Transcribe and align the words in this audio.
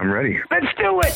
I'm 0.00 0.12
ready. 0.12 0.38
Let's 0.48 0.66
do 0.76 1.00
it. 1.00 1.12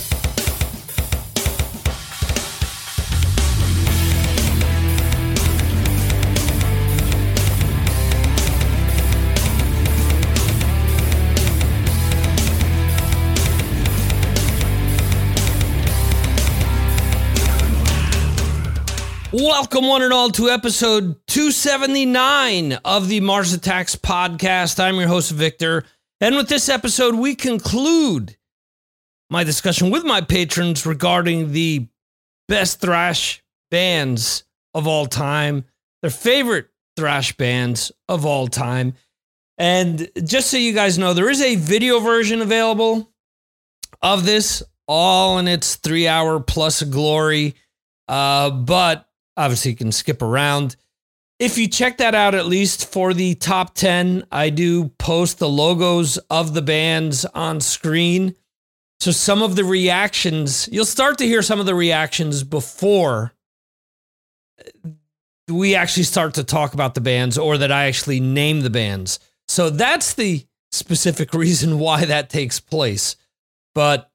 Welcome, 19.32 19.86
one 19.86 20.02
and 20.02 20.12
all, 20.12 20.30
to 20.30 20.50
episode 20.50 21.24
279 21.28 22.72
of 22.84 23.08
the 23.08 23.20
Mars 23.20 23.52
Attacks 23.52 23.94
podcast. 23.94 24.82
I'm 24.82 24.96
your 24.96 25.06
host, 25.06 25.30
Victor. 25.30 25.84
And 26.20 26.34
with 26.34 26.48
this 26.48 26.68
episode, 26.68 27.14
we 27.14 27.36
conclude 27.36 28.36
my 29.32 29.44
discussion 29.44 29.88
with 29.88 30.04
my 30.04 30.20
patrons 30.20 30.84
regarding 30.84 31.52
the 31.52 31.88
best 32.48 32.82
thrash 32.82 33.42
bands 33.70 34.44
of 34.74 34.86
all 34.86 35.06
time, 35.06 35.64
their 36.02 36.10
favorite 36.10 36.68
thrash 36.98 37.34
bands 37.38 37.90
of 38.10 38.26
all 38.26 38.46
time. 38.46 38.92
And 39.56 40.10
just 40.22 40.50
so 40.50 40.58
you 40.58 40.74
guys 40.74 40.98
know, 40.98 41.14
there 41.14 41.30
is 41.30 41.40
a 41.40 41.54
video 41.54 41.98
version 42.00 42.42
available 42.42 43.10
of 44.02 44.26
this, 44.26 44.62
all 44.86 45.38
in 45.38 45.48
its 45.48 45.76
three 45.76 46.06
hour 46.06 46.38
plus 46.38 46.82
glory. 46.82 47.54
Uh, 48.08 48.50
but 48.50 49.08
obviously, 49.34 49.70
you 49.70 49.76
can 49.78 49.92
skip 49.92 50.20
around. 50.20 50.76
If 51.38 51.56
you 51.56 51.68
check 51.68 51.96
that 51.98 52.14
out, 52.14 52.34
at 52.34 52.44
least 52.44 52.92
for 52.92 53.14
the 53.14 53.34
top 53.34 53.74
10, 53.74 54.26
I 54.30 54.50
do 54.50 54.90
post 54.98 55.38
the 55.38 55.48
logos 55.48 56.18
of 56.28 56.52
the 56.52 56.62
bands 56.62 57.24
on 57.24 57.62
screen. 57.62 58.36
So 59.02 59.10
some 59.10 59.42
of 59.42 59.56
the 59.56 59.64
reactions, 59.64 60.68
you'll 60.70 60.84
start 60.84 61.18
to 61.18 61.26
hear 61.26 61.42
some 61.42 61.58
of 61.58 61.66
the 61.66 61.74
reactions 61.74 62.44
before 62.44 63.32
we 65.48 65.74
actually 65.74 66.04
start 66.04 66.34
to 66.34 66.44
talk 66.44 66.72
about 66.72 66.94
the 66.94 67.00
bands 67.00 67.36
or 67.36 67.58
that 67.58 67.72
I 67.72 67.86
actually 67.86 68.20
name 68.20 68.60
the 68.60 68.70
bands. 68.70 69.18
So 69.48 69.70
that's 69.70 70.14
the 70.14 70.46
specific 70.70 71.34
reason 71.34 71.80
why 71.80 72.04
that 72.04 72.30
takes 72.30 72.60
place. 72.60 73.16
But 73.74 74.08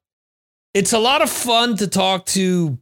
it's 0.72 0.94
a 0.94 0.98
lot 0.98 1.20
of 1.20 1.28
fun 1.28 1.76
to 1.76 1.86
talk 1.86 2.24
to 2.28 2.78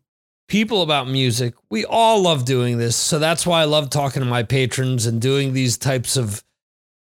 people 0.46 0.82
about 0.82 1.08
music. 1.08 1.54
We 1.70 1.84
all 1.86 2.22
love 2.22 2.44
doing 2.44 2.78
this. 2.78 2.94
So 2.94 3.18
that's 3.18 3.44
why 3.44 3.62
I 3.62 3.64
love 3.64 3.90
talking 3.90 4.22
to 4.22 4.28
my 4.28 4.44
patrons 4.44 5.06
and 5.06 5.20
doing 5.20 5.54
these 5.54 5.76
types 5.76 6.16
of 6.16 6.44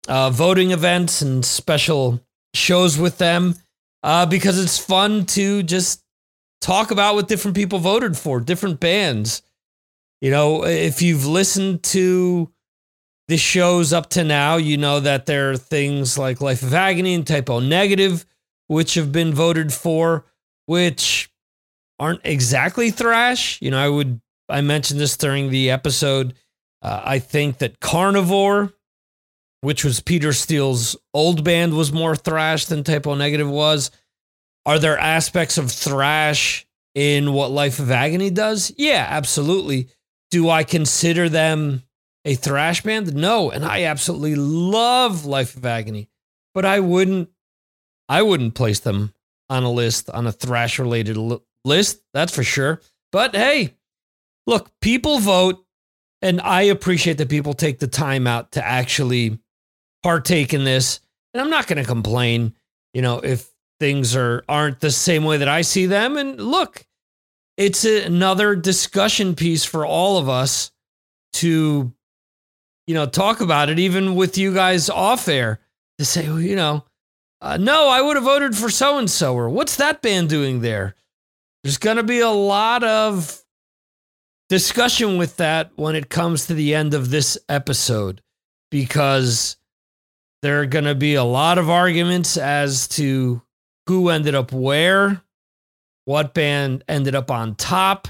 uh, 0.06 0.31
voting 0.31 0.70
events 0.70 1.20
and 1.20 1.45
special 1.45 2.20
shows 2.55 2.97
with 2.97 3.19
them 3.19 3.56
uh, 4.05 4.27
because 4.27 4.63
it's 4.63 4.79
fun 4.79 5.25
to 5.25 5.63
just 5.63 6.05
talk 6.61 6.91
about 6.91 7.15
what 7.15 7.27
different 7.27 7.57
people 7.57 7.79
voted 7.79 8.17
for, 8.17 8.39
different 8.39 8.79
bands. 8.79 9.41
You 10.21 10.31
know, 10.31 10.65
if 10.65 11.01
you've 11.01 11.27
listened 11.27 11.83
to 11.85 12.53
the 13.29 13.39
shows 13.39 13.95
up 13.95 14.11
to 14.11 14.23
now, 14.23 14.57
you 14.57 14.77
know 14.77 15.01
that 15.01 15.25
there 15.25 15.53
are 15.53 15.57
things 15.57 16.19
like 16.19 16.43
Life 16.43 16.63
of 16.63 16.75
Agony 16.75 17.15
and 17.15 17.27
Type 17.27 17.49
O 17.49 17.61
Negative, 17.61 18.27
which 18.67 18.93
have 18.95 19.11
been 19.11 19.33
voted 19.33 19.73
for, 19.73 20.27
which 20.67 21.31
aren't 21.99 22.21
exactly 22.25 22.91
thrash. 22.91 23.61
You 23.63 23.71
know, 23.71 23.79
I 23.79 23.89
would 23.89 24.21
I 24.51 24.61
mentioned 24.61 25.01
this 25.01 25.17
during 25.17 25.49
the 25.49 25.71
episode. 25.71 26.35
Uh, 26.83 27.01
I 27.03 27.19
think 27.21 27.59
that 27.59 27.81
Carnivore, 27.81 28.73
which 29.65 29.84
was 29.84 30.01
Peter 30.01 30.33
Steele's 30.33 30.97
old 31.15 31.43
band, 31.43 31.75
was 31.75 31.93
more 31.93 32.15
thrash 32.15 32.67
than 32.67 32.84
Type 32.84 33.07
O 33.07 33.15
Negative 33.15 33.48
was. 33.48 33.91
Are 34.67 34.79
there 34.79 34.98
aspects 34.98 35.59
of 35.59 35.73
thrash 35.73 36.67
in 36.95 37.33
what 37.33 37.51
Life 37.51 37.79
of 37.79 37.91
Agony 37.91 38.31
does? 38.31 38.73
Yeah, 38.77 39.07
absolutely. 39.09 39.89
Do 40.31 40.51
I 40.51 40.65
consider 40.65 41.29
them 41.29 41.83
a 42.25 42.35
thrash 42.35 42.83
band? 42.83 43.14
No, 43.14 43.51
and 43.51 43.64
I 43.64 43.85
absolutely 43.85 44.35
love 44.36 45.25
Life 45.25 45.57
of 45.57 45.64
Agony, 45.64 46.08
but 46.55 46.64
I 46.64 46.81
wouldn't 46.81 47.31
I 48.08 48.23
wouldn't 48.23 48.55
place 48.55 48.81
them 48.81 49.14
on 49.48 49.63
a 49.63 49.70
list 49.70 50.11
on 50.11 50.27
a 50.27 50.33
thrash 50.33 50.79
related 50.79 51.17
li- 51.17 51.41
list, 51.64 52.02
that's 52.13 52.35
for 52.35 52.45
sure. 52.45 52.81
But 53.13 53.35
hey, 53.35 53.75
look, 54.46 54.70
people 54.81 55.20
vote, 55.20 55.64
and 56.20 56.41
I 56.41 56.63
appreciate 56.63 57.19
that 57.19 57.29
people 57.29 57.55
take 57.55 57.79
the 57.79 57.86
time 57.86 58.27
out 58.27 58.52
to 58.52 58.64
actually 58.64 59.39
partake 60.05 60.53
in 60.53 60.65
this. 60.65 61.01
And 61.33 61.41
I'm 61.41 61.51
not 61.51 61.67
going 61.67 61.83
to 61.83 61.89
complain, 61.89 62.55
you 62.92 63.03
know, 63.03 63.19
if 63.19 63.51
things 63.81 64.15
are 64.15 64.45
aren't 64.48 64.79
the 64.81 64.91
same 64.91 65.25
way 65.25 65.39
that 65.39 65.48
I 65.48 65.63
see 65.63 65.87
them. 65.87 66.17
And 66.17 66.39
look, 66.39 66.87
it's 67.57 67.85
another 67.85 68.55
discussion 68.55 69.35
piece 69.35 69.64
for 69.64 69.85
all 69.85 70.19
of 70.19 70.29
us 70.29 70.70
to, 71.35 71.93
you 72.87 72.95
know, 72.95 73.07
talk 73.07 73.41
about 73.41 73.70
it, 73.70 73.79
even 73.79 74.14
with 74.14 74.39
you 74.39 74.55
guys 74.55 74.91
off 74.91 75.27
air, 75.27 75.59
to 75.98 76.05
say, 76.05 76.29
well, 76.29 76.41
you 76.41 76.55
know, 76.55 76.85
uh, 77.41 77.57
no, 77.57 77.89
I 77.89 78.01
would 78.01 78.17
have 78.17 78.25
voted 78.25 78.57
for 78.57 78.69
so 78.70 78.98
and 78.98 79.11
so, 79.11 79.35
or 79.35 79.48
what's 79.48 79.77
that 79.77 80.03
band 80.03 80.29
doing 80.29 80.61
there? 80.61 80.95
There's 81.63 81.79
going 81.79 81.97
to 81.97 82.03
be 82.03 82.20
a 82.20 82.31
lot 82.31 82.85
of 82.85 83.43
discussion 84.51 85.17
with 85.17 85.39
that 85.39 85.70
when 85.77 85.97
it 85.97 86.11
comes 86.11 86.47
to 86.47 86.55
the 86.55 86.75
end 86.75 86.93
of 86.93 87.11
this 87.11 87.39
episode 87.48 88.20
because 88.70 89.57
there 90.45 90.61
are 90.61 90.67
going 90.67 90.85
to 90.85 90.95
be 90.95 91.15
a 91.15 91.25
lot 91.25 91.57
of 91.57 91.71
arguments 91.71 92.37
as 92.37 92.87
to 92.87 93.41
who 93.87 94.11
ended 94.11 94.35
up 94.35 94.53
where, 94.53 95.23
what 96.05 96.35
band 96.35 96.85
ended 96.87 97.15
up 97.15 97.31
on 97.31 97.55
top. 97.55 98.09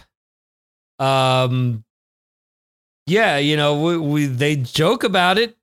Um, 0.99 1.85
yeah, 3.07 3.39
you 3.39 3.57
know, 3.57 3.81
we, 3.81 3.99
we 3.99 4.27
they 4.27 4.57
joke 4.57 5.05
about 5.05 5.39
it 5.39 5.57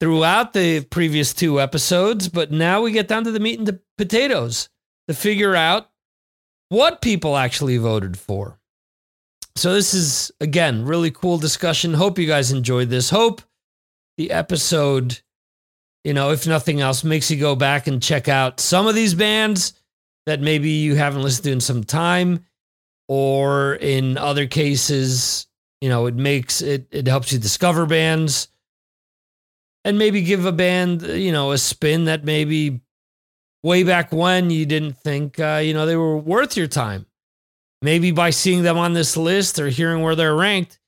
throughout 0.00 0.54
the 0.54 0.80
previous 0.84 1.34
two 1.34 1.60
episodes, 1.60 2.26
but 2.26 2.50
now 2.50 2.80
we 2.80 2.90
get 2.92 3.06
down 3.06 3.24
to 3.24 3.30
the 3.30 3.40
meat 3.40 3.58
and 3.58 3.68
the 3.68 3.78
potatoes 3.98 4.70
to 5.08 5.14
figure 5.14 5.54
out 5.54 5.90
what 6.70 7.02
people 7.02 7.36
actually 7.36 7.76
voted 7.76 8.18
for. 8.18 8.58
So 9.56 9.74
this 9.74 9.92
is 9.92 10.32
again 10.40 10.86
really 10.86 11.10
cool 11.10 11.36
discussion. 11.36 11.92
Hope 11.92 12.18
you 12.18 12.26
guys 12.26 12.50
enjoyed 12.50 12.88
this. 12.88 13.10
Hope 13.10 13.42
the 14.16 14.30
episode, 14.30 15.20
you 16.04 16.14
know, 16.14 16.30
if 16.30 16.46
nothing 16.46 16.80
else, 16.80 17.04
makes 17.04 17.30
you 17.30 17.38
go 17.38 17.54
back 17.54 17.86
and 17.86 18.02
check 18.02 18.28
out 18.28 18.60
some 18.60 18.86
of 18.86 18.94
these 18.94 19.14
bands 19.14 19.74
that 20.26 20.40
maybe 20.40 20.70
you 20.70 20.94
haven't 20.94 21.22
listened 21.22 21.44
to 21.44 21.52
in 21.52 21.60
some 21.60 21.84
time, 21.84 22.44
or 23.08 23.74
in 23.74 24.16
other 24.18 24.46
cases, 24.46 25.46
you 25.80 25.88
know, 25.88 26.06
it 26.06 26.14
makes 26.14 26.62
it 26.62 26.86
it 26.90 27.06
helps 27.06 27.32
you 27.32 27.38
discover 27.38 27.86
bands 27.86 28.48
and 29.84 29.98
maybe 29.98 30.22
give 30.22 30.46
a 30.46 30.52
band, 30.52 31.02
you 31.02 31.32
know, 31.32 31.52
a 31.52 31.58
spin 31.58 32.04
that 32.04 32.24
maybe 32.24 32.80
way 33.62 33.82
back 33.82 34.12
when 34.12 34.50
you 34.50 34.66
didn't 34.66 34.96
think, 34.96 35.38
uh, 35.40 35.60
you 35.62 35.74
know, 35.74 35.86
they 35.86 35.96
were 35.96 36.16
worth 36.16 36.56
your 36.56 36.68
time. 36.68 37.06
Maybe 37.80 38.12
by 38.12 38.30
seeing 38.30 38.62
them 38.62 38.78
on 38.78 38.92
this 38.92 39.16
list 39.16 39.58
or 39.58 39.68
hearing 39.68 40.02
where 40.02 40.14
they're 40.14 40.36
ranked, 40.36 40.78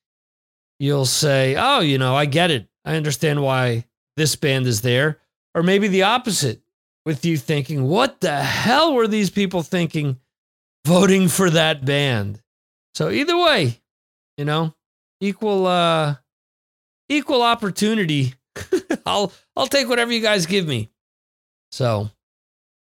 you'll 0.79 1.07
say, 1.07 1.57
oh, 1.59 1.81
you 1.81 1.99
know, 1.99 2.15
I 2.15 2.27
get 2.27 2.53
it. 2.53 2.69
I 2.85 2.95
understand 2.95 3.43
why 3.43 3.85
this 4.17 4.37
band 4.37 4.67
is 4.67 4.81
there. 4.83 5.21
Or 5.55 5.63
maybe 5.63 5.89
the 5.89 6.03
opposite, 6.03 6.65
with 7.05 7.25
you 7.25 7.37
thinking, 7.37 7.85
what 7.85 8.21
the 8.21 8.35
hell 8.35 8.95
were 8.95 9.07
these 9.07 9.31
people 9.31 9.63
thinking 9.63 10.19
voting 10.87 11.29
for 11.29 11.51
that 11.51 11.85
band? 11.85 12.41
So 12.95 13.11
either 13.11 13.37
way, 13.37 13.81
you 14.37 14.45
know, 14.45 14.75
equal 15.21 15.67
uh 15.67 16.17
equal 17.09 17.43
opportunity. 17.43 18.35
I'll 19.07 19.33
I'll 19.57 19.67
take 19.67 19.89
whatever 19.89 20.13
you 20.13 20.21
guys 20.21 20.47
give 20.47 20.67
me. 20.67 20.91
So 21.73 22.11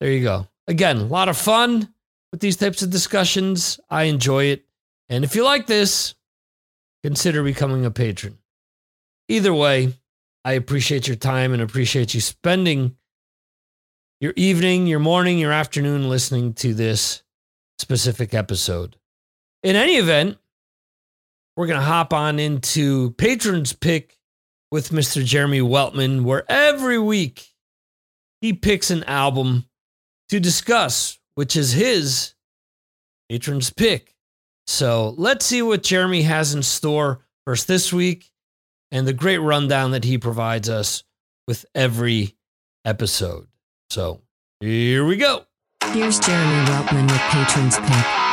there 0.01 0.11
you 0.11 0.23
go. 0.23 0.47
Again, 0.69 0.99
a 0.99 1.05
lot 1.05 1.29
of 1.29 1.37
fun 1.37 1.93
with 2.33 2.41
these 2.41 2.57
types 2.57 2.83
of 2.83 2.91
discussions. 2.91 3.81
I 3.89 4.05
enjoy 4.05 4.45
it. 4.45 4.65
And 5.09 5.25
if 5.25 5.35
you 5.35 5.45
like 5.45 5.67
this, 5.67 6.15
consider 7.03 7.43
becoming 7.43 7.85
a 7.85 7.91
patron. 7.91 8.39
Either 9.29 9.55
way, 9.55 9.95
I 10.47 10.53
appreciate 10.53 11.09
your 11.09 11.17
time 11.17 11.53
and 11.53 11.61
appreciate 11.61 12.15
you 12.15 12.21
spending 12.21 12.95
your 14.21 14.33
evening, 14.37 14.87
your 14.87 15.01
morning, 15.01 15.41
your 15.41 15.51
afternoon 15.51 16.09
listening 16.09 16.55
to 16.55 16.73
this 16.73 17.25
specific 17.81 18.33
episode. 18.33 18.95
In 19.65 19.75
any 19.75 19.97
event, 19.97 20.39
we're 21.57 21.67
going 21.67 21.81
to 21.81 21.85
hop 21.85 22.13
on 22.13 22.39
into 22.39 23.11
Patron's 23.19 23.73
Pick 23.73 24.21
with 24.71 24.91
Mr. 24.91 25.25
Jeremy 25.25 25.63
Weltman, 25.63 26.23
where 26.23 26.45
every 26.49 27.01
week 27.01 27.49
he 28.41 28.53
picks 28.53 28.93
an 28.93 29.03
album 29.03 29.65
to 30.29 30.39
discuss, 30.39 31.19
which 31.35 31.57
is 31.57 31.73
his 31.73 32.35
Patron's 33.29 33.73
Pick. 33.73 34.15
So 34.69 35.13
let's 35.19 35.45
see 35.45 35.63
what 35.63 35.83
Jeremy 35.83 36.23
has 36.23 36.55
in 36.55 36.63
store 36.63 37.25
for 37.45 37.55
us 37.55 37.65
this 37.65 37.93
week 37.93 38.31
and 38.91 39.07
the 39.07 39.13
great 39.13 39.39
rundown 39.39 39.91
that 39.93 40.05
he 40.05 40.19
provides 40.19 40.69
us 40.69 41.03
with 41.47 41.67
every 41.75 42.35
episode. 42.85 43.47
So 43.91 44.23
here 44.61 45.05
we 45.05 45.17
go. 45.17 45.45
Here's 45.93 46.19
Jeremy 46.21 46.71
Weltman 46.71 47.11
with 47.11 47.21
Patrons 47.31 47.79
Pick. 47.79 48.27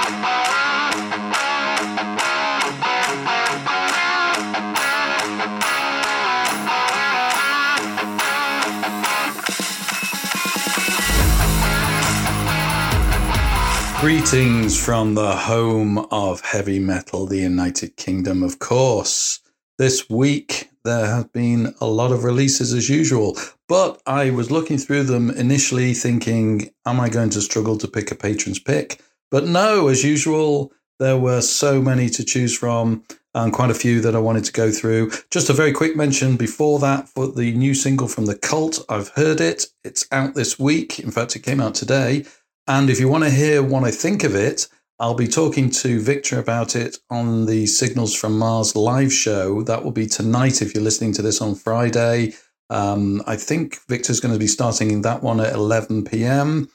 Greetings 14.02 14.78
from 14.84 15.16
the 15.16 15.34
home 15.34 15.98
of 16.12 16.42
heavy 16.42 16.78
metal, 16.78 17.26
the 17.26 17.38
United 17.38 17.96
Kingdom, 17.96 18.44
of 18.44 18.60
course. 18.60 19.40
This 19.80 20.08
week 20.08 20.70
there 20.84 21.08
have 21.08 21.34
been 21.34 21.74
a 21.82 21.88
lot 21.88 22.12
of 22.12 22.24
releases 22.24 22.74
as 22.74 22.90
usual, 22.90 23.36
but 23.68 24.00
I 24.06 24.30
was 24.30 24.52
looking 24.52 24.78
through 24.78 25.06
them 25.06 25.32
initially 25.32 25.96
thinking, 25.96 26.70
am 26.86 27.00
I 27.00 27.10
going 27.10 27.32
to 27.32 27.42
struggle 27.42 27.80
to 27.80 27.88
pick 27.88 28.12
a 28.12 28.16
patron's 28.16 28.60
pick? 28.60 29.02
But 29.32 29.46
no, 29.48 29.88
as 29.88 30.04
usual, 30.04 30.72
there 31.00 31.18
were 31.18 31.42
so 31.42 31.82
many 31.82 32.08
to 32.10 32.24
choose 32.24 32.56
from 32.56 33.04
and 33.34 33.52
quite 33.52 33.72
a 33.72 33.74
few 33.74 34.00
that 34.02 34.16
I 34.16 34.20
wanted 34.20 34.46
to 34.46 34.52
go 34.52 34.70
through. 34.70 35.10
Just 35.32 35.50
a 35.50 35.54
very 35.54 35.72
quick 35.72 35.96
mention 35.96 36.38
before 36.38 36.78
that 36.78 37.10
for 37.10 37.28
the 37.28 37.52
new 37.54 37.74
single 37.74 38.08
from 38.08 38.28
The 38.28 38.38
Cult. 38.38 38.86
I've 38.90 39.10
heard 39.10 39.42
it, 39.42 39.66
it's 39.84 40.06
out 40.12 40.36
this 40.36 40.60
week. 40.60 41.00
In 41.00 41.10
fact, 41.10 41.36
it 41.36 41.40
came 41.40 41.60
out 41.60 41.74
today. 41.74 42.26
And 42.68 42.92
if 42.92 43.00
you 43.00 43.10
want 43.10 43.24
to 43.24 43.32
hear 43.32 43.64
what 43.64 43.84
I 43.84 43.90
think 43.90 44.24
of 44.24 44.36
it, 44.36 44.68
I'll 45.00 45.16
be 45.16 45.28
talking 45.28 45.70
to 45.72 46.00
Victor 46.00 46.40
about 46.40 46.76
it 46.76 46.98
on 47.10 47.46
the 47.46 47.66
Signals 47.66 48.16
from 48.16 48.38
Mars 48.38 48.76
live 48.76 49.12
show. 49.12 49.64
That 49.64 49.84
will 49.84 49.92
be 49.92 50.06
tonight 50.06 50.62
if 50.62 50.74
you're 50.74 50.84
listening 50.84 51.14
to 51.14 51.22
this 51.22 51.42
on 51.42 51.56
Friday. 51.56 52.34
Um, 52.70 53.22
I 53.28 53.36
think 53.36 53.80
Victor's 53.88 54.20
going 54.20 54.34
to 54.34 54.40
be 54.40 54.48
starting 54.48 55.02
that 55.02 55.24
one 55.24 55.40
at 55.40 55.54
11 55.54 56.06
p.m. 56.06 56.70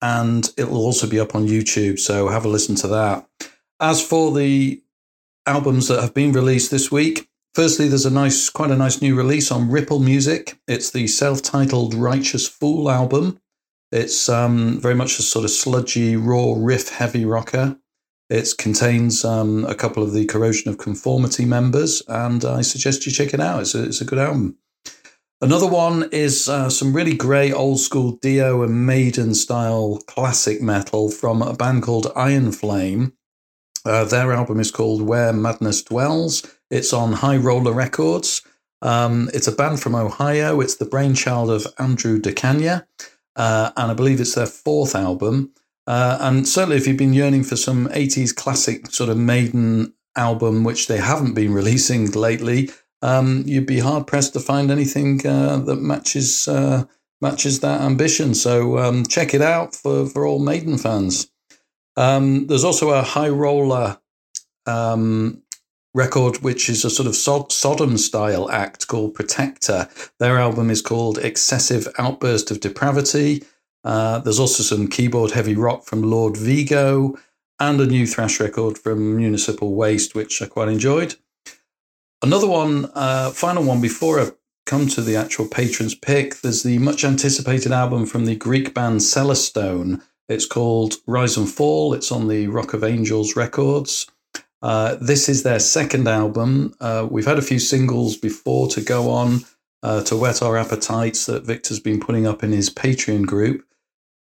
and 0.00 0.48
it 0.56 0.68
will 0.68 0.82
also 0.82 1.08
be 1.08 1.18
up 1.18 1.34
on 1.34 1.48
YouTube. 1.48 1.98
So 1.98 2.28
have 2.28 2.44
a 2.44 2.48
listen 2.48 2.74
to 2.76 2.88
that. 2.88 3.26
As 3.80 4.06
for 4.06 4.32
the 4.32 4.82
albums 5.46 5.88
that 5.88 6.00
have 6.00 6.14
been 6.14 6.32
released 6.32 6.70
this 6.70 6.92
week, 6.92 7.28
firstly, 7.54 7.88
there's 7.88 8.06
a 8.06 8.10
nice, 8.10 8.48
quite 8.48 8.70
a 8.70 8.76
nice 8.76 9.02
new 9.02 9.16
release 9.16 9.50
on 9.50 9.70
Ripple 9.70 9.98
Music. 9.98 10.58
It's 10.68 10.90
the 10.90 11.06
self 11.06 11.42
titled 11.42 11.94
Righteous 11.94 12.46
Fool 12.46 12.90
album. 12.90 13.40
It's 13.92 14.30
um, 14.30 14.80
very 14.80 14.94
much 14.94 15.18
a 15.18 15.22
sort 15.22 15.44
of 15.44 15.50
sludgy, 15.50 16.16
raw 16.16 16.54
riff 16.56 16.88
heavy 16.88 17.26
rocker. 17.26 17.76
It 18.30 18.48
contains 18.56 19.22
um, 19.22 19.66
a 19.66 19.74
couple 19.74 20.02
of 20.02 20.14
the 20.14 20.24
Corrosion 20.24 20.70
of 20.70 20.78
Conformity 20.78 21.44
members, 21.44 22.02
and 22.08 22.42
I 22.42 22.62
suggest 22.62 23.04
you 23.04 23.12
check 23.12 23.34
it 23.34 23.40
out. 23.40 23.60
It's 23.60 23.74
a, 23.74 23.84
it's 23.84 24.00
a 24.00 24.06
good 24.06 24.18
album. 24.18 24.56
Another 25.42 25.66
one 25.66 26.08
is 26.10 26.48
uh, 26.48 26.70
some 26.70 26.94
really 26.94 27.14
great 27.14 27.52
old 27.52 27.80
school 27.80 28.12
Dio 28.12 28.62
and 28.62 28.86
Maiden 28.86 29.34
style 29.34 29.98
classic 30.06 30.62
metal 30.62 31.10
from 31.10 31.42
a 31.42 31.52
band 31.52 31.82
called 31.82 32.10
Iron 32.16 32.50
Flame. 32.52 33.12
Uh, 33.84 34.04
their 34.04 34.32
album 34.32 34.58
is 34.58 34.70
called 34.70 35.02
Where 35.02 35.34
Madness 35.34 35.82
Dwells. 35.82 36.46
It's 36.70 36.94
on 36.94 37.12
High 37.12 37.36
Roller 37.36 37.72
Records. 37.72 38.40
Um, 38.80 39.28
it's 39.34 39.48
a 39.48 39.52
band 39.52 39.80
from 39.80 39.94
Ohio. 39.94 40.60
It's 40.62 40.76
the 40.76 40.86
brainchild 40.86 41.50
of 41.50 41.66
Andrew 41.78 42.18
D'Cagna 42.18 42.86
uh, 43.36 43.70
and 43.76 43.90
I 43.90 43.94
believe 43.94 44.20
it's 44.20 44.34
their 44.34 44.46
fourth 44.46 44.94
album. 44.94 45.52
Uh, 45.86 46.18
and 46.20 46.46
certainly, 46.46 46.76
if 46.76 46.86
you've 46.86 46.96
been 46.96 47.12
yearning 47.12 47.44
for 47.44 47.56
some 47.56 47.88
80s 47.88 48.34
classic 48.34 48.86
sort 48.90 49.10
of 49.10 49.18
maiden 49.18 49.94
album, 50.16 50.64
which 50.64 50.86
they 50.86 50.98
haven't 50.98 51.34
been 51.34 51.52
releasing 51.60 52.10
lately, 52.12 52.70
um, 53.02 53.42
you'd 53.46 53.66
be 53.66 53.80
hard 53.80 54.06
pressed 54.06 54.32
to 54.34 54.40
find 54.40 54.70
anything 54.70 55.26
uh, 55.26 55.56
that 55.58 55.80
matches 55.80 56.46
uh, 56.46 56.84
matches 57.20 57.60
that 57.60 57.80
ambition. 57.80 58.34
So 58.34 58.78
um, 58.78 59.06
check 59.06 59.34
it 59.34 59.42
out 59.42 59.74
for, 59.74 60.06
for 60.06 60.26
all 60.26 60.38
Maiden 60.38 60.78
fans. 60.78 61.30
Um, 61.96 62.46
there's 62.46 62.64
also 62.64 62.90
a 62.90 63.02
high 63.02 63.28
roller 63.28 63.98
um, 64.66 65.41
record, 65.94 66.38
which 66.38 66.68
is 66.68 66.84
a 66.84 66.90
sort 66.90 67.06
of 67.06 67.16
Sodom 67.16 67.98
style 67.98 68.50
act 68.50 68.88
called 68.88 69.14
Protector. 69.14 69.88
Their 70.18 70.38
album 70.38 70.70
is 70.70 70.82
called 70.82 71.18
Excessive 71.18 71.88
Outburst 71.98 72.50
of 72.50 72.60
Depravity. 72.60 73.44
Uh, 73.84 74.18
there's 74.20 74.38
also 74.38 74.62
some 74.62 74.88
keyboard 74.88 75.32
heavy 75.32 75.54
rock 75.54 75.84
from 75.84 76.02
Lord 76.02 76.36
Vigo 76.36 77.16
and 77.58 77.80
a 77.80 77.86
new 77.86 78.06
thrash 78.06 78.40
record 78.40 78.78
from 78.78 79.16
Municipal 79.16 79.74
Waste, 79.74 80.14
which 80.14 80.40
I 80.40 80.46
quite 80.46 80.68
enjoyed. 80.68 81.16
Another 82.22 82.46
one, 82.46 82.90
uh, 82.94 83.30
final 83.30 83.64
one 83.64 83.80
before 83.80 84.20
I 84.20 84.30
come 84.64 84.88
to 84.88 85.00
the 85.00 85.16
actual 85.16 85.48
patrons 85.48 85.94
pick, 85.94 86.40
there's 86.40 86.62
the 86.62 86.78
much 86.78 87.04
anticipated 87.04 87.72
album 87.72 88.06
from 88.06 88.24
the 88.24 88.36
Greek 88.36 88.72
band 88.74 89.00
Celestone. 89.00 90.00
It's 90.28 90.46
called 90.46 90.94
Rise 91.06 91.36
and 91.36 91.50
Fall. 91.50 91.92
It's 91.92 92.12
on 92.12 92.28
the 92.28 92.46
Rock 92.46 92.74
of 92.74 92.84
Angels 92.84 93.36
records. 93.36 94.06
Uh, 94.62 94.96
this 95.00 95.28
is 95.28 95.42
their 95.42 95.58
second 95.58 96.06
album. 96.06 96.74
Uh, 96.80 97.06
we've 97.10 97.26
had 97.26 97.38
a 97.38 97.42
few 97.42 97.58
singles 97.58 98.16
before 98.16 98.68
to 98.68 98.80
go 98.80 99.10
on 99.10 99.40
uh, 99.82 100.02
to 100.04 100.16
whet 100.16 100.42
our 100.42 100.56
appetites 100.56 101.26
that 101.26 101.44
Victor's 101.44 101.80
been 101.80 101.98
putting 101.98 102.26
up 102.26 102.44
in 102.44 102.52
his 102.52 102.70
Patreon 102.70 103.26
group. 103.26 103.66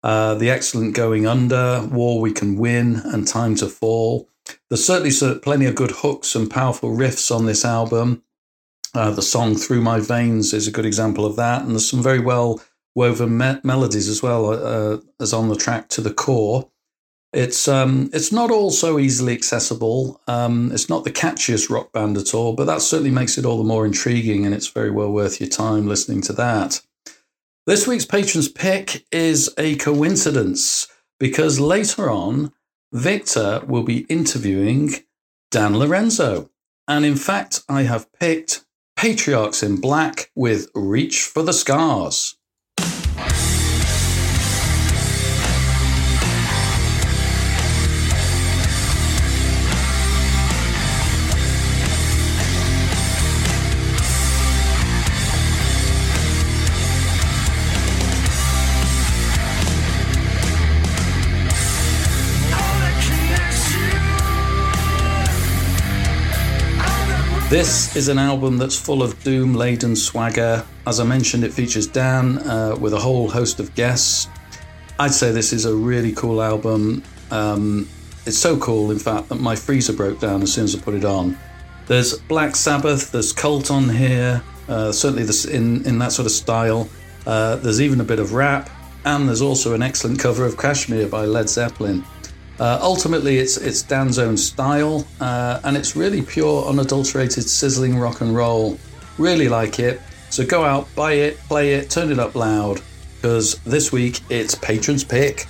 Uh, 0.02 0.34
the 0.34 0.48
excellent 0.48 0.94
Going 0.94 1.26
Under, 1.26 1.86
War 1.92 2.20
We 2.20 2.32
Can 2.32 2.56
Win, 2.56 3.02
and 3.04 3.28
Time 3.28 3.54
to 3.56 3.68
Fall. 3.68 4.28
There's 4.70 4.84
certainly 4.84 5.40
plenty 5.40 5.66
of 5.66 5.74
good 5.74 5.90
hooks 5.90 6.34
and 6.34 6.50
powerful 6.50 6.90
riffs 6.90 7.34
on 7.34 7.44
this 7.44 7.64
album. 7.64 8.22
Uh, 8.94 9.10
the 9.10 9.22
song 9.22 9.54
Through 9.54 9.82
My 9.82 10.00
Veins 10.00 10.54
is 10.54 10.66
a 10.66 10.72
good 10.72 10.86
example 10.86 11.26
of 11.26 11.36
that. 11.36 11.62
And 11.62 11.72
there's 11.72 11.88
some 11.88 12.02
very 12.02 12.18
well 12.18 12.62
woven 12.94 13.36
me- 13.36 13.60
melodies 13.62 14.08
as 14.08 14.22
well 14.22 15.04
as 15.20 15.32
on 15.34 15.48
the 15.48 15.56
track 15.56 15.88
To 15.90 16.00
the 16.00 16.14
Core. 16.14 16.70
It's 17.32 17.68
um, 17.68 18.10
it's 18.12 18.32
not 18.32 18.50
all 18.50 18.70
so 18.70 18.98
easily 18.98 19.32
accessible. 19.32 20.20
Um, 20.26 20.72
it's 20.72 20.88
not 20.88 21.04
the 21.04 21.12
catchiest 21.12 21.70
rock 21.70 21.92
band 21.92 22.16
at 22.16 22.34
all, 22.34 22.54
but 22.54 22.64
that 22.64 22.82
certainly 22.82 23.12
makes 23.12 23.38
it 23.38 23.44
all 23.44 23.58
the 23.58 23.64
more 23.64 23.86
intriguing, 23.86 24.44
and 24.44 24.54
it's 24.54 24.66
very 24.66 24.90
well 24.90 25.12
worth 25.12 25.40
your 25.40 25.48
time 25.48 25.86
listening 25.86 26.22
to 26.22 26.32
that. 26.32 26.80
This 27.66 27.86
week's 27.86 28.04
patron's 28.04 28.48
pick 28.48 29.06
is 29.12 29.52
a 29.56 29.76
coincidence 29.76 30.88
because 31.20 31.60
later 31.60 32.10
on, 32.10 32.52
Victor 32.92 33.62
will 33.64 33.84
be 33.84 34.06
interviewing 34.08 34.94
Dan 35.52 35.78
Lorenzo, 35.78 36.50
and 36.88 37.04
in 37.04 37.14
fact, 37.14 37.62
I 37.68 37.82
have 37.82 38.12
picked 38.12 38.64
Patriarchs 38.96 39.62
in 39.62 39.80
Black 39.80 40.32
with 40.34 40.68
Reach 40.74 41.22
for 41.22 41.44
the 41.44 41.52
Scars. 41.52 42.36
This 67.50 67.96
is 67.96 68.06
an 68.06 68.16
album 68.16 68.58
that's 68.58 68.78
full 68.78 69.02
of 69.02 69.20
doom 69.24 69.54
laden 69.54 69.96
swagger. 69.96 70.64
As 70.86 71.00
I 71.00 71.04
mentioned, 71.04 71.42
it 71.42 71.52
features 71.52 71.88
Dan 71.88 72.38
uh, 72.38 72.76
with 72.78 72.92
a 72.92 72.98
whole 73.00 73.28
host 73.28 73.58
of 73.58 73.74
guests. 73.74 74.28
I'd 75.00 75.12
say 75.12 75.32
this 75.32 75.52
is 75.52 75.64
a 75.64 75.74
really 75.74 76.12
cool 76.12 76.40
album. 76.40 77.02
Um, 77.32 77.88
it's 78.24 78.38
so 78.38 78.56
cool, 78.56 78.92
in 78.92 79.00
fact, 79.00 79.30
that 79.30 79.40
my 79.40 79.56
freezer 79.56 79.92
broke 79.92 80.20
down 80.20 80.42
as 80.42 80.54
soon 80.54 80.62
as 80.62 80.76
I 80.76 80.78
put 80.78 80.94
it 80.94 81.04
on. 81.04 81.36
There's 81.88 82.16
Black 82.20 82.54
Sabbath, 82.54 83.10
there's 83.10 83.32
Cult 83.32 83.72
on 83.72 83.88
here, 83.88 84.44
uh, 84.68 84.92
certainly 84.92 85.24
this 85.24 85.44
in, 85.44 85.84
in 85.84 85.98
that 85.98 86.12
sort 86.12 86.26
of 86.26 86.32
style. 86.32 86.88
Uh, 87.26 87.56
there's 87.56 87.80
even 87.80 88.00
a 88.00 88.04
bit 88.04 88.20
of 88.20 88.32
rap, 88.32 88.70
and 89.04 89.26
there's 89.26 89.42
also 89.42 89.74
an 89.74 89.82
excellent 89.82 90.20
cover 90.20 90.46
of 90.46 90.56
Kashmir 90.56 91.08
by 91.08 91.24
Led 91.24 91.48
Zeppelin. 91.48 92.04
Uh, 92.60 92.78
ultimately, 92.82 93.38
it's 93.38 93.56
it's 93.56 93.80
Dan's 93.80 94.18
own 94.18 94.36
style, 94.36 95.06
uh, 95.18 95.60
and 95.64 95.78
it's 95.78 95.96
really 95.96 96.20
pure, 96.20 96.66
unadulterated, 96.66 97.48
sizzling 97.48 97.98
rock 97.98 98.20
and 98.20 98.36
roll. 98.36 98.78
Really 99.16 99.48
like 99.48 99.78
it. 99.78 100.02
So 100.28 100.44
go 100.46 100.62
out, 100.62 100.86
buy 100.94 101.12
it, 101.12 101.38
play 101.48 101.72
it, 101.72 101.88
turn 101.88 102.12
it 102.12 102.18
up 102.18 102.34
loud, 102.34 102.82
because 103.16 103.54
this 103.64 103.90
week 103.92 104.20
it's 104.28 104.54
Patron's 104.54 105.04
Pick. 105.04 105.46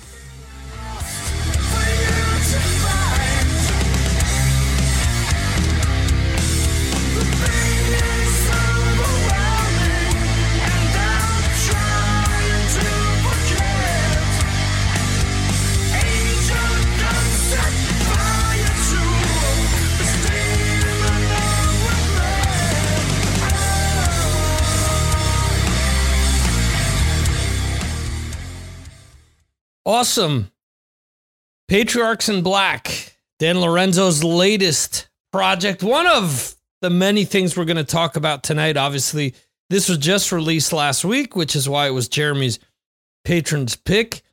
Awesome. 30.01 30.49
Patriarchs 31.67 32.27
in 32.27 32.41
Black, 32.41 33.15
Dan 33.37 33.59
Lorenzo's 33.61 34.23
latest 34.23 35.07
project. 35.31 35.83
One 35.83 36.07
of 36.07 36.55
the 36.81 36.89
many 36.89 37.23
things 37.23 37.55
we're 37.55 37.65
going 37.65 37.77
to 37.77 37.83
talk 37.83 38.15
about 38.15 38.41
tonight. 38.41 38.77
Obviously, 38.77 39.35
this 39.69 39.87
was 39.87 39.99
just 39.99 40.31
released 40.31 40.73
last 40.73 41.05
week, 41.05 41.35
which 41.35 41.55
is 41.55 41.69
why 41.69 41.85
it 41.85 41.91
was 41.91 42.07
Jeremy's 42.07 42.57
patron's 43.25 43.75
pick. 43.75 44.23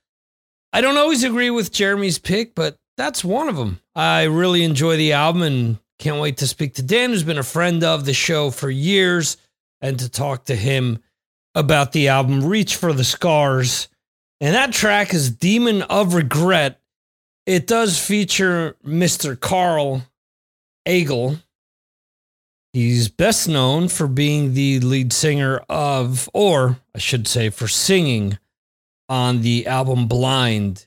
I 0.72 0.80
don't 0.80 0.96
always 0.96 1.22
agree 1.22 1.50
with 1.50 1.70
Jeremy's 1.70 2.18
pick, 2.18 2.54
but 2.54 2.78
that's 2.96 3.22
one 3.22 3.50
of 3.50 3.56
them. 3.56 3.78
I 3.94 4.22
really 4.22 4.64
enjoy 4.64 4.96
the 4.96 5.12
album 5.12 5.42
and 5.42 5.78
can't 5.98 6.18
wait 6.18 6.38
to 6.38 6.46
speak 6.46 6.76
to 6.76 6.82
Dan, 6.82 7.10
who's 7.10 7.24
been 7.24 7.36
a 7.36 7.42
friend 7.42 7.84
of 7.84 8.06
the 8.06 8.14
show 8.14 8.50
for 8.50 8.70
years, 8.70 9.36
and 9.82 9.98
to 9.98 10.08
talk 10.08 10.46
to 10.46 10.56
him 10.56 11.00
about 11.54 11.92
the 11.92 12.08
album 12.08 12.46
Reach 12.46 12.74
for 12.76 12.94
the 12.94 13.04
Scars. 13.04 13.88
And 14.40 14.54
that 14.54 14.72
track 14.72 15.12
is 15.12 15.30
Demon 15.30 15.82
of 15.82 16.14
Regret. 16.14 16.80
It 17.46 17.66
does 17.66 17.98
feature 17.98 18.76
Mr. 18.84 19.38
Karl 19.38 20.02
Agell. 20.86 21.42
He's 22.72 23.08
best 23.08 23.48
known 23.48 23.88
for 23.88 24.06
being 24.06 24.54
the 24.54 24.78
lead 24.80 25.12
singer 25.12 25.62
of, 25.68 26.28
or 26.34 26.78
I 26.94 26.98
should 26.98 27.26
say, 27.26 27.50
for 27.50 27.66
singing 27.66 28.38
on 29.08 29.40
the 29.40 29.66
album 29.66 30.06
Blind 30.06 30.86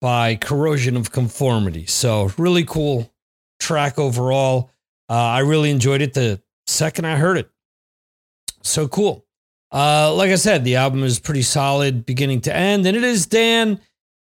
by 0.00 0.34
Corrosion 0.34 0.96
of 0.96 1.12
Conformity. 1.12 1.86
So, 1.86 2.32
really 2.36 2.64
cool 2.64 3.12
track 3.60 3.98
overall. 3.98 4.70
Uh, 5.08 5.14
I 5.14 5.38
really 5.40 5.70
enjoyed 5.70 6.02
it 6.02 6.14
the 6.14 6.42
second 6.66 7.04
I 7.04 7.16
heard 7.16 7.38
it. 7.38 7.50
So 8.62 8.88
cool. 8.88 9.24
Uh, 9.72 10.12
like 10.14 10.30
I 10.30 10.36
said, 10.36 10.64
the 10.64 10.76
album 10.76 11.04
is 11.04 11.18
pretty 11.18 11.42
solid 11.42 12.04
beginning 12.04 12.40
to 12.42 12.54
end, 12.54 12.86
and 12.86 12.96
it 12.96 13.04
is 13.04 13.26
Dan, 13.26 13.80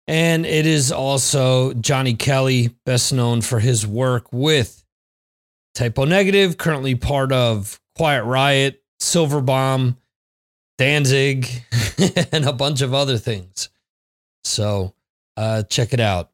and 0.08 0.46
it 0.46 0.66
is 0.66 0.92
also 0.92 1.74
Johnny 1.74 2.16
Kelly, 2.16 2.76
best 2.86 3.14
known 3.14 3.42
for 3.42 3.60
his 3.60 3.88
work 3.88 4.32
with 4.34 4.84
Type 5.74 5.98
O 6.00 6.06
Negative, 6.06 6.58
currently 6.58 6.96
part 6.96 7.32
of 7.32 7.80
Quiet 7.96 8.26
Riot, 8.26 8.84
Silvertomb, 9.00 9.96
Danzig, 10.78 11.48
and 12.32 12.46
a 12.46 12.54
bunch 12.54 12.82
of 12.82 12.94
other 12.94 13.18
things. 13.18 13.70
So 14.44 14.94
uh, 15.38 15.64
check 15.64 15.94
it 15.94 16.00
out. 16.00 16.32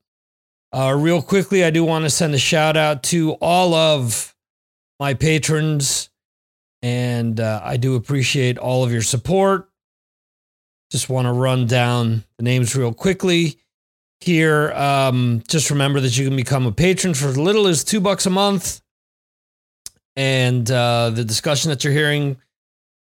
Uh, 0.71 0.95
real 0.97 1.21
quickly, 1.21 1.63
I 1.63 1.69
do 1.69 1.83
want 1.83 2.03
to 2.05 2.09
send 2.09 2.33
a 2.33 2.39
shout 2.39 2.75
out 2.75 3.03
to 3.03 3.33
all 3.33 3.75
of 3.75 4.35
my 4.99 5.13
patrons, 5.13 6.09
and 6.83 7.39
uh, 7.39 7.61
I 7.63 7.77
do 7.77 7.95
appreciate 7.95 8.57
all 8.57 8.83
of 8.83 8.91
your 8.91 9.01
support. 9.01 9.69
Just 10.91 11.09
want 11.09 11.25
to 11.25 11.31
run 11.31 11.65
down 11.65 12.25
the 12.37 12.43
names 12.43 12.75
real 12.75 12.93
quickly 12.93 13.57
here. 14.19 14.71
Um, 14.73 15.41
just 15.47 15.71
remember 15.71 16.01
that 16.01 16.17
you 16.17 16.27
can 16.27 16.35
become 16.35 16.67
a 16.67 16.71
patron 16.71 17.13
for 17.13 17.29
as 17.29 17.37
little 17.37 17.67
as 17.67 17.83
two 17.85 18.01
bucks 18.01 18.25
a 18.25 18.29
month. 18.29 18.81
And 20.15 20.69
uh, 20.69 21.09
the 21.09 21.23
discussion 21.23 21.69
that 21.69 21.83
you're 21.83 21.93
hearing 21.93 22.37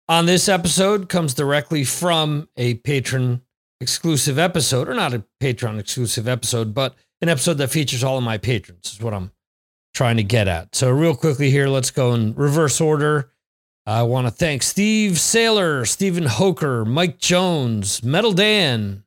on 0.09 0.25
this 0.25 0.49
episode 0.49 1.07
comes 1.07 1.35
directly 1.35 1.83
from 1.83 2.49
a 2.57 2.73
patron 2.73 3.41
exclusive 3.79 4.39
episode, 4.39 4.89
or 4.89 4.95
not 4.95 5.13
a 5.13 5.23
Patreon 5.39 5.79
exclusive 5.79 6.27
episode, 6.27 6.73
but 6.73 6.95
an 7.21 7.29
episode 7.29 7.55
that 7.59 7.69
features 7.69 8.03
all 8.03 8.17
of 8.17 8.23
my 8.23 8.37
patrons, 8.37 8.93
is 8.93 9.01
what 9.01 9.13
I'm 9.13 9.31
trying 9.93 10.17
to 10.17 10.23
get 10.23 10.47
at. 10.47 10.75
So, 10.75 10.89
real 10.89 11.15
quickly 11.15 11.51
here, 11.51 11.67
let's 11.67 11.91
go 11.91 12.13
in 12.13 12.33
reverse 12.33 12.81
order. 12.81 13.31
I 13.87 14.03
want 14.03 14.27
to 14.27 14.31
thank 14.31 14.61
Steve 14.61 15.13
Saylor, 15.13 15.87
Stephen 15.87 16.25
Hoker, 16.25 16.85
Mike 16.85 17.17
Jones, 17.17 18.03
Metal 18.03 18.33
Dan, 18.33 19.03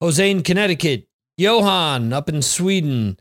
Jose 0.00 0.28
in 0.30 0.42
Connecticut, 0.42 1.06
Johan 1.36 2.12
up 2.12 2.28
in 2.28 2.42
Sweden, 2.42 3.20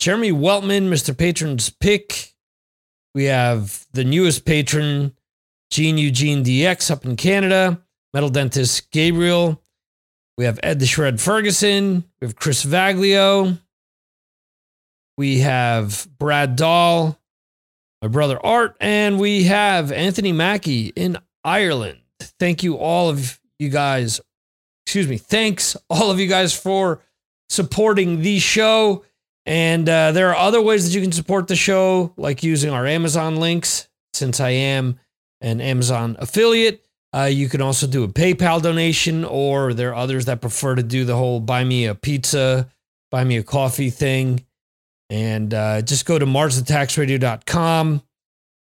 Jeremy 0.00 0.32
Weltman, 0.32 0.88
Mr. 0.88 1.16
Patron's 1.16 1.68
Pick. 1.68 2.32
We 3.14 3.24
have 3.24 3.86
the 3.92 4.04
newest 4.04 4.44
patron, 4.46 5.12
Gene 5.70 5.98
Eugene 5.98 6.44
DX 6.44 6.90
up 6.90 7.04
in 7.04 7.16
Canada, 7.16 7.82
Metal 8.14 8.30
Dentist 8.30 8.90
Gabriel, 8.90 9.60
we 10.38 10.44
have 10.44 10.60
Ed 10.62 10.78
the 10.78 10.86
Shred 10.86 11.20
Ferguson. 11.20 12.04
We 12.20 12.26
have 12.28 12.36
Chris 12.36 12.64
Vaglio. 12.64 13.58
We 15.18 15.40
have 15.40 16.06
Brad 16.16 16.54
Dahl, 16.54 17.17
my 18.02 18.08
brother 18.08 18.44
Art, 18.44 18.76
and 18.80 19.18
we 19.18 19.44
have 19.44 19.90
Anthony 19.92 20.32
Mackie 20.32 20.92
in 20.94 21.18
Ireland. 21.44 22.00
Thank 22.38 22.62
you, 22.62 22.76
all 22.76 23.08
of 23.08 23.40
you 23.58 23.68
guys. 23.68 24.20
Excuse 24.86 25.08
me. 25.08 25.18
Thanks, 25.18 25.76
all 25.90 26.10
of 26.10 26.18
you 26.20 26.26
guys, 26.26 26.58
for 26.58 27.02
supporting 27.48 28.22
the 28.22 28.38
show. 28.38 29.04
And 29.46 29.88
uh, 29.88 30.12
there 30.12 30.28
are 30.28 30.36
other 30.36 30.60
ways 30.60 30.84
that 30.84 30.94
you 30.94 31.02
can 31.02 31.12
support 31.12 31.48
the 31.48 31.56
show, 31.56 32.12
like 32.16 32.42
using 32.42 32.70
our 32.70 32.86
Amazon 32.86 33.36
links, 33.36 33.88
since 34.12 34.40
I 34.40 34.50
am 34.50 34.98
an 35.40 35.60
Amazon 35.60 36.16
affiliate. 36.18 36.84
Uh, 37.14 37.22
you 37.22 37.48
can 37.48 37.62
also 37.62 37.86
do 37.86 38.04
a 38.04 38.08
PayPal 38.08 38.60
donation, 38.60 39.24
or 39.24 39.72
there 39.72 39.90
are 39.90 39.94
others 39.94 40.26
that 40.26 40.42
prefer 40.42 40.74
to 40.74 40.82
do 40.82 41.04
the 41.04 41.16
whole 41.16 41.40
buy 41.40 41.64
me 41.64 41.86
a 41.86 41.94
pizza, 41.94 42.68
buy 43.10 43.24
me 43.24 43.38
a 43.38 43.42
coffee 43.42 43.90
thing. 43.90 44.44
And 45.10 45.54
uh, 45.54 45.82
just 45.82 46.04
go 46.04 46.18
to 46.18 46.26
MarsAttacksRadio.com, 46.26 48.02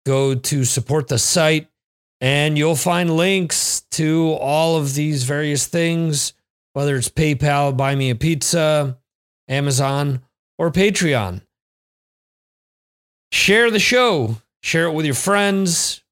go 0.05 0.35
to 0.35 0.65
support 0.65 1.07
the 1.07 1.17
site, 1.17 1.67
and 2.19 2.57
you'll 2.57 2.75
find 2.75 3.15
links 3.15 3.81
to 3.91 4.33
all 4.39 4.77
of 4.77 4.93
these 4.93 5.23
various 5.23 5.67
things, 5.67 6.33
whether 6.73 6.95
it's 6.95 7.09
PayPal, 7.09 7.75
buy 7.75 7.95
me 7.95 8.09
a 8.09 8.15
pizza, 8.15 8.97
Amazon, 9.47 10.21
or 10.57 10.71
Patreon. 10.71 11.41
Share 13.31 13.71
the 13.71 13.79
show, 13.79 14.37
share 14.61 14.85
it 14.87 14.93
with 14.93 15.05
your 15.05 15.15
friends, 15.15 16.03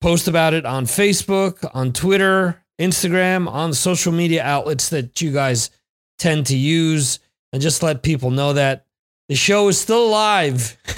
post 0.00 0.28
about 0.28 0.54
it 0.54 0.66
on 0.66 0.86
Facebook, 0.86 1.68
on 1.74 1.92
Twitter, 1.92 2.62
Instagram, 2.80 3.48
on 3.48 3.72
social 3.72 4.12
media 4.12 4.42
outlets 4.42 4.88
that 4.90 5.20
you 5.22 5.32
guys 5.32 5.70
tend 6.18 6.46
to 6.46 6.56
use, 6.56 7.20
and 7.52 7.62
just 7.62 7.82
let 7.82 8.02
people 8.02 8.30
know 8.30 8.52
that 8.52 8.86
the 9.28 9.34
show 9.34 9.68
is 9.68 9.80
still 9.80 10.06
alive 10.06 10.76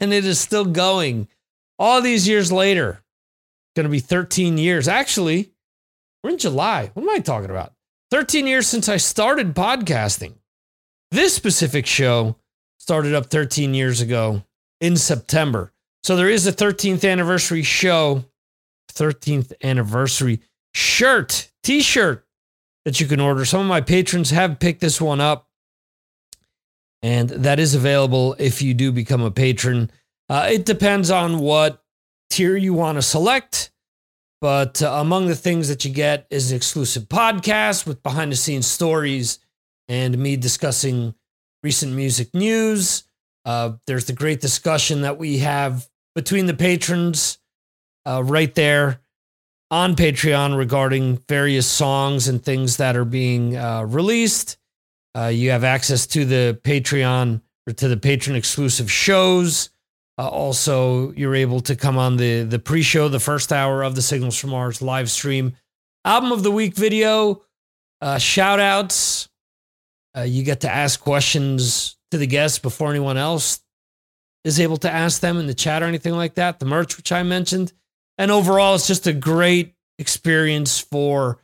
and 0.00 0.12
it 0.12 0.24
is 0.24 0.38
still 0.38 0.64
going. 0.64 1.28
All 1.78 2.00
these 2.00 2.28
years 2.28 2.52
later, 2.52 3.02
going 3.74 3.84
to 3.84 3.90
be 3.90 3.98
13 3.98 4.58
years. 4.58 4.88
Actually, 4.88 5.50
we're 6.22 6.30
in 6.30 6.38
July. 6.38 6.90
What 6.94 7.02
am 7.02 7.10
I 7.10 7.18
talking 7.18 7.50
about? 7.50 7.72
13 8.10 8.46
years 8.46 8.66
since 8.66 8.88
I 8.88 8.98
started 8.98 9.54
podcasting. 9.54 10.34
This 11.10 11.34
specific 11.34 11.86
show 11.86 12.36
started 12.78 13.14
up 13.14 13.26
13 13.26 13.74
years 13.74 14.00
ago 14.00 14.42
in 14.80 14.96
September. 14.96 15.72
So 16.02 16.16
there 16.16 16.28
is 16.28 16.46
a 16.46 16.52
13th 16.52 17.10
anniversary 17.10 17.62
show 17.62 18.24
13th 18.92 19.52
anniversary 19.62 20.40
shirt, 20.74 21.50
t 21.62 21.80
shirt 21.80 22.26
that 22.84 23.00
you 23.00 23.06
can 23.06 23.20
order. 23.20 23.44
Some 23.44 23.60
of 23.60 23.66
my 23.66 23.80
patrons 23.80 24.30
have 24.30 24.58
picked 24.58 24.80
this 24.80 25.00
one 25.00 25.20
up, 25.20 25.48
and 27.02 27.28
that 27.30 27.58
is 27.58 27.74
available 27.74 28.36
if 28.38 28.62
you 28.62 28.74
do 28.74 28.92
become 28.92 29.22
a 29.22 29.30
patron. 29.30 29.90
Uh, 30.28 30.48
it 30.50 30.64
depends 30.64 31.10
on 31.10 31.38
what 31.38 31.82
tier 32.30 32.56
you 32.56 32.74
want 32.74 32.96
to 32.96 33.02
select. 33.02 33.70
But 34.40 34.82
uh, 34.82 34.90
among 34.94 35.28
the 35.28 35.36
things 35.36 35.68
that 35.68 35.84
you 35.84 35.92
get 35.92 36.26
is 36.30 36.50
an 36.50 36.56
exclusive 36.56 37.04
podcast 37.04 37.86
with 37.86 38.02
behind 38.02 38.32
the 38.32 38.36
scenes 38.36 38.66
stories 38.66 39.38
and 39.88 40.18
me 40.18 40.36
discussing 40.36 41.14
recent 41.62 41.92
music 41.92 42.34
news. 42.34 43.04
Uh, 43.44 43.74
there's 43.86 44.06
the 44.06 44.12
great 44.12 44.40
discussion 44.40 45.02
that 45.02 45.18
we 45.18 45.38
have 45.38 45.88
between 46.14 46.46
the 46.46 46.54
patrons 46.54 47.38
uh, 48.04 48.22
right 48.24 48.54
there 48.54 49.00
on 49.70 49.94
Patreon 49.94 50.56
regarding 50.56 51.18
various 51.28 51.66
songs 51.66 52.28
and 52.28 52.42
things 52.42 52.76
that 52.76 52.96
are 52.96 53.04
being 53.04 53.56
uh, 53.56 53.82
released. 53.82 54.58
Uh, 55.16 55.26
you 55.26 55.50
have 55.50 55.64
access 55.64 56.06
to 56.06 56.24
the 56.24 56.58
Patreon 56.62 57.40
or 57.66 57.72
to 57.74 57.88
the 57.88 57.96
patron 57.96 58.36
exclusive 58.36 58.90
shows. 58.90 59.70
Uh, 60.18 60.28
also, 60.28 61.12
you're 61.12 61.34
able 61.34 61.60
to 61.60 61.76
come 61.76 61.96
on 61.96 62.16
the 62.16 62.42
the 62.42 62.58
pre-show, 62.58 63.08
the 63.08 63.20
first 63.20 63.52
hour 63.52 63.82
of 63.82 63.94
the 63.94 64.02
Signals 64.02 64.38
from 64.38 64.50
Mars 64.50 64.82
live 64.82 65.10
stream, 65.10 65.56
album 66.04 66.32
of 66.32 66.42
the 66.42 66.50
week 66.50 66.74
video, 66.74 67.42
uh, 68.00 68.18
shout 68.18 68.60
outs. 68.60 69.28
Uh, 70.16 70.22
you 70.22 70.42
get 70.42 70.60
to 70.60 70.70
ask 70.70 71.00
questions 71.00 71.96
to 72.10 72.18
the 72.18 72.26
guests 72.26 72.58
before 72.58 72.90
anyone 72.90 73.16
else 73.16 73.60
is 74.44 74.60
able 74.60 74.76
to 74.76 74.90
ask 74.90 75.20
them 75.20 75.38
in 75.38 75.46
the 75.46 75.54
chat 75.54 75.82
or 75.82 75.86
anything 75.86 76.14
like 76.14 76.34
that. 76.34 76.58
The 76.58 76.66
merch, 76.66 76.96
which 76.96 77.12
I 77.12 77.22
mentioned. 77.22 77.72
And 78.18 78.30
overall, 78.30 78.74
it's 78.74 78.86
just 78.86 79.06
a 79.06 79.12
great 79.12 79.74
experience 79.98 80.78
for 80.78 81.38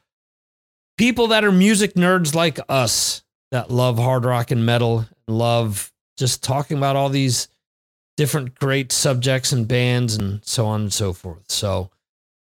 people 0.99 1.29
that 1.29 1.45
are 1.45 1.53
music 1.53 1.95
nerds 1.95 2.35
like 2.35 2.59
us 2.69 3.23
that 3.51 3.71
love 3.71 3.99
hard 3.99 4.25
rock 4.25 4.51
and 4.51 4.65
metal, 4.65 5.07
and 5.27 5.39
love 5.39 5.93
just 6.17 6.43
talking 6.43 6.77
about 6.77 6.97
all 6.97 7.09
these 7.09 7.49
different 8.17 8.55
great 8.57 8.91
subjects 8.91 9.53
and 9.53 9.69
bands 9.69 10.17
and 10.17 10.45
so 10.45 10.67
on 10.67 10.83
and 10.83 10.93
so 10.93 11.13
forth. 11.13 11.45
So, 11.49 11.91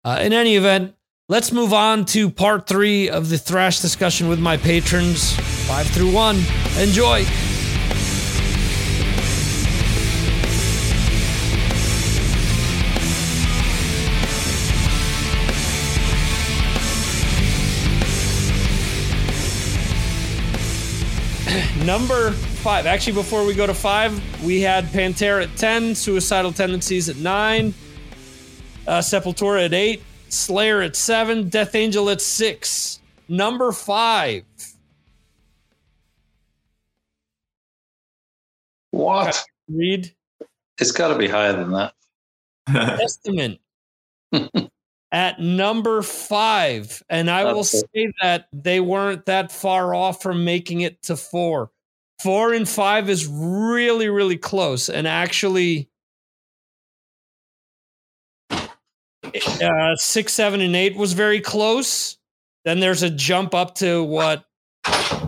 uh, 0.05 0.19
in 0.21 0.33
any 0.33 0.57
event, 0.57 0.95
let's 1.29 1.53
move 1.53 1.73
on 1.73 2.05
to 2.07 2.31
part 2.31 2.67
three 2.67 3.09
of 3.09 3.29
the 3.29 3.39
thrash 3.39 3.81
discussion 3.81 4.29
with 4.29 4.41
my 4.41 4.57
patrons. 4.57 5.33
Five 5.67 5.87
through 5.87 6.13
one. 6.13 6.37
Enjoy. 6.79 7.25
Number 21.89 22.33
five. 22.33 22.85
Actually, 22.85 23.15
before 23.15 23.47
we 23.47 23.55
go 23.55 23.67
to 23.67 23.73
five, 23.73 24.13
we 24.45 24.61
had 24.61 24.85
Pantera 24.89 25.45
at 25.45 25.57
10, 25.57 25.95
Suicidal 25.95 26.53
Tendencies 26.53 27.09
at 27.09 27.17
nine, 27.17 27.73
uh, 28.87 28.99
Sepultura 28.99 29.65
at 29.65 29.73
eight, 29.73 30.03
Slayer 30.29 30.83
at 30.83 30.97
seven, 30.97 31.49
Death 31.49 31.75
Angel 31.75 32.11
at 32.11 32.21
six. 32.21 33.01
Number 33.27 33.73
five. 33.73 34.45
What? 38.91 39.43
Read 39.71 40.13
It's 40.77 40.93
got 40.93 41.09
to 41.09 41.17
be 41.17 41.27
higher 41.27 41.55
than 41.55 41.71
that. 41.71 41.95
Testament 42.99 43.61
at 45.11 45.41
number 45.41 46.03
five. 46.03 47.03
And 47.09 47.31
I 47.31 47.45
will 47.45 47.63
That's 47.63 47.77
it. 47.77 47.91
say 47.95 48.13
that 48.21 48.49
they 48.53 48.79
weren't 48.79 49.25
that 49.25 49.51
far 49.51 49.95
off 49.95 50.21
from 50.21 50.45
making 50.45 50.83
it 50.83 51.01
to 51.05 51.17
four. 51.17 51.71
Four 52.23 52.53
and 52.53 52.69
five 52.69 53.09
is 53.09 53.27
really, 53.29 54.09
really 54.09 54.37
close. 54.37 54.89
And 54.89 55.07
actually, 55.07 55.89
uh, 59.63 59.97
six, 59.97 60.33
seven, 60.33 60.61
and 60.61 60.75
eight 60.75 60.97
was 60.97 61.13
very 61.13 61.41
close. 61.41 62.19
Then 62.65 62.81
there's 62.81 63.03
a 63.03 63.11
jump 63.11 63.55
up 63.55 63.77
to 63.77 64.03
what 64.03 64.45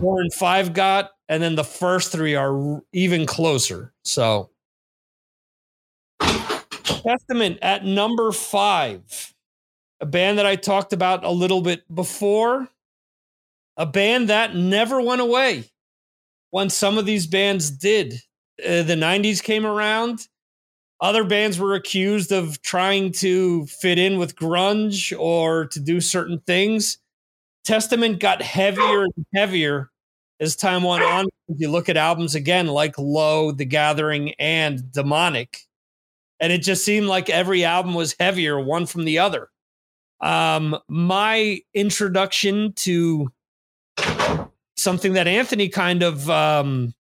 four 0.01 0.21
and 0.21 0.33
five 0.35 0.73
got. 0.73 1.11
And 1.29 1.41
then 1.41 1.55
the 1.55 1.65
first 1.65 2.11
three 2.11 2.35
are 2.35 2.83
even 2.93 3.25
closer. 3.25 3.93
So, 4.03 4.51
Testament 6.83 7.59
at 7.63 7.85
number 7.85 8.33
five, 8.33 9.33
a 10.01 10.07
band 10.07 10.39
that 10.39 10.47
I 10.47 10.57
talked 10.57 10.93
about 10.93 11.25
a 11.25 11.31
little 11.31 11.63
bit 11.63 11.83
before, 11.95 12.69
a 13.77 13.87
band 13.87 14.29
that 14.29 14.57
never 14.57 15.01
went 15.01 15.21
away 15.21 15.71
when 16.51 16.71
some 16.71 16.99
of 16.99 17.07
these 17.07 17.27
bands 17.27 17.71
did. 17.71 18.15
Uh, 18.65 18.83
the 18.83 18.95
90s 18.95 19.43
came 19.43 19.65
around. 19.65 20.27
Other 21.01 21.25
bands 21.25 21.59
were 21.59 21.75
accused 21.75 22.31
of 22.31 22.61
trying 22.61 23.13
to 23.13 23.65
fit 23.67 23.99
in 23.99 24.19
with 24.19 24.37
grunge 24.37 25.19
or 25.19 25.67
to 25.69 25.81
do 25.81 26.01
certain 26.01 26.41
things. 26.47 26.99
Testament 27.65 28.21
got 28.21 28.43
heavier 28.43 29.05
and 29.05 29.27
heavier 29.35 29.91
as 30.41 30.57
time 30.57 30.83
went 30.83 31.03
on. 31.03 31.27
If 31.49 31.59
you 31.59 31.71
look 31.71 31.89
at 31.89 31.97
albums 31.97 32.35
again, 32.35 32.67
like 32.67 32.99
Low, 32.99 33.51
The 33.51 33.65
Gathering, 33.65 34.35
and 34.39 34.93
Demonic, 34.93 35.61
and 36.39 36.53
it 36.53 36.63
just 36.63 36.85
seemed 36.85 37.07
like 37.07 37.29
every 37.31 37.65
album 37.65 37.95
was 37.95 38.15
heavier 38.19 38.59
one 38.59 38.87
from 38.87 39.05
the 39.05 39.19
other. 39.19 39.49
Um, 40.21 40.79
my 40.89 41.61
introduction 41.75 42.73
to 42.75 43.31
something 44.83 45.13
that 45.15 45.29
Anthony 45.29 45.69
kind 45.69 46.03
of 46.03 46.29
um, 46.31 46.95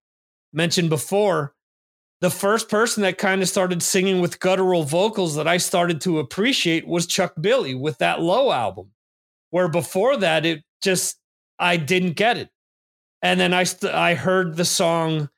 mentioned 0.52 0.90
before, 0.90 1.54
the 2.20 2.30
first 2.30 2.68
person 2.68 3.02
that 3.02 3.18
kind 3.18 3.42
of 3.42 3.48
started 3.48 3.82
singing 3.82 4.20
with 4.20 4.40
guttural 4.40 4.82
vocals 4.82 5.36
that 5.36 5.48
I 5.48 5.56
started 5.56 6.00
to 6.02 6.18
appreciate 6.18 6.86
was 6.86 7.06
Chuck 7.06 7.34
Billy 7.40 7.74
with 7.74 7.98
that 7.98 8.20
Low 8.20 8.52
album, 8.52 8.90
where 9.50 9.68
before 9.68 10.16
that 10.18 10.44
it 10.44 10.62
just 10.82 11.16
I 11.58 11.76
didn't 11.76 12.12
get 12.12 12.36
it, 12.36 12.50
and 13.22 13.40
then 13.40 13.54
I 13.54 13.64
st- 13.64 13.94
I 13.94 14.14
heard 14.14 14.56
the 14.56 14.64
song, 14.64 15.30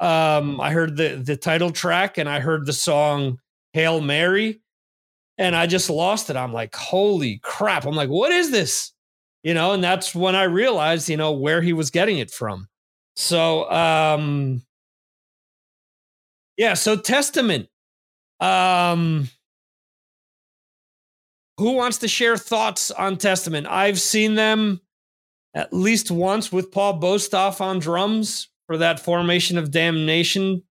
um, 0.00 0.60
I 0.60 0.70
heard 0.70 0.96
the 0.96 1.20
the 1.24 1.36
title 1.36 1.70
track, 1.70 2.18
and 2.18 2.28
I 2.28 2.40
heard 2.40 2.66
the 2.66 2.72
song 2.72 3.38
Hail 3.72 4.00
Mary. 4.00 4.60
And 5.40 5.54
I 5.54 5.68
just 5.68 5.88
lost 5.88 6.30
it. 6.30 6.36
I'm 6.36 6.52
like, 6.52 6.74
holy 6.74 7.38
crap. 7.44 7.86
I'm 7.86 7.94
like, 7.94 8.08
what 8.08 8.32
is 8.32 8.50
this? 8.50 8.92
You 9.48 9.54
know, 9.54 9.72
and 9.72 9.82
that's 9.82 10.14
when 10.14 10.36
I 10.36 10.42
realized, 10.42 11.08
you 11.08 11.16
know, 11.16 11.32
where 11.32 11.62
he 11.62 11.72
was 11.72 11.90
getting 11.90 12.18
it 12.18 12.30
from. 12.30 12.68
So, 13.16 13.70
um, 13.70 14.60
yeah, 16.58 16.74
so 16.74 16.96
Testament. 16.96 17.70
Um, 18.40 19.30
who 21.56 21.72
wants 21.72 21.96
to 22.00 22.08
share 22.08 22.36
thoughts 22.36 22.90
on 22.90 23.16
Testament? 23.16 23.66
I've 23.66 23.98
seen 23.98 24.34
them 24.34 24.82
at 25.54 25.72
least 25.72 26.10
once 26.10 26.52
with 26.52 26.70
Paul 26.70 27.00
Bostaph 27.00 27.62
on 27.62 27.78
drums 27.78 28.48
for 28.66 28.76
that 28.76 29.00
Formation 29.00 29.56
of 29.56 29.70
Damnation 29.70 30.62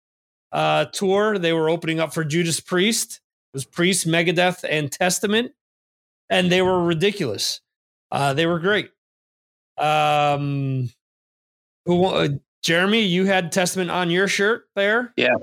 uh, 0.52 0.84
tour. 0.92 1.38
They 1.38 1.54
were 1.54 1.70
opening 1.70 1.98
up 1.98 2.12
for 2.12 2.24
Judas 2.24 2.60
Priest. 2.60 3.22
It 3.54 3.56
was 3.56 3.64
Priest, 3.64 4.06
Megadeth, 4.06 4.66
and 4.68 4.92
Testament, 4.92 5.52
and 6.28 6.52
they 6.52 6.60
were 6.60 6.84
ridiculous. 6.84 7.62
Uh, 8.10 8.32
they 8.34 8.46
were 8.46 8.58
great. 8.58 8.90
Um, 9.78 10.90
who? 11.84 12.04
Uh, 12.04 12.28
Jeremy, 12.62 13.02
you 13.02 13.26
had 13.26 13.52
Testament 13.52 13.90
on 13.90 14.10
your 14.10 14.26
shirt 14.26 14.68
there. 14.74 15.12
Yeah, 15.16 15.36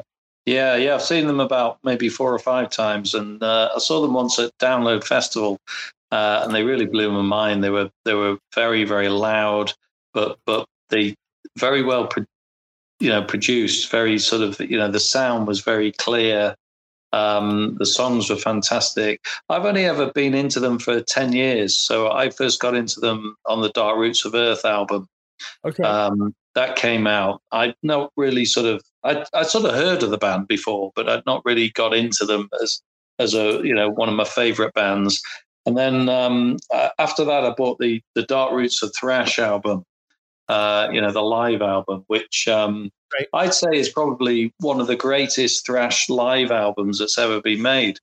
yeah. 0.46 0.76
Yeah. 0.76 0.96
I've 0.96 1.02
seen 1.02 1.28
them 1.28 1.40
about 1.40 1.80
maybe 1.84 2.10
four 2.10 2.34
or 2.34 2.40
five 2.40 2.70
times, 2.70 3.14
and 3.14 3.42
uh, 3.42 3.70
I 3.76 3.80
saw 3.80 4.02
them 4.02 4.14
once 4.14 4.40
at 4.40 4.52
Download 4.60 5.04
Festival, 5.04 5.58
uh, 6.12 6.42
and 6.44 6.54
they 6.54 6.64
really 6.64 6.86
blew 6.86 7.12
my 7.12 7.22
mind. 7.22 7.64
They 7.64 7.70
were 7.70 7.90
they 8.06 8.14
were 8.14 8.38
very 8.54 8.84
very 8.84 9.10
loud, 9.10 9.74
but 10.14 10.40
but 10.46 10.66
they 10.90 11.16
very 11.58 11.84
well, 11.84 12.08
pro- 12.08 12.26
you 13.00 13.10
know, 13.10 13.24
produced. 13.24 13.90
Very 13.92 14.20
sort 14.20 14.42
of 14.42 14.60
you 14.60 14.78
know 14.78 14.90
the 14.90 15.00
sound 15.00 15.48
was 15.48 15.62
very 15.62 15.92
clear. 15.94 16.56
Um, 17.14 17.76
the 17.80 17.86
songs 17.86 18.30
were 18.30 18.36
fantastic. 18.36 19.24
I've 19.50 19.66
only 19.66 19.86
ever 19.86 20.12
been 20.12 20.34
into 20.34 20.60
them 20.60 20.80
for 20.80 21.00
ten 21.02 21.32
years, 21.34 21.78
so 21.78 22.12
I 22.12 22.30
first 22.30 22.60
got 22.60 22.76
into 22.76 23.00
them 23.00 23.36
on 23.46 23.62
the 23.62 23.70
Dark 23.70 23.98
Roots 23.98 24.26
of 24.26 24.36
Earth 24.36 24.66
album 24.66 25.08
Okay. 25.66 25.84
um, 25.84 26.36
that 26.56 26.76
came 26.76 27.08
out. 27.08 27.42
I'd 27.52 27.76
not 27.84 28.12
really 28.16 28.46
sort 28.46 28.66
of 28.66 28.84
I 29.04 29.26
I 29.34 29.44
sort 29.44 29.66
of 29.66 29.74
heard 29.76 30.04
of 30.04 30.12
the 30.12 30.18
band 30.18 30.48
before, 30.48 30.92
but 30.96 31.10
I'd 31.10 31.26
not 31.26 31.44
really 31.46 31.70
got 31.70 31.94
into 31.94 32.26
them 32.26 32.50
as 32.62 32.82
as 33.20 33.34
a 33.34 33.62
you 33.64 33.74
know 33.74 33.90
one 33.90 34.10
of 34.10 34.16
my 34.16 34.26
favorite 34.26 34.74
bands. 34.74 35.22
And 35.66 35.78
then 35.78 36.10
um, 36.10 36.58
after 37.00 37.24
that, 37.26 37.46
I 37.46 37.52
bought 37.52 37.80
the 37.80 38.02
the 38.16 38.24
Dark 38.24 38.52
Roots 38.52 38.84
of 38.84 38.94
Thrash 38.96 39.40
album, 39.40 39.86
uh, 40.50 40.90
you 40.92 41.02
know, 41.02 41.12
the 41.12 41.22
live 41.22 41.62
album, 41.62 42.04
which 42.08 42.48
um, 42.48 42.92
Right. 43.14 43.28
I'd 43.34 43.54
say 43.54 43.70
is 43.74 43.90
probably 43.90 44.54
one 44.60 44.82
of 44.82 44.88
the 44.88 44.96
greatest 44.96 45.66
thrash 45.66 46.10
live 46.10 46.52
albums 46.52 47.00
that's 47.00 47.18
ever 47.18 47.42
been 47.42 47.62
made. 47.62 48.00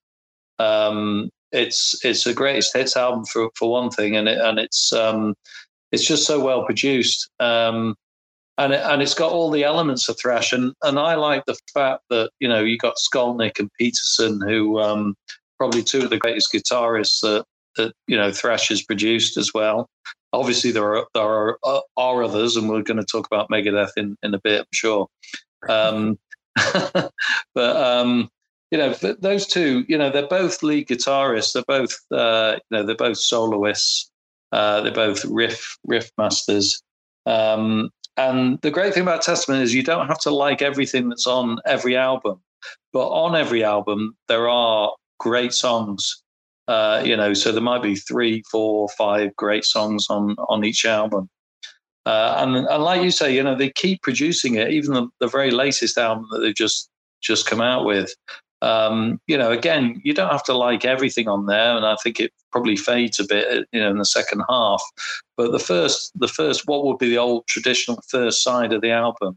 Um, 0.59 1.31
it's 1.53 2.05
it's 2.05 2.27
a 2.27 2.35
greatest 2.35 2.77
hits 2.77 2.97
album 2.97 3.25
for 3.25 3.51
for 3.57 3.71
one 3.71 3.91
thing, 3.91 4.17
and 4.17 4.29
it, 4.29 4.39
and 4.39 4.59
it's 4.59 4.93
um, 4.93 5.35
it's 5.91 6.07
just 6.07 6.27
so 6.27 6.39
well 6.39 6.65
produced. 6.65 7.29
Um, 7.41 7.97
and 8.59 8.73
it, 8.73 8.81
and 8.85 9.03
it's 9.03 9.15
got 9.15 9.33
all 9.33 9.51
the 9.51 9.65
elements 9.65 10.09
of 10.09 10.19
thrash, 10.19 10.53
and 10.53 10.75
and 10.83 10.99
I 10.99 11.17
like 11.17 11.45
the 11.47 11.59
fact 11.75 12.03
that 12.11 12.31
you 12.39 12.49
know 12.49 12.63
you 12.63 12.79
got 12.79 12.97
Skolnick 12.97 13.59
and 13.59 13.71
Peterson, 13.79 14.41
who 14.41 14.79
um, 14.79 15.17
probably 15.59 15.83
two 15.83 16.03
of 16.03 16.11
the 16.11 16.19
greatest 16.19 16.53
guitarists 16.53 17.21
that 17.23 17.45
that 17.77 17.95
you 18.07 18.17
know 18.17 18.31
thrash 18.31 18.69
has 18.69 18.83
produced 18.83 19.37
as 19.37 19.53
well. 19.53 19.89
Obviously, 20.33 20.71
there 20.71 20.97
are 20.97 21.07
there 21.15 21.23
are, 21.23 21.59
uh, 21.65 21.81
are 21.97 22.23
others, 22.23 22.57
and 22.57 22.69
we're 22.69 22.83
going 22.83 23.01
to 23.01 23.05
talk 23.05 23.27
about 23.27 23.51
Megadeth 23.51 23.93
in 23.97 24.17
in 24.23 24.35
a 24.35 24.41
bit, 24.41 24.61
I'm 24.61 24.67
sure. 24.73 25.09
Um, 25.69 26.19
but 27.55 27.77
um, 27.77 28.31
you 28.71 28.79
know, 28.79 28.95
those 28.95 29.47
two, 29.47 29.85
you 29.89 29.99
know, 29.99 30.11
they're 30.11 30.29
both 30.29 30.63
lead 30.63 30.89
guitarists. 30.89 31.53
They're 31.53 31.65
both, 31.67 31.99
uh, 32.13 32.57
you 32.71 32.77
know, 32.77 32.87
they're 32.87 32.95
both 32.95 33.19
soloists. 33.19 34.11
Uh, 34.53 34.81
they're 34.81 34.93
both 34.93 35.25
riff 35.25 35.77
riff 35.85 36.11
masters. 36.19 36.83
Um, 37.27 37.91
and 38.17 38.61
the 38.61 38.71
great 38.71 38.95
thing 38.95 39.03
about 39.03 39.23
Testament 39.23 39.63
is 39.63 39.75
you 39.75 39.83
don't 39.83 40.09
have 40.09 40.21
to 40.21 40.31
like 40.31 40.63
everything 40.63 41.09
that's 41.09 41.27
on 41.27 41.59
every 41.67 41.97
album, 41.97 42.41
but 42.93 43.09
on 43.09 43.35
every 43.35 43.65
album 43.65 44.17
there 44.29 44.49
are 44.49 44.93
great 45.19 45.53
songs. 45.53 46.23
Uh, 46.71 47.03
you 47.05 47.17
know, 47.17 47.35
so 47.35 47.51
there 47.51 47.61
might 47.61 47.83
be 47.83 47.97
three, 47.97 48.45
four, 48.49 48.89
five 48.97 49.35
great 49.35 49.65
songs 49.65 50.07
on 50.09 50.37
on 50.49 50.65
each 50.65 50.85
album. 50.85 51.29
Uh, 52.07 52.37
and, 52.39 52.55
and 52.55 52.83
like 52.85 53.03
you 53.03 53.11
say, 53.11 53.35
you 53.35 53.43
know, 53.43 53.57
they 53.57 53.71
keep 53.71 54.01
producing 54.03 54.55
it. 54.55 54.71
Even 54.71 54.95
the, 54.95 55.09
the 55.19 55.27
very 55.27 55.51
latest 55.51 55.99
album 55.99 56.27
that 56.31 56.39
they've 56.39 56.55
just 56.55 56.89
just 57.21 57.45
come 57.45 57.61
out 57.61 57.85
with, 57.85 58.15
um, 58.63 59.21
you 59.27 59.37
know, 59.37 59.51
again, 59.51 60.01
you 60.05 60.15
don't 60.15 60.31
have 60.31 60.45
to 60.45 60.57
like 60.57 60.85
everything 60.85 61.27
on 61.27 61.47
there, 61.47 61.77
and 61.77 61.85
I 61.85 61.97
think 62.05 62.21
it 62.21 62.31
probably 62.53 62.77
fades 62.77 63.19
a 63.19 63.25
bit, 63.25 63.67
you 63.73 63.81
know, 63.81 63.91
in 63.91 63.99
the 63.99 64.05
second 64.05 64.45
half. 64.49 64.83
But 65.37 65.51
the 65.51 65.59
first, 65.59 66.13
the 66.15 66.29
first, 66.29 66.69
what 66.69 66.85
would 66.85 66.99
be 66.99 67.11
the 67.11 67.19
old 67.19 67.49
traditional 67.49 68.01
first 68.09 68.45
side 68.45 68.73
of 68.73 68.81
the 68.81 68.93
album, 68.93 69.37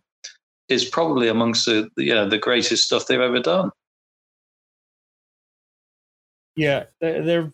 is 0.69 0.85
probably 0.85 1.29
amongst 1.29 1.65
the 1.65 1.89
you 1.97 2.13
know 2.13 2.29
the 2.29 2.37
greatest 2.37 2.85
stuff 2.85 3.07
they've 3.07 3.19
ever 3.19 3.39
done. 3.39 3.71
Yeah, 6.55 6.85
they- 7.01 7.21
they've 7.21 7.51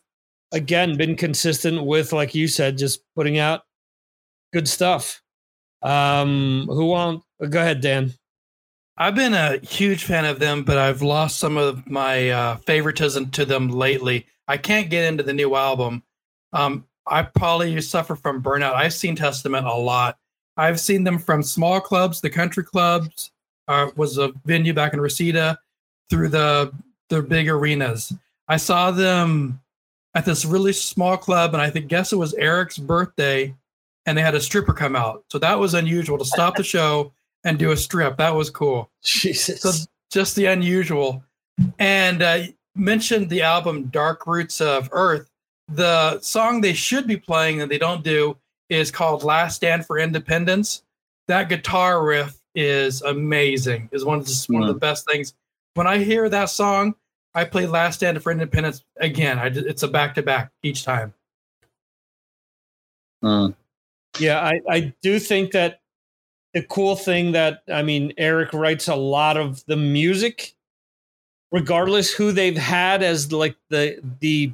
again 0.51 0.97
been 0.97 1.15
consistent 1.15 1.83
with, 1.85 2.11
like 2.13 2.33
you 2.35 2.47
said, 2.47 2.77
just 2.77 3.01
putting 3.15 3.37
out 3.37 3.63
good 4.53 4.67
stuff. 4.67 5.21
Um, 5.81 6.67
who 6.69 6.85
want? 6.87 7.23
Go 7.49 7.59
ahead, 7.59 7.81
Dan. 7.81 8.13
I've 8.97 9.15
been 9.15 9.33
a 9.33 9.59
huge 9.59 10.03
fan 10.03 10.25
of 10.25 10.39
them, 10.39 10.63
but 10.63 10.77
I've 10.77 11.01
lost 11.01 11.39
some 11.39 11.55
of 11.55 11.87
my 11.89 12.29
uh, 12.31 12.55
favoritism 12.57 13.31
to 13.31 13.45
them 13.45 13.69
lately. 13.69 14.25
I 14.47 14.57
can't 14.57 14.89
get 14.89 15.05
into 15.05 15.23
the 15.23 15.31
new 15.33 15.55
album. 15.55 16.03
Um, 16.51 16.85
I 17.07 17.21
probably 17.23 17.79
suffer 17.81 18.15
from 18.15 18.43
burnout. 18.43 18.73
I've 18.73 18.93
seen 18.93 19.15
Testament 19.15 19.65
a 19.65 19.73
lot. 19.73 20.17
I've 20.57 20.79
seen 20.81 21.05
them 21.05 21.17
from 21.17 21.41
small 21.43 21.79
clubs, 21.79 22.19
the 22.19 22.29
country 22.29 22.63
clubs, 22.63 23.31
uh, 23.69 23.91
was 23.95 24.17
a 24.17 24.33
venue 24.45 24.73
back 24.73 24.93
in 24.93 24.99
Reseda, 24.99 25.57
through 26.09 26.29
the 26.29 26.73
the 27.07 27.21
big 27.21 27.47
arenas. 27.47 28.11
I 28.49 28.57
saw 28.57 28.91
them 28.91 29.61
at 30.15 30.25
this 30.25 30.43
really 30.43 30.73
small 30.73 31.15
club, 31.15 31.53
and 31.53 31.61
I 31.61 31.69
think 31.69 31.87
guess 31.87 32.11
it 32.11 32.17
was 32.17 32.33
Eric's 32.33 32.77
birthday, 32.77 33.55
and 34.05 34.17
they 34.17 34.21
had 34.21 34.35
a 34.35 34.41
stripper 34.41 34.73
come 34.73 34.95
out. 34.95 35.23
So 35.29 35.37
that 35.39 35.59
was 35.59 35.75
unusual 35.75 36.17
to 36.17 36.25
stop 36.25 36.55
the 36.55 36.63
show 36.63 37.13
and 37.43 37.57
do 37.57 37.71
a 37.71 37.77
strip. 37.77 38.17
That 38.17 38.35
was 38.35 38.49
cool. 38.49 38.89
Jesus. 39.03 39.61
So 39.61 39.71
just 40.09 40.35
the 40.35 40.45
unusual. 40.45 41.23
And 41.77 42.21
uh, 42.21 42.39
mentioned 42.75 43.29
the 43.29 43.43
album 43.43 43.85
Dark 43.87 44.25
Roots 44.25 44.61
of 44.61 44.89
Earth. 44.91 45.29
The 45.67 46.19
song 46.21 46.61
they 46.61 46.73
should 46.73 47.05
be 47.05 47.17
playing 47.17 47.61
and 47.61 47.69
they 47.69 47.77
don't 47.77 48.03
do 48.03 48.35
is 48.69 48.89
called 48.89 49.23
Last 49.23 49.57
Stand 49.57 49.85
for 49.85 49.99
Independence. 49.99 50.83
That 51.27 51.49
guitar 51.49 52.03
riff 52.03 52.39
is 52.55 53.01
amazing. 53.03 53.89
Is 53.91 54.03
one 54.03 54.19
of 54.19 54.25
the, 54.25 54.45
one 54.49 54.63
of 54.63 54.69
the 54.69 54.79
best 54.79 55.07
things. 55.07 55.33
When 55.75 55.85
I 55.85 55.99
hear 55.99 56.27
that 56.29 56.49
song, 56.49 56.95
I 57.33 57.45
play 57.45 57.67
Last 57.67 57.95
Stand 57.95 58.21
for 58.21 58.31
Independence 58.31 58.83
again. 58.97 59.39
I, 59.39 59.47
it's 59.47 59.83
a 59.83 59.87
back 59.87 60.15
to 60.15 60.23
back 60.23 60.51
each 60.63 60.83
time. 60.83 61.13
Mm. 63.23 63.55
Yeah, 64.19 64.39
I, 64.39 64.61
I 64.69 64.93
do 65.01 65.19
think 65.19 65.51
that 65.51 65.81
the 66.53 66.63
cool 66.63 66.95
thing 66.95 67.33
that 67.33 67.63
I 67.71 67.83
mean, 67.83 68.13
Eric 68.17 68.53
writes 68.53 68.87
a 68.87 68.95
lot 68.95 69.37
of 69.37 69.63
the 69.65 69.75
music, 69.75 70.55
regardless 71.51 72.11
who 72.11 72.31
they've 72.31 72.57
had 72.57 73.03
as 73.03 73.31
like 73.31 73.55
the 73.69 73.99
the 74.19 74.51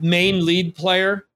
main 0.00 0.44
lead 0.44 0.76
player, 0.76 1.26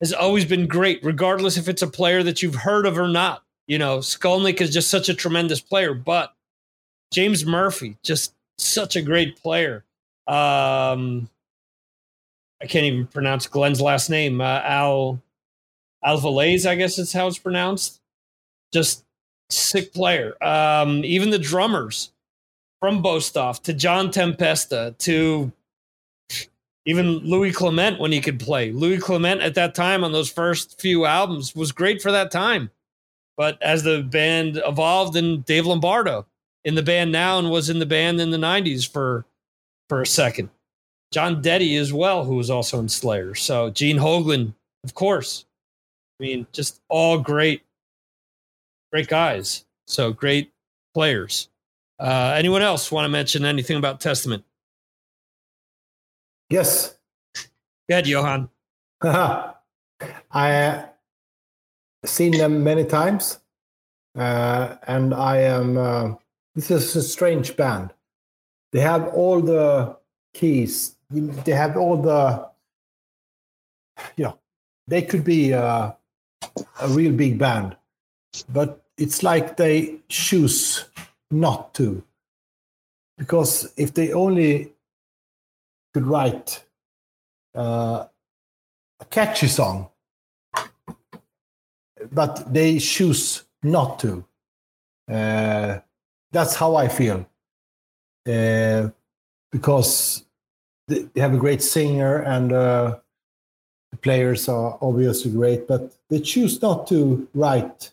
has 0.00 0.12
always 0.12 0.44
been 0.44 0.66
great, 0.66 1.02
regardless 1.04 1.56
if 1.56 1.68
it's 1.68 1.82
a 1.82 1.86
player 1.86 2.22
that 2.22 2.42
you've 2.42 2.54
heard 2.56 2.86
of 2.86 2.98
or 2.98 3.08
not. 3.08 3.44
You 3.66 3.78
know, 3.78 3.98
Skolnick 3.98 4.60
is 4.60 4.72
just 4.72 4.90
such 4.90 5.08
a 5.08 5.14
tremendous 5.14 5.60
player, 5.60 5.94
but 5.94 6.34
James 7.12 7.44
Murphy, 7.46 7.96
just 8.02 8.34
such 8.58 8.96
a 8.96 9.02
great 9.02 9.40
player. 9.40 9.84
Um, 10.26 11.28
I 12.60 12.66
can't 12.66 12.86
even 12.86 13.06
pronounce 13.06 13.46
Glenn's 13.46 13.80
last 13.80 14.10
name. 14.10 14.40
Uh, 14.40 14.60
Al 14.64 15.22
Alvarez, 16.04 16.66
I 16.66 16.74
guess 16.74 16.98
is 16.98 17.12
how 17.12 17.26
it's 17.26 17.38
pronounced. 17.38 18.00
Just 18.72 19.04
sick 19.50 19.92
player. 19.92 20.36
Um, 20.42 21.04
even 21.04 21.30
the 21.30 21.38
drummers 21.38 22.12
from 22.80 23.02
Bostaph 23.02 23.62
to 23.62 23.72
John 23.72 24.10
Tempesta 24.10 24.96
to 24.98 25.52
even 26.84 27.18
Louis 27.18 27.52
Clemente 27.52 28.00
when 28.00 28.12
he 28.12 28.20
could 28.20 28.40
play. 28.40 28.72
Louis 28.72 28.98
Clemente 28.98 29.44
at 29.44 29.54
that 29.56 29.74
time 29.74 30.04
on 30.04 30.12
those 30.12 30.30
first 30.30 30.80
few 30.80 31.04
albums 31.04 31.54
was 31.54 31.72
great 31.72 32.00
for 32.00 32.12
that 32.12 32.30
time. 32.30 32.70
But 33.36 33.60
as 33.62 33.82
the 33.82 34.02
band 34.02 34.60
evolved, 34.64 35.16
and 35.16 35.44
Dave 35.44 35.66
Lombardo 35.66 36.26
in 36.68 36.74
the 36.74 36.82
band 36.82 37.10
now 37.10 37.38
and 37.38 37.50
was 37.50 37.70
in 37.70 37.78
the 37.78 37.86
band 37.86 38.20
in 38.20 38.30
the 38.30 38.36
90s 38.36 38.86
for 38.86 39.24
for 39.88 40.02
a 40.02 40.06
second. 40.06 40.50
Jon 41.10 41.40
Dette 41.40 41.62
as 41.62 41.94
well, 41.94 42.26
who 42.26 42.34
was 42.34 42.50
also 42.50 42.78
in 42.78 42.90
Slayer. 42.90 43.34
So 43.34 43.70
Gene 43.70 43.96
Hoglan, 43.96 44.52
of 44.84 44.92
course. 44.92 45.46
I 46.20 46.24
mean, 46.24 46.46
just 46.52 46.82
all 46.90 47.18
great, 47.18 47.62
great 48.92 49.08
guys. 49.08 49.64
So 49.86 50.12
great 50.12 50.52
players. 50.92 51.48
Uh, 51.98 52.34
anyone 52.36 52.60
else 52.60 52.92
want 52.92 53.06
to 53.06 53.08
mention 53.08 53.46
anything 53.46 53.78
about 53.78 53.98
Testament? 53.98 54.44
Yes. 56.50 56.98
Go 57.88 57.94
ahead, 57.94 58.06
Johan. 58.06 58.50
I 59.02 59.54
uh, 60.30 60.86
seen 62.04 62.36
them 62.36 62.62
many 62.62 62.84
times, 62.84 63.38
uh, 64.18 64.76
and 64.86 65.14
I 65.14 65.38
am. 65.38 66.18
This 66.58 66.72
is 66.72 66.96
a 66.96 67.02
strange 67.02 67.56
band. 67.56 67.90
They 68.72 68.80
have 68.80 69.14
all 69.14 69.40
the 69.40 69.96
keys. 70.34 70.96
They 71.08 71.52
have 71.52 71.76
all 71.76 72.02
the. 72.02 72.48
You 74.16 74.24
know, 74.24 74.38
they 74.88 75.02
could 75.02 75.22
be 75.22 75.54
uh, 75.54 75.92
a 76.80 76.88
real 76.88 77.12
big 77.12 77.38
band, 77.38 77.76
but 78.48 78.82
it's 78.96 79.22
like 79.22 79.56
they 79.56 80.00
choose 80.08 80.84
not 81.30 81.74
to. 81.74 82.02
Because 83.16 83.72
if 83.76 83.94
they 83.94 84.12
only 84.12 84.72
could 85.94 86.06
write 86.06 86.64
uh, 87.54 88.06
a 88.98 89.04
catchy 89.04 89.46
song, 89.46 89.90
but 92.10 92.52
they 92.52 92.80
choose 92.80 93.44
not 93.62 94.00
to. 94.00 94.24
Uh, 95.08 95.78
that's 96.32 96.54
how 96.54 96.76
I 96.76 96.88
feel. 96.88 97.26
Uh, 98.26 98.88
because 99.50 100.24
they 100.86 101.08
have 101.16 101.34
a 101.34 101.38
great 101.38 101.62
singer 101.62 102.22
and 102.22 102.52
uh, 102.52 102.98
the 103.90 103.96
players 103.96 104.48
are 104.48 104.78
obviously 104.80 105.30
great, 105.30 105.66
but 105.66 105.94
they 106.08 106.20
choose 106.20 106.60
not 106.60 106.86
to 106.88 107.28
write 107.34 107.90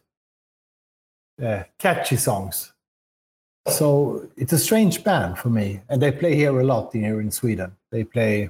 uh, 1.44 1.64
catchy 1.78 2.18
songs. 2.18 2.74
So 3.68 4.28
it's 4.38 4.54
a 4.54 4.60
strange 4.60 5.04
band 5.04 5.40
for 5.40 5.50
me, 5.50 5.82
and 5.90 6.02
they 6.02 6.12
play 6.12 6.36
here 6.36 6.60
a 6.60 6.64
lot 6.64 6.94
here 6.94 7.20
in 7.20 7.32
Sweden. 7.32 7.76
They 7.92 8.04
play. 8.04 8.50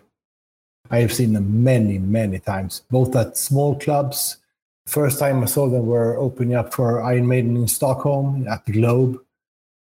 I 0.91 1.00
have 1.00 1.13
seen 1.13 1.34
them 1.34 1.63
many, 1.63 1.98
many 1.98 2.39
times, 2.39 2.84
both 2.91 3.15
at 3.15 3.38
small 3.38 3.80
clubs. 3.80 4.38
First 4.86 5.17
time 5.17 5.41
I 5.41 5.45
saw 5.45 5.67
them 5.67 5.88
were 5.88 6.17
opening 6.17 6.56
up 6.56 6.74
for 6.74 7.02
Iron 7.02 7.28
Maiden 7.28 7.56
in 7.56 7.67
Stockholm 7.67 8.45
at 8.48 8.65
the 8.65 8.74
Globe. 8.74 9.19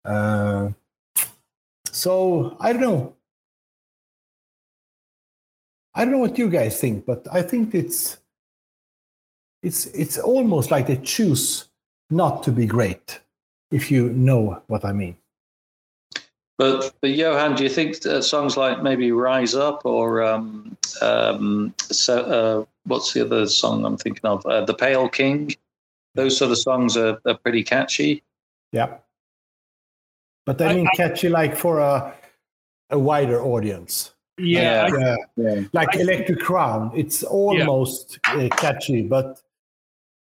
Uh, 0.06 0.70
so 1.92 2.56
I 2.60 2.74
don't 2.74 2.82
know. 2.82 3.16
I 5.94 6.04
don't 6.04 6.12
know 6.12 6.20
what 6.20 6.38
you 6.38 6.50
guys 6.50 6.80
think, 6.80 7.06
but 7.06 7.26
I 7.32 7.42
think 7.42 7.74
it's 7.74 8.18
it's 9.64 9.88
it's 9.88 10.18
almost 10.18 10.70
like 10.70 10.88
they 10.88 10.98
choose 10.98 11.66
not 12.10 12.44
to 12.44 12.52
be 12.52 12.66
great, 12.66 13.20
if 13.72 13.90
you 13.90 14.10
know 14.10 14.62
what 14.68 14.86
I 14.86 14.92
mean. 14.92 15.16
But 16.58 16.94
but 17.02 17.12
Johan, 17.12 17.56
do 17.56 17.64
you 17.64 17.70
think 17.70 17.96
songs 18.24 18.56
like 18.58 18.84
maybe 18.84 19.12
"Rise 19.12 19.56
Up" 19.56 19.86
or 19.86 20.22
um, 20.22 20.78
um, 21.02 21.74
so, 21.78 22.20
uh, 22.20 22.66
what's 22.86 23.14
the 23.14 23.22
other 23.22 23.48
song 23.48 23.86
I'm 23.86 23.98
thinking 23.98 24.26
of? 24.26 24.46
Uh, 24.46 24.64
"The 24.66 24.74
Pale 24.74 25.10
King." 25.10 25.56
Those 26.14 26.38
sort 26.38 26.52
of 26.52 26.58
songs 26.58 26.96
are, 26.96 27.20
are 27.26 27.34
pretty 27.34 27.62
catchy. 27.62 28.24
Yeah, 28.72 29.00
but 30.46 30.62
I 30.62 30.74
mean 30.74 30.88
catchy 30.96 31.30
like 31.30 31.56
for 31.56 31.80
a 31.80 32.14
a 32.92 33.00
wider 33.00 33.42
audience. 33.42 34.14
Yeah, 34.38 34.88
Yeah. 34.88 34.94
I- 34.94 35.02
Yeah, 35.02 35.16
Yeah. 35.56 35.62
like 35.74 35.96
Electric 35.96 36.40
Crown, 36.40 36.92
it's 36.96 37.24
almost 37.24 38.20
uh, 38.30 38.48
catchy, 38.58 39.02
but 39.02 39.42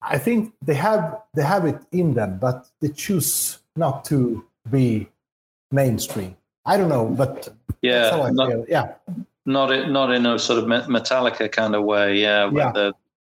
I 0.01 0.17
think 0.17 0.53
they 0.61 0.75
have 0.75 1.17
they 1.35 1.43
have 1.43 1.65
it 1.65 1.79
in 1.91 2.13
them, 2.13 2.37
but 2.39 2.67
they 2.81 2.89
choose 2.89 3.59
not 3.75 4.05
to 4.05 4.45
be 4.69 5.07
mainstream. 5.71 6.35
I 6.65 6.77
don't 6.77 6.89
know, 6.89 7.05
but 7.07 7.49
that's 7.81 8.11
how 8.11 8.21
Yeah, 8.21 8.27
I 8.27 8.31
not, 8.31 8.49
feel. 8.49 8.65
Yeah, 8.69 8.93
not 9.45 9.71
in, 9.71 9.91
not 9.91 10.11
in 10.13 10.25
a 10.25 10.39
sort 10.39 10.59
of 10.59 10.65
Metallica 10.87 11.51
kind 11.51 11.75
of 11.75 11.83
way. 11.83 12.17
Yeah, 12.17 12.49
Yeah. 12.51 12.71
they're- 12.71 12.93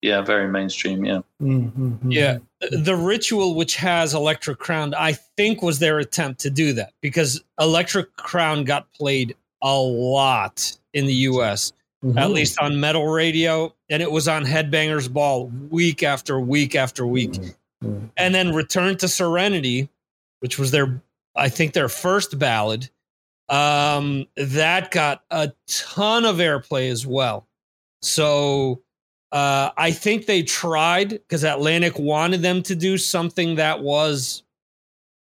yeah, 0.06 0.22
very 0.22 0.48
mainstream. 0.48 1.04
Yeah, 1.04 1.20
Mhm, 1.42 1.72
mhm. 1.72 1.98
Yeah. 2.08 2.38
The 2.70 2.96
ritual, 2.96 3.54
which 3.54 3.76
has 3.76 4.14
Electric 4.14 4.58
Crown, 4.58 4.94
I 4.94 5.12
think 5.36 5.62
was 5.62 5.78
their 5.80 5.98
attempt 5.98 6.40
to 6.42 6.50
do 6.50 6.72
that 6.74 6.92
because 7.02 7.42
Electric 7.60 8.14
Crown 8.16 8.64
got 8.64 8.90
played 8.92 9.36
a 9.62 9.76
lot 9.76 10.72
in 10.94 11.06
the 11.06 11.14
US, 11.30 11.72
Mhm. 12.04 12.18
at 12.18 12.30
least 12.30 12.58
on 12.60 12.78
metal 12.78 13.08
radio, 13.08 13.74
and 13.90 14.02
it 14.02 14.10
was 14.10 14.28
on 14.28 14.44
Headbangers 14.44 15.12
Ball 15.12 15.46
week 15.70 16.02
after 16.02 16.38
week 16.40 16.74
after 16.76 17.06
week. 17.06 17.32
Mhm. 17.84 18.10
And 18.16 18.34
then 18.34 18.54
Return 18.54 18.96
to 18.98 19.08
Serenity, 19.08 19.88
which 20.40 20.58
was 20.58 20.70
their, 20.70 21.02
I 21.34 21.48
think, 21.48 21.72
their 21.72 21.88
first 21.88 22.38
ballad, 22.38 22.88
um, 23.48 24.26
that 24.36 24.90
got 24.90 25.24
a 25.30 25.52
ton 25.66 26.24
of 26.24 26.36
airplay 26.36 26.90
as 26.90 27.06
well. 27.06 27.46
So 28.02 28.82
uh, 29.32 29.70
I 29.76 29.90
think 29.90 30.26
they 30.26 30.42
tried 30.42 31.10
because 31.10 31.44
Atlantic 31.44 31.98
wanted 31.98 32.42
them 32.42 32.62
to 32.64 32.74
do 32.74 32.96
something 32.98 33.56
that 33.56 33.80
was 33.82 34.42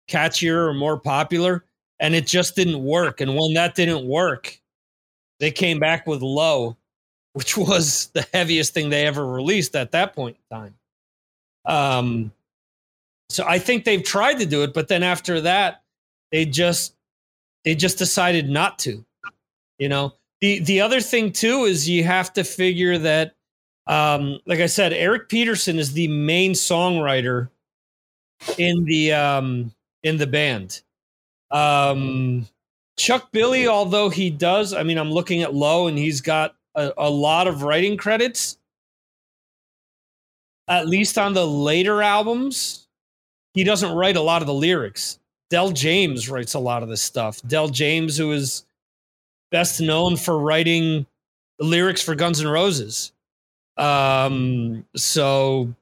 catchier 0.09 0.69
or 0.69 0.75
more 0.75 0.99
popular, 0.99 1.65
and 2.01 2.15
it 2.15 2.27
just 2.27 2.57
didn't 2.57 2.83
work. 2.85 3.21
And 3.21 3.37
when 3.37 3.55
that 3.55 3.75
didn't 3.75 4.07
work, 4.07 4.61
they 5.41 5.51
came 5.51 5.79
back 5.79 6.07
with 6.07 6.23
Low, 6.23 6.77
which 7.33 7.57
was 7.59 8.09
the 8.15 8.27
heaviest 8.33 8.75
thing 8.75 8.91
they 8.91 9.07
ever 9.07 9.27
released 9.27 9.77
at 9.77 9.93
that 9.93 10.15
point 10.15 10.37
in 10.51 10.57
time. 10.59 10.75
Um, 11.67 12.33
So 13.31 13.45
I 13.47 13.59
think 13.59 13.85
they've 13.85 14.03
tried 14.05 14.35
to 14.41 14.47
do 14.47 14.63
it, 14.65 14.75
but 14.75 14.89
then 14.89 15.03
after 15.03 15.41
that, 15.43 15.83
they 16.31 16.45
just 16.45 16.95
they 17.65 17.75
just 17.75 17.97
decided 17.99 18.49
not 18.51 18.79
to. 18.81 19.05
You 19.79 19.89
know, 19.89 20.15
the 20.41 20.59
the 20.61 20.81
other 20.83 21.01
thing 21.01 21.33
too 21.33 21.65
is 21.65 21.89
you 21.89 22.05
have 22.05 22.33
to 22.35 22.45
figure 22.45 22.99
that, 22.99 23.35
um, 23.87 24.41
like 24.47 24.61
I 24.61 24.67
said, 24.67 24.93
Eric 24.93 25.29
Peterson 25.29 25.79
is 25.79 25.93
the 25.93 26.09
main 26.09 26.53
songwriter 26.53 27.49
in 28.59 28.85
the 28.85 29.13
um, 29.13 29.73
in 30.03 30.17
the 30.17 30.27
band. 30.27 30.83
Um, 31.51 32.47
Chuck 32.97 33.31
Billy, 33.33 33.67
although 33.67 34.09
he 34.09 34.31
does, 34.31 34.73
I 34.73 34.83
mean, 34.83 34.99
I'm 34.99 35.11
looking 35.11 35.43
at 35.43 35.55
Low 35.55 35.87
and 35.89 35.99
he's 35.99 36.21
got 36.21 36.55
a, 36.75 36.93
a 36.97 37.11
lot 37.11 37.47
of 37.47 37.63
writing 37.63 37.97
credits, 37.97 38.59
at 40.69 40.89
least 40.89 41.19
on 41.19 41.35
the 41.35 41.47
later 41.47 42.03
albums. 42.03 42.89
He 43.53 43.65
doesn't 43.65 43.95
write 43.95 44.17
a 44.17 44.23
lot 44.23 44.43
of 44.43 44.47
the 44.47 44.55
lyrics. 44.55 45.19
Del 45.51 45.71
James 45.71 46.29
writes 46.29 46.55
a 46.55 46.59
lot 46.59 46.83
of 46.83 46.89
this 46.89 47.03
stuff. 47.03 47.41
Del 47.47 47.69
James, 47.69 48.17
who 48.17 48.33
is 48.33 48.65
best 49.51 49.81
known 49.81 50.17
for 50.17 50.39
writing 50.39 51.07
the 51.59 51.65
lyrics 51.65 52.03
for 52.03 52.15
Guns 52.15 52.41
N' 52.41 52.49
Roses. 52.49 53.13
Um, 53.77 54.87
so 54.97 55.75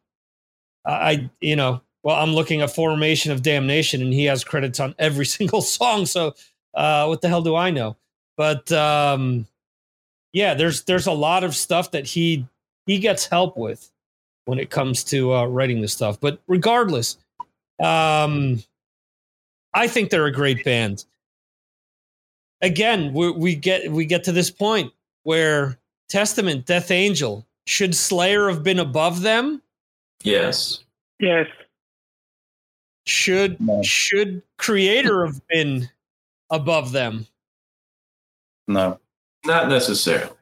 I, 0.85 1.31
you 1.41 1.57
know, 1.57 1.83
well, 2.03 2.17
I'm 2.17 2.35
looking 2.35 2.63
at 2.63 2.75
Formation 2.75 3.33
of 3.33 3.43
Damnation, 3.43 4.03
and 4.03 4.13
he 4.13 4.25
has 4.25 4.45
credits 4.45 4.81
on 4.81 4.95
every 4.99 5.27
single 5.39 5.63
song. 5.63 6.07
So 6.07 6.35
uh, 6.75 7.07
what 7.07 7.21
the 7.21 7.29
hell 7.29 7.43
do 7.43 7.55
I 7.55 7.71
know? 7.71 7.97
But 8.37 8.71
um, 8.73 9.47
yeah, 10.33 10.55
there's 10.55 10.83
there's 10.85 11.07
a 11.07 11.13
lot 11.13 11.45
of 11.45 11.55
stuff 11.55 11.91
that 11.93 12.07
he 12.07 12.47
he 12.87 12.99
gets 12.99 13.27
help 13.27 13.57
with 13.57 13.91
when 14.47 14.59
it 14.59 14.71
comes 14.71 15.05
to 15.05 15.35
uh, 15.35 15.45
writing 15.47 15.81
this 15.81 15.93
stuff. 15.93 16.19
But 16.21 16.41
regardless, 16.49 17.19
um, 17.83 18.63
I 19.75 19.87
think 19.87 20.11
they're 20.11 20.27
a 20.27 20.33
great 20.33 20.65
band. 20.65 21.05
Again, 22.61 23.13
we, 23.13 23.31
we 23.31 23.55
get 23.55 23.93
we 23.93 24.07
get 24.07 24.25
to 24.25 24.33
this 24.33 24.51
point 24.51 24.93
where 25.25 25.79
Testament, 26.09 26.67
Death 26.67 26.91
Angel, 26.91 27.47
should 27.67 27.95
Slayer 27.95 28.49
have 28.49 28.63
been 28.63 28.79
above 28.79 29.23
them? 29.23 29.63
Yes. 30.23 30.81
Yes. 31.19 31.47
Should 33.07 33.61
No. 33.61 33.83
should 33.83 34.43
Kreator 34.59 35.27
have 35.27 35.41
been 35.49 35.91
above 36.51 36.93
them? 36.93 37.27
No. 38.69 39.01
Not 39.45 39.69
necessarily. 39.69 40.37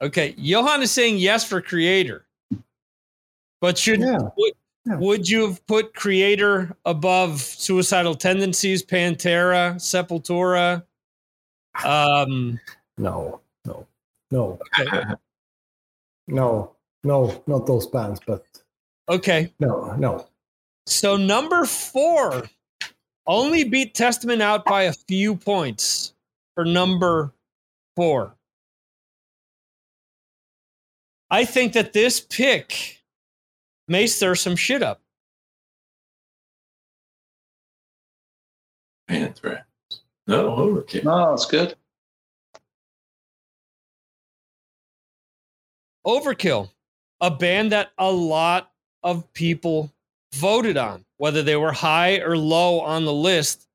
Okay, 0.00 0.34
Johan 0.38 0.80
is 0.82 0.90
saying 0.90 1.18
yes 1.18 1.44
for 1.44 1.60
Kreator, 1.60 2.22
but 3.60 3.76
should 3.76 4.00
Yeah. 4.00 4.18
would, 4.36 4.52
Yeah. 4.86 4.96
would 4.96 5.28
you 5.28 5.46
have 5.46 5.66
put 5.66 5.92
Kreator 5.92 6.74
above 6.86 7.40
Suicidal 7.42 8.14
Tendencies, 8.14 8.82
Pantera, 8.82 9.74
Sepultura? 9.76 10.86
Um, 11.84 12.58
No, 12.96 13.40
no, 13.66 13.86
no, 14.30 14.58
okay, 14.78 15.14
no, 16.28 16.76
no, 17.04 17.42
not 17.46 17.66
those 17.66 17.86
bands, 17.86 18.20
but 18.26 18.44
okay. 19.08 19.52
no, 19.58 19.94
no. 19.96 20.28
So 20.86 21.16
number 21.16 21.64
four 21.64 22.44
only 23.26 23.64
beat 23.64 23.94
Testament 23.94 24.40
out 24.40 24.64
by 24.64 24.84
a 24.84 24.92
few 24.92 25.36
points 25.36 26.14
for 26.54 26.64
number 26.64 27.32
four. 27.94 28.34
I 31.30 31.44
think 31.44 31.74
that 31.74 31.92
this 31.92 32.20
pick 32.20 33.02
may 33.86 34.06
stir 34.06 34.34
some 34.34 34.56
shit 34.56 34.82
up. 34.82 35.02
Anthrax. 39.08 39.64
No, 40.26 40.50
overkill. 40.56 41.04
No, 41.04 41.30
that's 41.30 41.46
good. 41.46 41.74
Overkill, 46.08 46.70
a 47.20 47.30
band 47.30 47.72
that 47.72 47.90
a 47.98 48.10
lot 48.10 48.72
of 49.02 49.30
people 49.34 49.92
voted 50.34 50.78
on, 50.78 51.04
whether 51.18 51.42
they 51.42 51.56
were 51.56 51.72
high 51.72 52.18
or 52.20 52.36
low 52.36 52.80
on 52.80 53.04
the 53.04 53.12
list. 53.12 53.66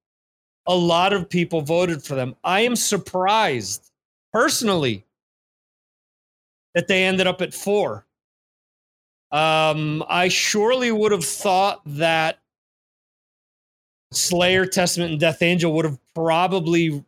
A 0.65 0.76
lot 0.76 1.13
of 1.13 1.30
people 1.30 1.62
voted 1.62 2.04
for 2.04 2.15
them. 2.15 2.36
I 2.43 2.62
am 2.62 2.76
surprised 2.76 3.91
personally 4.32 5.06
that 6.74 6.88
they 6.88 7.04
ended 7.04 7.28
up 7.28 7.41
at 7.41 7.54
four. 7.54 8.06
Um, 9.32 10.04
I 10.08 10.30
surely 10.30 10.91
would 10.91 11.12
have 11.12 11.26
thought 11.26 11.82
that 11.86 12.39
Slayer, 14.12 14.65
Testament, 14.65 15.12
and 15.12 15.19
Death 15.19 15.41
Angel 15.41 15.74
would 15.74 15.86
have 15.86 16.00
probably 16.13 17.04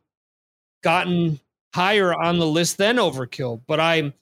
gotten 0.84 1.40
higher 1.74 2.14
on 2.14 2.40
the 2.40 2.48
list 2.48 2.78
than 2.78 2.98
Overkill. 2.98 3.62
But 3.68 3.80
I'm 3.80 4.14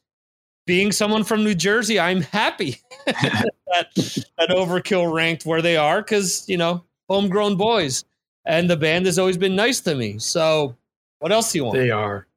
being 0.65 0.91
someone 0.91 1.23
from 1.23 1.43
New 1.43 1.56
Jersey, 1.56 1.99
I'm 1.99 2.21
happy 2.21 2.78
that 3.06 3.89
that 4.38 4.49
Overkill 4.49 5.13
ranked 5.13 5.45
where 5.45 5.62
they 5.62 5.78
are 5.78 6.02
because 6.02 6.47
you 6.47 6.58
know 6.58 6.84
homegrown 7.10 7.58
boys, 7.58 8.06
and 8.45 8.69
the 8.69 8.78
band 8.78 9.06
has 9.06 9.19
always 9.19 9.38
been 9.38 9.56
nice 9.56 9.80
to 9.82 9.95
me. 9.95 10.19
So, 10.19 10.76
what 11.19 11.32
else 11.32 11.52
do 11.52 11.60
you 11.60 11.65
want? 11.65 11.78
They 11.78 11.91
are. 11.91 12.28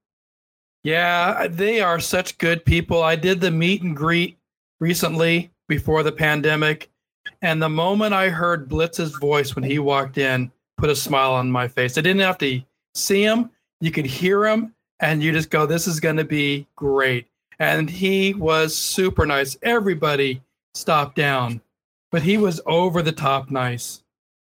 Yeah, 0.82 1.48
they 1.48 1.80
are 1.80 1.98
such 1.98 2.38
good 2.38 2.64
people. 2.64 3.02
I 3.02 3.16
did 3.16 3.40
the 3.40 3.50
meet 3.50 3.82
and 3.82 3.96
greet 3.96 4.38
recently 4.78 5.50
before 5.68 6.02
the 6.02 6.12
pandemic. 6.12 6.88
And 7.42 7.60
the 7.60 7.68
moment 7.68 8.14
I 8.14 8.28
heard 8.28 8.68
Blitz's 8.68 9.16
voice 9.18 9.56
when 9.56 9.64
he 9.64 9.78
walked 9.78 10.16
in, 10.16 10.52
put 10.76 10.90
a 10.90 10.96
smile 10.96 11.32
on 11.32 11.50
my 11.50 11.68
face. 11.68 11.98
I 11.98 12.02
didn't 12.02 12.22
have 12.22 12.38
to 12.38 12.60
see 12.94 13.22
him. 13.22 13.50
You 13.80 13.90
could 13.90 14.06
hear 14.06 14.46
him 14.46 14.74
and 15.00 15.22
you 15.22 15.32
just 15.32 15.50
go, 15.50 15.66
this 15.66 15.86
is 15.86 16.00
going 16.00 16.16
to 16.16 16.24
be 16.24 16.66
great. 16.76 17.26
And 17.58 17.88
he 17.88 18.34
was 18.34 18.76
super 18.76 19.26
nice. 19.26 19.56
Everybody 19.62 20.42
stopped 20.74 21.16
down, 21.16 21.60
but 22.10 22.22
he 22.22 22.36
was 22.36 22.60
over 22.66 23.02
the 23.02 23.12
top 23.12 23.50
nice. 23.50 24.02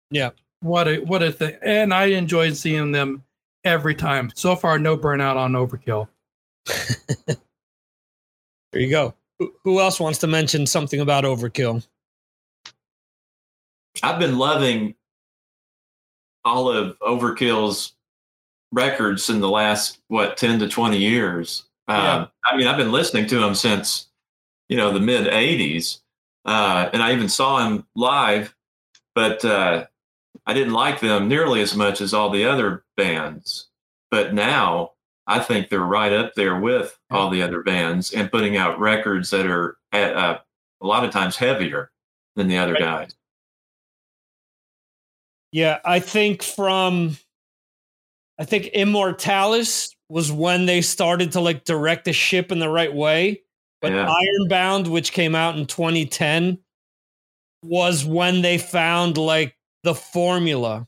Yeah. 0.10 0.30
What 0.62 0.88
a, 0.88 1.00
what 1.00 1.24
a 1.24 1.32
thing. 1.32 1.58
And 1.62 1.94
I 1.94 2.06
enjoyed 2.06 2.56
seeing 2.56 2.92
them 2.92 3.24
every 3.64 3.96
time. 3.96 4.32
So 4.36 4.56
far, 4.56 4.80
no 4.80 4.98
burnout 4.98 5.36
on 5.36 5.54
overkill. 5.54 6.08
There 8.72 8.82
you 8.82 8.90
go. 8.90 9.14
Who, 9.40 9.54
who 9.64 9.80
else 9.80 10.00
wants 10.00 10.20
to 10.20 10.28
mention 10.28 10.66
something 10.66 11.02
about 11.02 11.24
Overkill? 11.24 11.86
I've 14.02 14.20
been 14.20 14.38
loving 14.38 14.96
all 16.46 16.72
of 16.72 16.98
Overkill's 17.00 17.94
records 18.72 19.30
in 19.30 19.42
the 19.42 19.50
last 19.50 20.00
what 20.08 20.38
ten 20.38 20.60
to 20.60 20.70
twenty 20.70 20.98
years. 20.98 21.66
Uh, 21.92 22.28
I 22.46 22.58
mean, 22.58 22.68
I've 22.68 22.78
been 22.78 22.92
listening 22.92 23.28
to 23.28 23.44
him 23.44 23.56
since 23.56 24.08
you 24.70 24.78
know 24.78 24.92
the 24.94 25.00
mid 25.00 25.28
'80s, 25.28 26.00
uh, 26.46 26.90
and 26.94 27.02
I 27.02 27.14
even 27.14 27.30
saw 27.30 27.66
him 27.66 27.86
live, 27.96 28.56
but 29.16 29.44
uh, 29.46 29.86
I 30.46 30.54
didn't 30.54 30.74
like 30.74 31.00
them 31.00 31.28
nearly 31.28 31.62
as 31.62 31.76
much 31.76 32.02
as 32.02 32.14
all 32.14 32.30
the 32.30 32.46
other 32.46 32.84
bands. 32.98 33.68
But 34.10 34.34
now 34.34 34.92
I 35.28 35.40
think 35.40 35.70
they're 35.70 35.80
right 35.80 36.12
up 36.12 36.34
there 36.36 36.60
with 36.60 36.98
all 37.10 37.30
the 37.30 37.42
other 37.42 37.64
bands 37.64 38.12
and 38.14 38.32
putting 38.32 38.58
out 38.58 38.80
records 38.80 39.30
that 39.30 39.46
are 39.46 39.78
uh, 39.94 40.38
a 40.82 40.86
lot 40.86 41.06
of 41.06 41.12
times 41.12 41.36
heavier 41.38 41.92
than 42.36 42.48
the 42.48 42.58
other 42.58 42.74
Right. 42.74 42.82
guys. 42.82 43.16
Yeah, 45.52 45.80
I 45.84 46.00
think 46.00 46.44
from 46.44 47.18
I 48.40 48.46
think 48.46 48.70
Immortalis 48.74 49.96
was 50.12 50.30
when 50.30 50.66
they 50.66 50.82
started 50.82 51.32
to 51.32 51.40
like 51.40 51.64
direct 51.64 52.04
the 52.04 52.12
ship 52.12 52.52
in 52.52 52.60
the 52.60 52.68
right 52.68 52.94
way. 52.94 53.42
But 53.80 53.94
Yeah. 53.94 54.12
Ironbound, 54.12 54.88
which 54.88 55.14
came 55.14 55.36
out 55.36 55.58
in 55.58 55.66
2010, 55.66 56.60
was 57.64 58.04
when 58.04 58.42
they 58.42 58.58
found 58.58 59.18
like 59.18 59.56
the 59.84 59.96
formula 59.96 60.86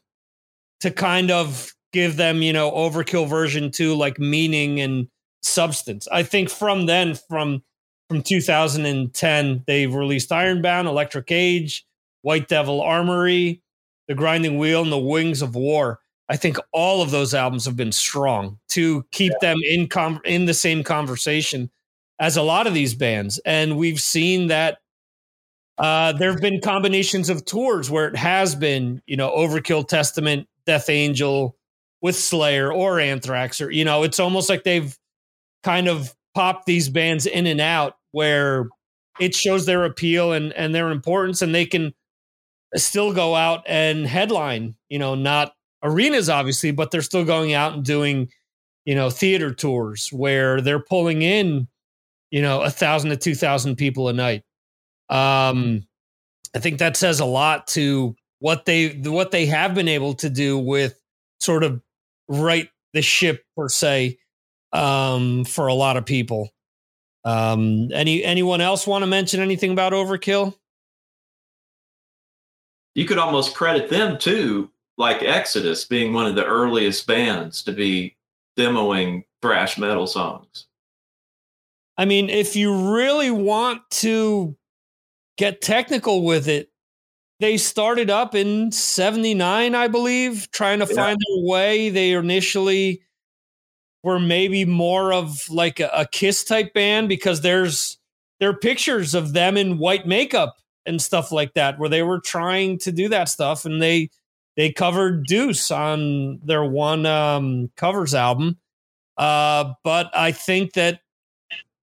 to 0.81 0.91
kind 0.91 1.31
of 1.31 1.71
give 1.93 2.17
them, 2.17 2.41
you 2.41 2.51
know, 2.51 2.69
overkill 2.71 3.27
version 3.27 3.71
2 3.71 3.95
like 3.95 4.19
meaning 4.19 4.81
and 4.81 5.07
substance. 5.41 6.05
I 6.11 6.23
think 6.23 6.49
from 6.49 6.85
then 6.85 7.15
from 7.15 7.63
from 8.09 8.23
2010 8.23 9.63
they've 9.65 9.93
released 9.93 10.33
Ironbound, 10.33 10.89
Electric 10.89 11.31
Age, 11.31 11.85
White 12.23 12.49
Devil 12.49 12.81
Armory, 12.81 13.61
The 14.09 14.15
Grinding 14.15 14.57
Wheel 14.57 14.81
and 14.81 14.91
The 14.91 14.97
Wings 14.97 15.41
of 15.41 15.55
War. 15.55 16.01
I 16.33 16.35
think 16.35 16.57
all 16.71 17.03
of 17.03 17.11
those 17.11 17.35
albums 17.35 17.65
have 17.65 17.77
been 17.77 17.91
strong 17.91 18.57
to 18.69 19.05
keep 19.11 19.33
them 19.39 19.59
in 19.69 19.87
com- 19.87 20.19
in 20.25 20.47
the 20.47 20.55
same 20.55 20.83
conversation 20.83 21.69
as 22.19 22.37
a 22.37 22.41
lot 22.41 22.65
of 22.65 22.73
these 22.73 22.95
bands. 22.95 23.39
And 23.45 23.77
we've 23.77 23.99
seen 23.99 24.47
that 24.47 24.79
uh, 25.77 26.13
there 26.13 26.31
have 26.31 26.41
been 26.41 26.59
combinations 26.59 27.29
of 27.29 27.45
tours 27.45 27.91
where 27.91 28.07
it 28.07 28.15
has 28.15 28.55
been, 28.55 28.99
you 29.05 29.15
know, 29.15 29.29
Overkill 29.29 29.87
Testament, 29.87 30.47
Death 30.65 30.89
Angel 30.89 31.55
with 32.01 32.15
Slayer 32.15 32.73
or 32.73 32.99
Anthrax, 32.99 33.61
or, 33.61 33.69
you 33.69 33.85
know, 33.85 34.01
it's 34.01 34.19
almost 34.19 34.49
like 34.49 34.63
they've 34.63 34.97
kind 35.61 35.87
of 35.87 36.15
popped 36.33 36.65
these 36.65 36.89
bands 36.89 37.27
in 37.27 37.45
and 37.45 37.61
out 37.61 37.97
where 38.11 38.69
it 39.19 39.35
shows 39.35 39.67
their 39.67 39.85
appeal 39.85 40.31
and, 40.31 40.51
and 40.53 40.73
their 40.73 40.89
importance 40.89 41.43
and 41.43 41.53
they 41.53 41.67
can 41.67 41.93
still 42.75 43.13
go 43.13 43.35
out 43.35 43.61
and 43.67 44.07
headline, 44.07 44.73
you 44.89 44.97
know, 44.97 45.13
not 45.13 45.53
arenas 45.83 46.29
obviously, 46.29 46.71
but 46.71 46.91
they're 46.91 47.01
still 47.01 47.25
going 47.25 47.53
out 47.53 47.73
and 47.73 47.83
doing, 47.83 48.29
you 48.85 48.95
know, 48.95 49.09
theater 49.09 49.53
tours 49.53 50.09
where 50.11 50.61
they're 50.61 50.79
pulling 50.79 51.21
in, 51.21 51.67
you 52.31 52.41
know, 52.41 52.61
a 52.61 52.69
thousand 52.69 53.09
to 53.09 53.17
two 53.17 53.35
thousand 53.35 53.75
people 53.75 54.07
a 54.07 54.13
night. 54.13 54.43
Um, 55.09 55.85
I 56.55 56.59
think 56.59 56.79
that 56.79 56.97
says 56.97 57.19
a 57.19 57.25
lot 57.25 57.67
to 57.67 58.15
what 58.39 58.65
they 58.65 58.89
what 58.89 59.31
they 59.31 59.45
have 59.45 59.75
been 59.75 59.87
able 59.87 60.13
to 60.15 60.29
do 60.29 60.57
with 60.57 60.99
sort 61.39 61.63
of 61.63 61.81
right 62.27 62.69
the 62.93 63.01
ship 63.01 63.43
per 63.55 63.69
se 63.69 64.17
um, 64.71 65.45
for 65.45 65.67
a 65.67 65.73
lot 65.73 65.97
of 65.97 66.05
people. 66.05 66.49
Um, 67.25 67.89
any 67.93 68.23
anyone 68.23 68.61
else 68.61 68.85
want 68.85 69.03
to 69.03 69.07
mention 69.07 69.39
anything 69.39 69.71
about 69.71 69.93
Overkill? 69.93 70.55
You 72.95 73.05
could 73.05 73.17
almost 73.17 73.55
credit 73.55 73.89
them 73.89 74.17
too, 74.17 74.69
like 74.97 75.21
Exodus 75.23 75.85
being 75.85 76.13
one 76.13 76.25
of 76.25 76.35
the 76.35 76.45
earliest 76.45 77.07
bands 77.07 77.63
to 77.63 77.71
be 77.71 78.15
demoing 78.57 79.23
thrash 79.41 79.77
metal 79.77 80.07
songs. 80.07 80.67
I 81.97 82.05
mean, 82.05 82.29
if 82.29 82.55
you 82.55 82.93
really 82.93 83.31
want 83.31 83.81
to 83.91 84.55
get 85.37 85.61
technical 85.61 86.23
with 86.23 86.47
it, 86.47 86.69
they 87.39 87.57
started 87.57 88.09
up 88.09 88.35
in 88.35 88.71
79, 88.71 89.75
I 89.75 89.87
believe, 89.87 90.49
trying 90.51 90.79
to 90.79 90.85
yeah. 90.85 90.95
find 90.95 91.17
their 91.17 91.45
way. 91.45 91.89
They 91.89 92.11
initially 92.11 93.01
were 94.03 94.19
maybe 94.19 94.65
more 94.65 95.13
of 95.13 95.49
like 95.49 95.79
a, 95.79 95.89
a 95.93 96.07
Kiss 96.07 96.43
type 96.43 96.73
band 96.73 97.09
because 97.09 97.41
there's 97.41 97.97
there 98.39 98.49
are 98.49 98.57
pictures 98.57 99.13
of 99.13 99.33
them 99.33 99.57
in 99.57 99.77
white 99.77 100.07
makeup 100.07 100.57
and 100.85 101.01
stuff 101.01 101.31
like 101.31 101.53
that 101.53 101.79
where 101.79 101.89
they 101.89 102.03
were 102.03 102.19
trying 102.19 102.77
to 102.79 102.91
do 102.91 103.07
that 103.09 103.29
stuff 103.29 103.65
and 103.65 103.81
they 103.81 104.09
they 104.55 104.71
covered 104.71 105.25
Deuce 105.25 105.71
on 105.71 106.39
their 106.43 106.63
one 106.63 107.05
um, 107.05 107.71
covers 107.75 108.13
album. 108.13 108.57
Uh, 109.17 109.73
but 109.83 110.15
I 110.15 110.31
think 110.31 110.73
that 110.73 111.01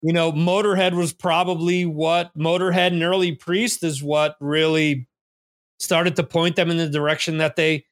you 0.02 0.14
know 0.14 0.32
Motorhead 0.32 0.94
was 0.94 1.14
probably 1.14 1.86
what 1.86 2.38
Motorhead 2.38 2.88
and 2.88 3.04
early 3.04 3.34
Priest 3.34 3.84
is 3.84 4.04
what 4.04 4.36
really 4.40 5.08
started 5.80 6.16
to 6.16 6.24
point 6.24 6.56
them 6.56 6.70
in 6.70 6.78
the 6.78 6.90
direction 6.90 7.38
that 7.38 7.56
they 7.56 7.86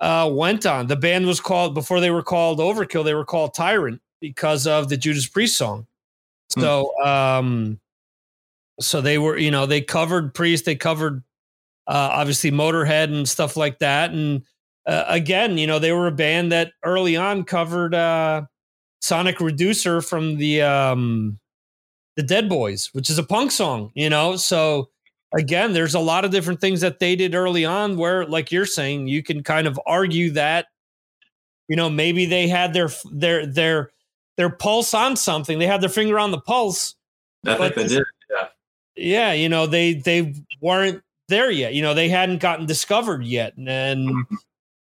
uh, 0.00 0.30
went 0.32 0.66
on. 0.66 0.86
The 0.86 0.96
band 0.96 1.26
was 1.26 1.40
called 1.40 1.74
before 1.74 2.00
they 2.00 2.10
were 2.10 2.22
called 2.22 2.58
Overkill. 2.58 3.04
They 3.04 3.14
were 3.14 3.24
called 3.24 3.54
Tyrant 3.54 4.00
because 4.20 4.66
of 4.66 4.88
the 4.88 4.96
Judas 4.96 5.26
Priest 5.26 5.56
song. 5.56 5.86
Hmm. 6.54 6.60
So, 6.60 7.04
um, 7.04 7.80
so 8.80 9.00
they 9.00 9.18
were, 9.18 9.36
you 9.36 9.50
know, 9.50 9.66
they 9.66 9.80
covered 9.80 10.34
Priest. 10.34 10.64
They 10.64 10.76
covered 10.76 11.22
uh, 11.88 12.10
obviously 12.12 12.50
Motorhead 12.50 13.04
and 13.04 13.28
stuff 13.28 13.56
like 13.56 13.78
that. 13.80 14.12
And 14.12 14.42
uh, 14.86 15.04
again, 15.08 15.58
you 15.58 15.66
know, 15.66 15.78
they 15.78 15.92
were 15.92 16.06
a 16.06 16.12
band 16.12 16.52
that 16.52 16.72
early 16.84 17.16
on 17.16 17.44
covered 17.44 17.94
uh, 17.94 18.42
Sonic 19.00 19.40
Reducer 19.40 20.00
from 20.00 20.36
the 20.36 20.62
um, 20.62 21.38
the 22.16 22.22
Dead 22.22 22.48
Boys, 22.48 22.90
which 22.92 23.10
is 23.10 23.18
a 23.18 23.22
punk 23.22 23.50
song. 23.50 23.90
You 23.94 24.10
know, 24.10 24.36
so 24.36 24.90
again, 25.34 25.72
there's 25.72 25.94
a 25.94 26.00
lot 26.00 26.24
of 26.24 26.30
different 26.30 26.60
things 26.60 26.80
that 26.82 26.98
they 26.98 27.16
did 27.16 27.34
early 27.34 27.64
on 27.64 27.96
where, 27.96 28.24
like 28.26 28.52
you're 28.52 28.66
saying, 28.66 29.08
you 29.08 29.22
can 29.22 29.42
kind 29.42 29.66
of 29.66 29.80
argue 29.86 30.30
that, 30.32 30.66
you 31.68 31.76
know, 31.76 31.90
maybe 31.90 32.26
they 32.26 32.48
had 32.48 32.72
their 32.72 32.90
their 33.12 33.46
their 33.46 33.90
their 34.36 34.50
pulse 34.50 34.94
on 34.94 35.16
something. 35.16 35.58
They 35.58 35.66
had 35.66 35.80
their 35.80 35.88
finger 35.88 36.18
on 36.18 36.30
the 36.30 36.40
pulse. 36.40 36.94
I 37.46 37.56
think 37.56 37.74
they 37.74 37.88
did. 37.88 38.04
Yeah. 38.30 38.48
Yeah, 39.00 39.32
you 39.32 39.48
know, 39.48 39.66
they 39.66 39.94
they 39.94 40.34
weren't 40.60 41.02
there 41.28 41.50
yet. 41.50 41.74
You 41.74 41.82
know, 41.82 41.94
they 41.94 42.08
hadn't 42.08 42.40
gotten 42.40 42.66
discovered 42.66 43.24
yet. 43.24 43.54
And 43.56 44.08
mm-hmm. 44.08 44.34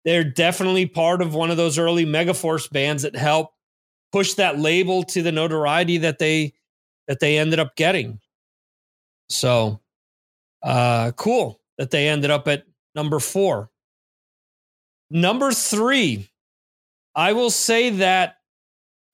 they're 0.04 0.24
definitely 0.24 0.86
part 0.86 1.22
of 1.22 1.34
one 1.34 1.50
of 1.50 1.56
those 1.56 1.78
early 1.78 2.04
Megaforce 2.04 2.70
bands 2.70 3.02
that 3.02 3.16
helped 3.16 3.54
push 4.10 4.34
that 4.34 4.58
label 4.58 5.02
to 5.04 5.22
the 5.22 5.32
notoriety 5.32 5.98
that 5.98 6.18
they 6.18 6.52
that 7.08 7.20
they 7.20 7.38
ended 7.38 7.58
up 7.58 7.76
getting. 7.76 8.20
So 9.28 9.80
uh, 10.62 11.12
cool 11.16 11.60
that 11.78 11.90
they 11.90 12.08
ended 12.08 12.30
up 12.30 12.46
at 12.48 12.64
number 12.94 13.18
four. 13.18 13.70
Number 15.10 15.52
three, 15.52 16.30
I 17.14 17.32
will 17.32 17.50
say 17.50 17.90
that 17.90 18.36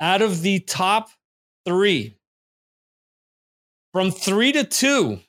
out 0.01 0.23
of 0.23 0.43
the 0.43 0.61
top 0.61 1.09
three, 1.65 2.17
from 3.93 4.11
three 4.11 4.53
to 4.53 4.65
two, 4.65 5.21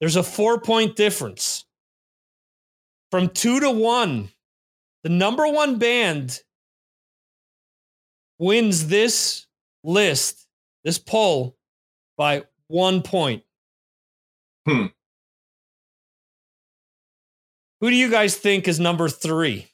there's 0.00 0.16
a 0.16 0.22
four 0.22 0.60
point 0.60 0.96
difference. 0.96 1.64
From 3.10 3.28
two 3.28 3.60
to 3.60 3.70
one, 3.70 4.30
the 5.02 5.08
number 5.08 5.46
one 5.46 5.78
band 5.78 6.40
wins 8.38 8.88
this 8.88 9.46
list, 9.84 10.46
this 10.84 10.98
poll, 10.98 11.56
by 12.16 12.44
one 12.68 13.02
point. 13.02 13.42
Hmm. 14.66 14.86
Who 17.80 17.90
do 17.90 17.96
you 17.96 18.10
guys 18.10 18.36
think 18.36 18.68
is 18.68 18.78
number 18.78 19.08
three? 19.08 19.68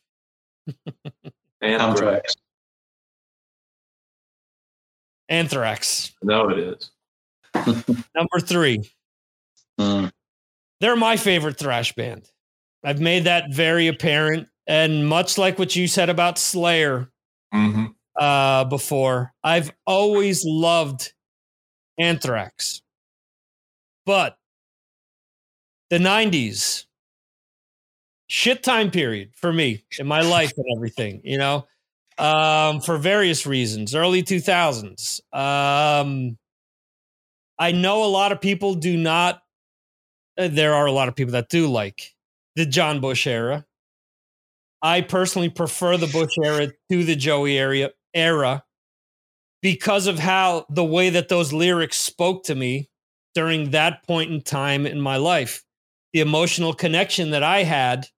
Anthrax. 1.61 2.35
Anthrax. 5.29 6.13
No, 6.23 6.49
it 6.51 6.59
is. 6.59 6.91
number 8.15 8.39
three. 8.41 8.89
Mm. 9.81 10.13
They're 10.81 10.97
my 10.97 11.17
favorite 11.17 11.59
thrash 11.59 11.95
band. 11.95 12.31
I've 12.85 13.01
made 13.01 13.25
that 13.25 13.53
very 13.53 13.89
apparent. 13.89 14.49
And 14.67 15.09
much 15.09 15.39
like 15.39 15.59
what 15.59 15.77
you 15.77 15.87
said 15.87 16.11
about 16.11 16.39
Slayer 16.39 17.09
mm-hmm. 17.55 17.87
uh, 18.19 18.65
before, 18.65 19.33
I've 19.43 19.73
always 19.87 20.45
loved 20.45 21.13
Anthrax. 21.99 22.83
But 24.05 24.37
the 25.91 25.99
90s 25.99 26.85
shit 28.29 28.63
time 28.63 28.91
period 28.91 29.31
for 29.35 29.53
me 29.53 29.85
in 29.99 30.07
my 30.07 30.21
life 30.21 30.53
and 30.57 30.67
everything 30.77 31.21
you 31.23 31.39
know 31.39 31.65
um, 32.19 32.81
for 32.81 32.99
various 32.99 33.47
reasons 33.47 33.95
early 33.95 34.23
2000s 34.23 35.21
um, 35.33 36.37
i 37.59 37.71
know 37.71 38.05
a 38.05 38.07
lot 38.07 38.33
of 38.33 38.41
people 38.41 38.75
do 38.75 38.97
not 38.97 39.41
there 40.37 40.75
are 40.75 40.87
a 40.87 40.93
lot 40.93 41.09
of 41.09 41.15
people 41.15 41.33
that 41.33 41.49
do 41.49 41.67
like 41.67 42.15
the 42.57 42.67
john 42.67 43.01
bush 43.01 43.27
era 43.27 43.65
i 44.83 45.01
personally 45.01 45.49
prefer 45.49 45.97
the 45.97 46.07
bush 46.07 46.37
era 46.43 46.69
to 46.91 47.05
the 47.05 47.17
joey 47.17 47.59
area 47.59 47.91
era 48.15 48.65
because 49.63 50.07
of 50.07 50.19
how 50.19 50.67
the 50.71 50.85
way 50.85 51.11
that 51.11 51.29
those 51.29 51.53
lyrics 51.53 51.97
spoke 51.97 52.45
to 52.45 52.55
me 52.55 52.89
during 53.35 53.71
that 53.71 54.03
point 54.07 54.31
in 54.31 54.41
time 54.41 54.87
in 54.87 55.01
my 55.01 55.17
life 55.17 55.65
the 56.17 56.23
emotional 56.23 56.73
connection 56.73 57.33
that 57.33 57.43
I 57.43 57.63
had 57.63 58.09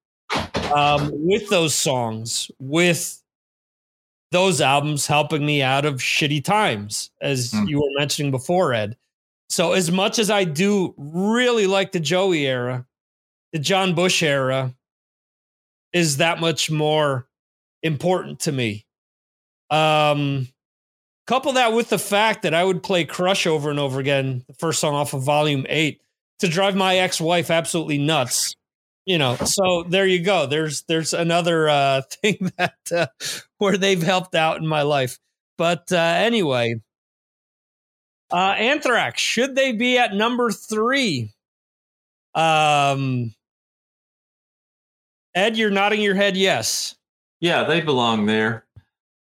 um, 0.73 1.11
with 1.13 1.49
those 1.49 1.75
songs, 1.75 2.49
with 2.61 3.21
those 4.31 4.61
albums 4.61 5.05
helping 5.05 5.45
me 5.45 5.63
out 5.63 5.85
of 5.85 5.97
shitty 5.97 6.45
times, 6.45 7.11
as 7.21 7.51
mm. 7.51 7.69
you 7.69 7.79
were 7.79 7.99
mentioning 7.99 8.31
before, 8.31 8.73
Ed. 8.73 8.97
So, 9.49 9.73
as 9.73 9.91
much 9.91 10.19
as 10.19 10.31
I 10.31 10.45
do 10.45 10.95
really 10.97 11.67
like 11.67 11.93
the 11.93 12.01
Joey 12.01 12.47
era, 12.47 12.87
the 13.53 13.59
John 13.59 13.95
Bush 13.95 14.23
era 14.23 14.75
is 15.93 16.19
that 16.19 16.41
much 16.41 16.71
more 16.71 17.27
important 17.83 18.41
to 18.41 18.53
me. 18.53 18.85
Um, 19.71 20.49
couple 21.27 21.53
that 21.53 21.73
with 21.73 21.89
the 21.91 21.99
fact 21.99 22.43
that 22.43 22.55
I 22.55 22.65
would 22.65 22.83
play 22.83 23.05
Crush 23.05 23.47
over 23.47 23.71
and 23.71 23.79
over 23.79 24.01
again, 24.01 24.45
the 24.49 24.55
first 24.55 24.81
song 24.81 24.95
off 24.95 25.15
of 25.15 25.23
Volume 25.23 25.67
8 25.69 26.01
to 26.41 26.49
drive 26.49 26.75
my 26.77 26.97
ex-wife 26.99 27.51
absolutely 27.51 27.99
nuts 27.99 28.55
you 29.09 29.17
know? 29.17 29.37
So 29.37 29.85
there 29.89 30.07
you 30.07 30.23
go. 30.23 30.47
There's 30.47 30.83
there's 30.83 31.15
another 31.15 31.69
uh 31.69 32.03
thing 32.23 32.53
that 32.59 32.77
uh, 32.95 33.07
where 33.57 33.77
they've 33.77 34.03
helped 34.03 34.35
out 34.37 34.59
in 34.59 34.67
my 34.67 34.83
life. 34.83 35.19
But 35.57 35.91
uh 35.91 35.97
anyway 35.97 36.77
uh 38.31 38.55
anthrax 38.59 39.21
should 39.21 39.55
they 39.55 39.73
be 39.73 39.99
at 39.99 40.15
number 40.15 40.51
three 40.51 41.33
um 42.35 43.35
ed 45.35 45.57
you're 45.57 45.71
nodding 45.71 46.01
your 46.01 46.15
head 46.15 46.37
yes 46.37 46.97
yeah 47.41 47.65
they 47.65 47.81
belong 47.81 48.27
there 48.27 48.65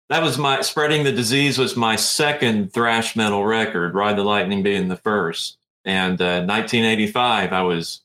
that 0.08 0.22
was 0.22 0.38
my 0.38 0.60
spreading 0.62 1.04
the 1.04 1.12
disease 1.12 1.58
was 1.58 1.76
my 1.76 1.94
second 1.94 2.72
thrash 2.72 3.14
metal 3.14 3.44
record 3.44 3.94
ride 3.94 4.16
the 4.16 4.24
lightning 4.24 4.62
being 4.62 4.88
the 4.88 4.96
first 4.96 5.58
and 5.88 6.20
uh, 6.20 6.44
1985, 6.44 7.52
I 7.54 7.62
was 7.62 8.02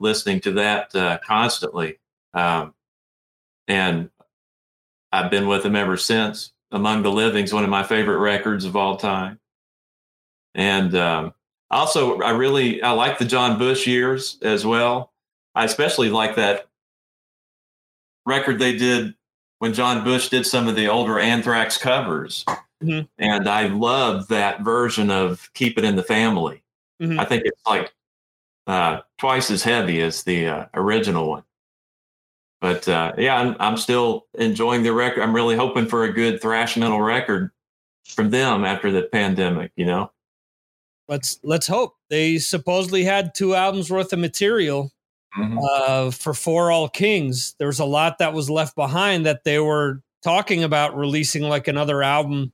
listening 0.00 0.40
to 0.40 0.52
that 0.52 0.94
uh, 0.96 1.18
constantly. 1.18 1.98
Um, 2.32 2.72
and 3.66 4.08
I've 5.12 5.30
been 5.30 5.46
with 5.46 5.62
them 5.62 5.76
ever 5.76 5.98
since. 5.98 6.52
Among 6.70 7.02
the 7.02 7.12
Living's 7.12 7.52
one 7.52 7.64
of 7.64 7.70
my 7.70 7.82
favorite 7.82 8.18
records 8.18 8.64
of 8.64 8.76
all 8.76 8.96
time. 8.96 9.40
And 10.54 10.94
um, 10.96 11.34
also, 11.70 12.20
I 12.20 12.30
really 12.30 12.82
I 12.82 12.92
like 12.92 13.18
the 13.18 13.24
John 13.24 13.58
Bush 13.58 13.86
years 13.86 14.38
as 14.42 14.64
well. 14.66 15.12
I 15.54 15.64
especially 15.64 16.10
like 16.10 16.36
that 16.36 16.68
record 18.26 18.58
they 18.58 18.76
did 18.76 19.14
when 19.58 19.74
John 19.74 20.04
Bush 20.04 20.28
did 20.28 20.46
some 20.46 20.68
of 20.68 20.76
the 20.76 20.88
older 20.88 21.18
Anthrax 21.18 21.78
covers. 21.78 22.44
Mhm. 22.82 23.08
And 23.18 23.48
I 23.48 23.66
love 23.66 24.28
that 24.28 24.60
version 24.60 25.10
of 25.10 25.50
Keep 25.54 25.78
It 25.78 25.84
in 25.84 25.96
the 25.96 26.02
Family. 26.02 26.62
Mhm. 27.02 27.18
I 27.18 27.24
think 27.24 27.42
it's 27.44 27.66
like 27.66 27.92
uh, 28.66 29.00
twice 29.16 29.50
as 29.50 29.62
heavy 29.62 30.00
as 30.02 30.22
the 30.24 30.46
uh, 30.46 30.66
original 30.74 31.28
one. 31.28 31.42
But 32.60 32.86
uh, 32.88 33.14
yeah, 33.16 33.36
I'm, 33.36 33.56
I'm 33.60 33.76
still 33.76 34.26
enjoying 34.34 34.82
the 34.82 34.92
record. 34.92 35.22
I'm 35.22 35.34
really 35.34 35.56
hoping 35.56 35.86
for 35.86 36.04
a 36.04 36.12
good 36.12 36.42
thrash 36.42 36.76
metal 36.76 37.00
record 37.00 37.50
from 38.06 38.30
them 38.30 38.64
after 38.64 38.90
the 38.90 39.02
pandemic, 39.02 39.72
you 39.76 39.86
know? 39.86 40.10
Let's 41.08 41.38
let's 41.42 41.66
hope. 41.66 41.94
They 42.10 42.38
supposedly 42.38 43.04
had 43.04 43.34
two 43.34 43.54
albums 43.54 43.90
worth 43.90 44.12
of 44.12 44.18
material 44.18 44.92
Mhm. 45.36 45.58
uh, 45.62 46.10
for 46.10 46.32
For 46.34 46.70
All 46.70 46.88
Kings. 46.88 47.54
There 47.58 47.66
was 47.68 47.78
a 47.80 47.84
lot 47.84 48.18
that 48.18 48.32
was 48.32 48.48
left 48.50 48.74
behind 48.76 49.26
that 49.26 49.44
they 49.44 49.58
were 49.58 50.02
talking 50.22 50.64
about 50.64 50.96
releasing 50.96 51.42
like 51.42 51.68
another 51.68 52.02
album 52.02 52.52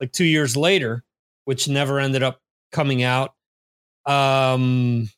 like 0.00 0.12
two 0.12 0.24
years 0.24 0.56
later, 0.56 1.04
which 1.44 1.68
never 1.68 1.98
ended 2.00 2.22
up 2.22 2.40
coming 2.72 3.02
out. 3.02 3.34
Um, 4.06 5.08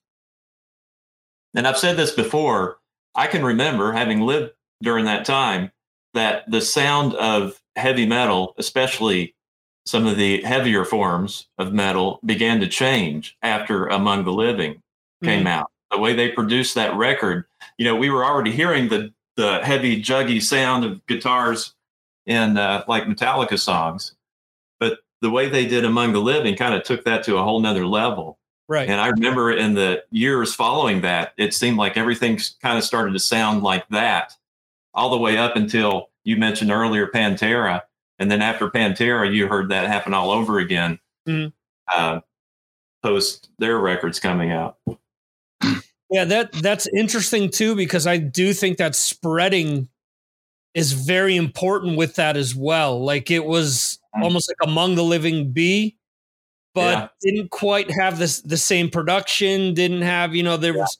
And 1.54 1.66
I've 1.66 1.78
said 1.78 1.96
this 1.96 2.12
before. 2.12 2.78
I 3.14 3.26
can 3.26 3.44
remember 3.44 3.92
having 3.92 4.20
lived 4.20 4.52
during 4.82 5.04
that 5.06 5.24
time 5.24 5.72
that 6.14 6.48
the 6.50 6.60
sound 6.60 7.14
of 7.14 7.60
heavy 7.76 8.06
metal, 8.06 8.54
especially 8.58 9.34
some 9.86 10.06
of 10.06 10.16
the 10.16 10.42
heavier 10.42 10.84
forms 10.84 11.48
of 11.58 11.72
metal, 11.72 12.20
began 12.24 12.60
to 12.60 12.68
change 12.68 13.36
after 13.42 13.86
Among 13.86 14.24
the 14.24 14.32
Living 14.32 14.82
came 15.22 15.46
out. 15.46 15.70
The 15.90 15.98
way 15.98 16.14
they 16.14 16.30
produced 16.30 16.74
that 16.76 16.94
record, 16.94 17.44
you 17.76 17.84
know, 17.84 17.96
we 17.96 18.10
were 18.10 18.24
already 18.24 18.52
hearing 18.52 18.88
the 18.88 19.12
the 19.36 19.60
heavy, 19.62 20.02
juggy 20.02 20.42
sound 20.42 20.84
of 20.84 21.04
guitars 21.06 21.74
in 22.26 22.58
uh, 22.58 22.84
like 22.86 23.04
Metallica 23.04 23.58
songs, 23.58 24.14
but 24.78 24.98
the 25.22 25.30
way 25.30 25.48
they 25.48 25.66
did 25.66 25.84
Among 25.84 26.12
the 26.12 26.20
Living 26.20 26.56
kind 26.56 26.74
of 26.74 26.82
took 26.82 27.04
that 27.04 27.24
to 27.24 27.38
a 27.38 27.42
whole 27.42 27.60
nother 27.60 27.86
level. 27.86 28.38
right. 28.68 28.88
And 28.88 29.00
I 29.00 29.08
remember 29.08 29.50
in 29.50 29.74
the 29.74 30.04
years 30.10 30.54
following 30.54 31.00
that, 31.02 31.32
it 31.36 31.54
seemed 31.54 31.78
like 31.78 31.96
everything 31.96 32.38
kind 32.62 32.76
of 32.78 32.84
started 32.84 33.12
to 33.12 33.18
sound 33.18 33.62
like 33.62 33.88
that, 33.88 34.36
all 34.94 35.10
the 35.10 35.18
way 35.18 35.38
up 35.38 35.56
until 35.56 36.10
you 36.24 36.36
mentioned 36.36 36.70
earlier 36.70 37.06
Pantera, 37.06 37.82
and 38.20 38.30
then 38.30 38.42
after 38.42 38.68
Pantera, 38.70 39.32
you 39.34 39.48
heard 39.48 39.70
that 39.70 39.88
happen 39.88 40.14
all 40.14 40.30
over 40.30 40.58
again. 40.60 41.00
Mhm. 41.26 41.52
Uh, 41.92 42.20
post 43.02 43.48
their 43.58 43.78
records 43.78 44.20
coming 44.20 44.52
out. 44.52 44.76
Yeah, 46.10 46.24
that 46.24 46.52
that's 46.52 46.86
interesting 46.96 47.50
too 47.50 47.74
because 47.74 48.06
I 48.06 48.16
do 48.18 48.52
think 48.52 48.78
that 48.78 48.94
spreading 48.94 49.88
is 50.74 50.92
very 50.92 51.36
important 51.36 51.96
with 51.96 52.16
that 52.16 52.36
as 52.36 52.54
well. 52.54 53.02
Like 53.02 53.30
it 53.30 53.44
was 53.44 53.98
Mhm. 54.16 54.22
almost 54.24 54.48
like 54.50 54.68
Among 54.68 54.96
the 54.96 55.04
Living 55.04 55.52
Be, 55.52 55.96
but 56.74 56.98
Yeah. 56.98 57.08
didn't 57.22 57.50
quite 57.50 57.90
have 58.00 58.18
this 58.18 58.40
the 58.42 58.56
same 58.56 58.90
production. 58.90 59.72
Didn't 59.72 60.02
have 60.02 60.34
you 60.34 60.42
know 60.42 60.56
there 60.56 60.74
was 60.74 60.98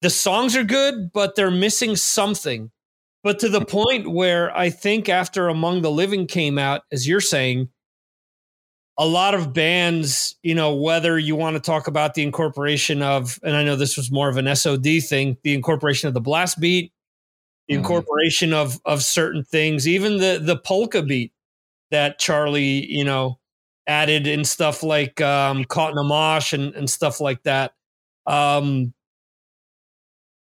the 0.00 0.10
songs 0.10 0.56
are 0.56 0.64
good, 0.64 1.12
but 1.12 1.34
they're 1.36 1.50
missing 1.50 1.94
something. 1.96 2.70
But 3.28 3.40
to 3.40 3.50
the 3.50 3.62
point 3.62 4.10
where 4.10 4.56
I 4.56 4.70
think 4.70 5.10
after 5.10 5.48
Among 5.48 5.82
the 5.82 5.90
Living 5.90 6.26
came 6.26 6.58
out, 6.58 6.84
as 6.90 7.06
you're 7.06 7.20
saying, 7.20 7.68
a 8.96 9.04
lot 9.04 9.34
of 9.34 9.52
bands, 9.52 10.34
you 10.42 10.54
know, 10.54 10.74
whether 10.74 11.18
you 11.18 11.36
want 11.36 11.54
to 11.54 11.60
talk 11.60 11.88
about 11.88 12.14
the 12.14 12.22
incorporation 12.22 13.02
of, 13.02 13.38
and 13.42 13.54
I 13.54 13.64
know 13.64 13.76
this 13.76 13.98
was 13.98 14.10
more 14.10 14.30
of 14.30 14.38
an 14.38 14.46
SOD 14.46 15.02
thing, 15.06 15.36
the 15.44 15.52
incorporation 15.52 16.08
of 16.08 16.14
the 16.14 16.22
blast 16.22 16.58
beat, 16.58 16.90
the 17.68 17.74
Mhm. 17.74 17.80
incorporation 17.80 18.54
of 18.54 18.80
of 18.86 19.02
certain 19.02 19.44
things, 19.44 19.86
even 19.86 20.16
the 20.16 20.40
the 20.42 20.56
polka 20.56 21.02
beat 21.02 21.34
that 21.90 22.18
Charlie, 22.18 22.86
you 22.90 23.04
know, 23.04 23.38
added 23.86 24.26
in 24.26 24.42
stuff 24.42 24.82
like 24.82 25.20
um, 25.20 25.66
Caught 25.66 25.92
in 25.92 25.98
a 25.98 26.02
Mosh 26.02 26.54
and, 26.54 26.74
and 26.74 26.88
stuff 26.88 27.20
like 27.20 27.42
that. 27.42 27.74
Um, 28.24 28.94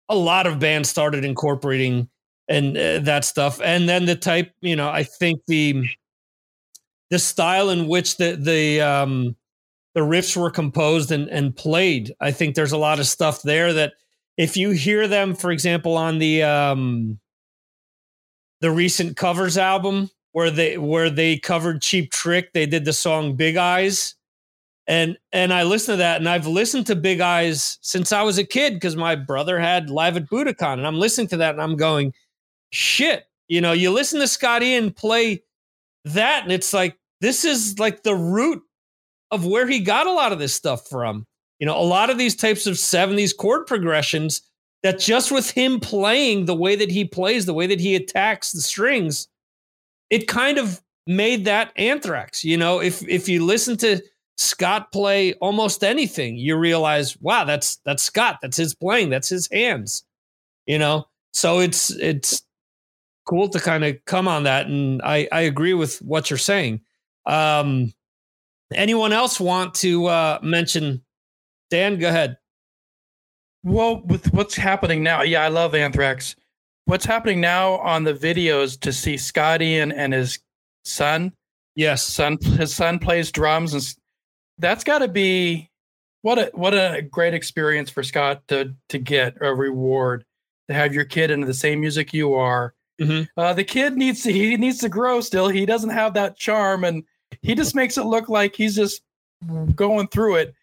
a 0.08 0.14
lot 0.14 0.46
of 0.46 0.60
bands 0.60 0.88
started 0.88 1.24
incorporating 1.24 2.08
and 2.48 2.76
uh, 2.76 2.98
that 3.00 3.24
stuff, 3.24 3.60
and 3.62 3.88
then 3.88 4.06
the 4.06 4.16
type, 4.16 4.52
you 4.60 4.76
know, 4.76 4.88
I 4.88 5.02
think 5.02 5.42
the 5.46 5.84
the 7.10 7.18
style 7.18 7.70
in 7.70 7.88
which 7.88 8.16
the 8.16 8.36
the 8.36 8.80
um, 8.80 9.36
the 9.94 10.00
riffs 10.00 10.36
were 10.36 10.50
composed 10.50 11.10
and, 11.10 11.28
and 11.28 11.56
played. 11.56 12.12
I 12.20 12.30
think 12.30 12.54
there's 12.54 12.72
a 12.72 12.78
lot 12.78 13.00
of 13.00 13.06
stuff 13.06 13.42
there 13.42 13.72
that 13.72 13.94
if 14.36 14.56
you 14.56 14.70
hear 14.70 15.08
them, 15.08 15.34
for 15.34 15.50
example, 15.50 15.96
on 15.96 16.18
the 16.18 16.42
um, 16.42 17.18
the 18.60 18.70
recent 18.70 19.16
covers 19.16 19.58
album 19.58 20.10
where 20.32 20.50
they 20.50 20.78
where 20.78 21.10
they 21.10 21.38
covered 21.38 21.82
Cheap 21.82 22.12
Trick, 22.12 22.52
they 22.52 22.66
did 22.66 22.84
the 22.84 22.92
song 22.92 23.34
Big 23.34 23.56
Eyes. 23.56 24.14
And 24.86 25.18
and 25.32 25.52
I 25.52 25.64
listened 25.64 25.94
to 25.94 25.98
that 25.98 26.18
and 26.18 26.28
I've 26.28 26.46
listened 26.46 26.86
to 26.86 26.96
Big 26.96 27.20
Eyes 27.20 27.78
since 27.82 28.12
I 28.12 28.22
was 28.22 28.38
a 28.38 28.44
kid 28.44 28.74
because 28.74 28.96
my 28.96 29.16
brother 29.16 29.58
had 29.58 29.90
live 29.90 30.16
at 30.16 30.30
Budokan. 30.30 30.74
And 30.74 30.86
I'm 30.86 30.98
listening 30.98 31.26
to 31.28 31.36
that 31.38 31.54
and 31.54 31.60
I'm 31.60 31.76
going, 31.76 32.14
shit. 32.70 33.24
You 33.48 33.60
know, 33.60 33.72
you 33.72 33.90
listen 33.90 34.20
to 34.20 34.28
Scotty 34.28 34.74
and 34.74 34.94
play 34.94 35.42
that, 36.04 36.42
and 36.42 36.52
it's 36.52 36.72
like 36.72 36.96
this 37.20 37.44
is 37.44 37.78
like 37.78 38.02
the 38.02 38.14
root 38.14 38.62
of 39.30 39.46
where 39.46 39.66
he 39.66 39.80
got 39.80 40.06
a 40.06 40.12
lot 40.12 40.32
of 40.32 40.38
this 40.38 40.54
stuff 40.54 40.88
from. 40.88 41.26
You 41.58 41.66
know, 41.66 41.78
a 41.78 41.82
lot 41.82 42.10
of 42.10 42.18
these 42.18 42.36
types 42.36 42.66
of 42.66 42.74
70s 42.74 43.36
chord 43.36 43.66
progressions 43.66 44.42
that 44.82 45.00
just 45.00 45.32
with 45.32 45.50
him 45.50 45.80
playing 45.80 46.44
the 46.44 46.54
way 46.54 46.76
that 46.76 46.90
he 46.90 47.04
plays, 47.04 47.46
the 47.46 47.54
way 47.54 47.66
that 47.66 47.80
he 47.80 47.96
attacks 47.96 48.52
the 48.52 48.60
strings, 48.60 49.28
it 50.08 50.28
kind 50.28 50.56
of 50.58 50.80
made 51.06 51.46
that 51.46 51.72
anthrax. 51.76 52.44
You 52.44 52.56
know, 52.56 52.80
if 52.80 53.06
if 53.08 53.28
you 53.28 53.44
listen 53.44 53.76
to 53.78 54.00
Scott 54.36 54.92
play 54.92 55.34
almost 55.34 55.82
anything, 55.82 56.36
you 56.36 56.56
realize, 56.56 57.20
wow, 57.20 57.44
that's 57.44 57.76
that's 57.84 58.02
Scott. 58.02 58.38
That's 58.40 58.56
his 58.56 58.74
playing. 58.74 59.10
That's 59.10 59.28
his 59.28 59.48
hands. 59.50 60.04
You 60.66 60.78
know, 60.78 61.08
so 61.32 61.58
it's 61.58 61.90
it's 61.90 62.42
cool 63.28 63.48
to 63.50 63.60
kind 63.60 63.84
of 63.84 63.96
come 64.06 64.26
on 64.26 64.44
that, 64.44 64.66
and 64.66 65.02
I 65.02 65.28
I 65.30 65.42
agree 65.42 65.74
with 65.74 65.98
what 65.98 66.30
you're 66.30 66.38
saying. 66.38 66.80
Um, 67.26 67.92
anyone 68.74 69.12
else 69.12 69.38
want 69.38 69.74
to 69.76 70.06
uh, 70.06 70.38
mention? 70.42 71.04
Dan, 71.70 71.98
go 71.98 72.08
ahead. 72.08 72.38
Well, 73.62 74.02
with 74.06 74.32
what's 74.32 74.56
happening 74.56 75.02
now, 75.02 75.22
yeah, 75.22 75.42
I 75.42 75.48
love 75.48 75.74
Anthrax. 75.74 76.34
What's 76.86 77.04
happening 77.04 77.40
now 77.40 77.74
on 77.78 78.04
the 78.04 78.14
videos 78.14 78.80
to 78.80 78.92
see 78.92 79.18
Scotty 79.18 79.78
and, 79.78 79.92
and 79.92 80.14
his 80.14 80.38
son, 80.86 81.34
Yes, 81.78 82.02
son, 82.02 82.38
his 82.42 82.74
son 82.74 82.98
plays 82.98 83.30
drums, 83.30 83.72
and 83.72 83.94
that's 84.58 84.82
got 84.82 84.98
to 84.98 85.06
be 85.06 85.70
what 86.22 86.36
a 86.36 86.50
what 86.52 86.74
a 86.74 87.02
great 87.02 87.34
experience 87.34 87.88
for 87.88 88.02
Scott 88.02 88.42
to 88.48 88.74
to 88.88 88.98
get 88.98 89.36
a 89.40 89.54
reward 89.54 90.24
to 90.66 90.74
have 90.74 90.92
your 90.92 91.04
kid 91.04 91.30
into 91.30 91.46
the 91.46 91.54
same 91.54 91.78
music 91.78 92.12
you 92.12 92.34
are. 92.34 92.74
Mhm. 93.00 93.28
Uh, 93.36 93.52
the 93.52 93.64
kid 93.64 93.96
needs 93.96 94.22
to 94.24 94.32
he 94.32 94.56
needs 94.56 94.78
to 94.78 94.88
grow 94.88 95.20
still. 95.20 95.48
He 95.48 95.64
doesn't 95.66 95.90
have 95.90 96.14
that 96.14 96.36
charm, 96.36 96.84
and 96.84 97.04
he 97.42 97.54
just 97.54 97.74
makes 97.74 97.96
it 97.96 98.04
look 98.04 98.28
like 98.28 98.56
he's 98.56 98.74
just 98.76 99.02
going 99.74 100.08
through 100.08 100.36
it. 100.36 100.54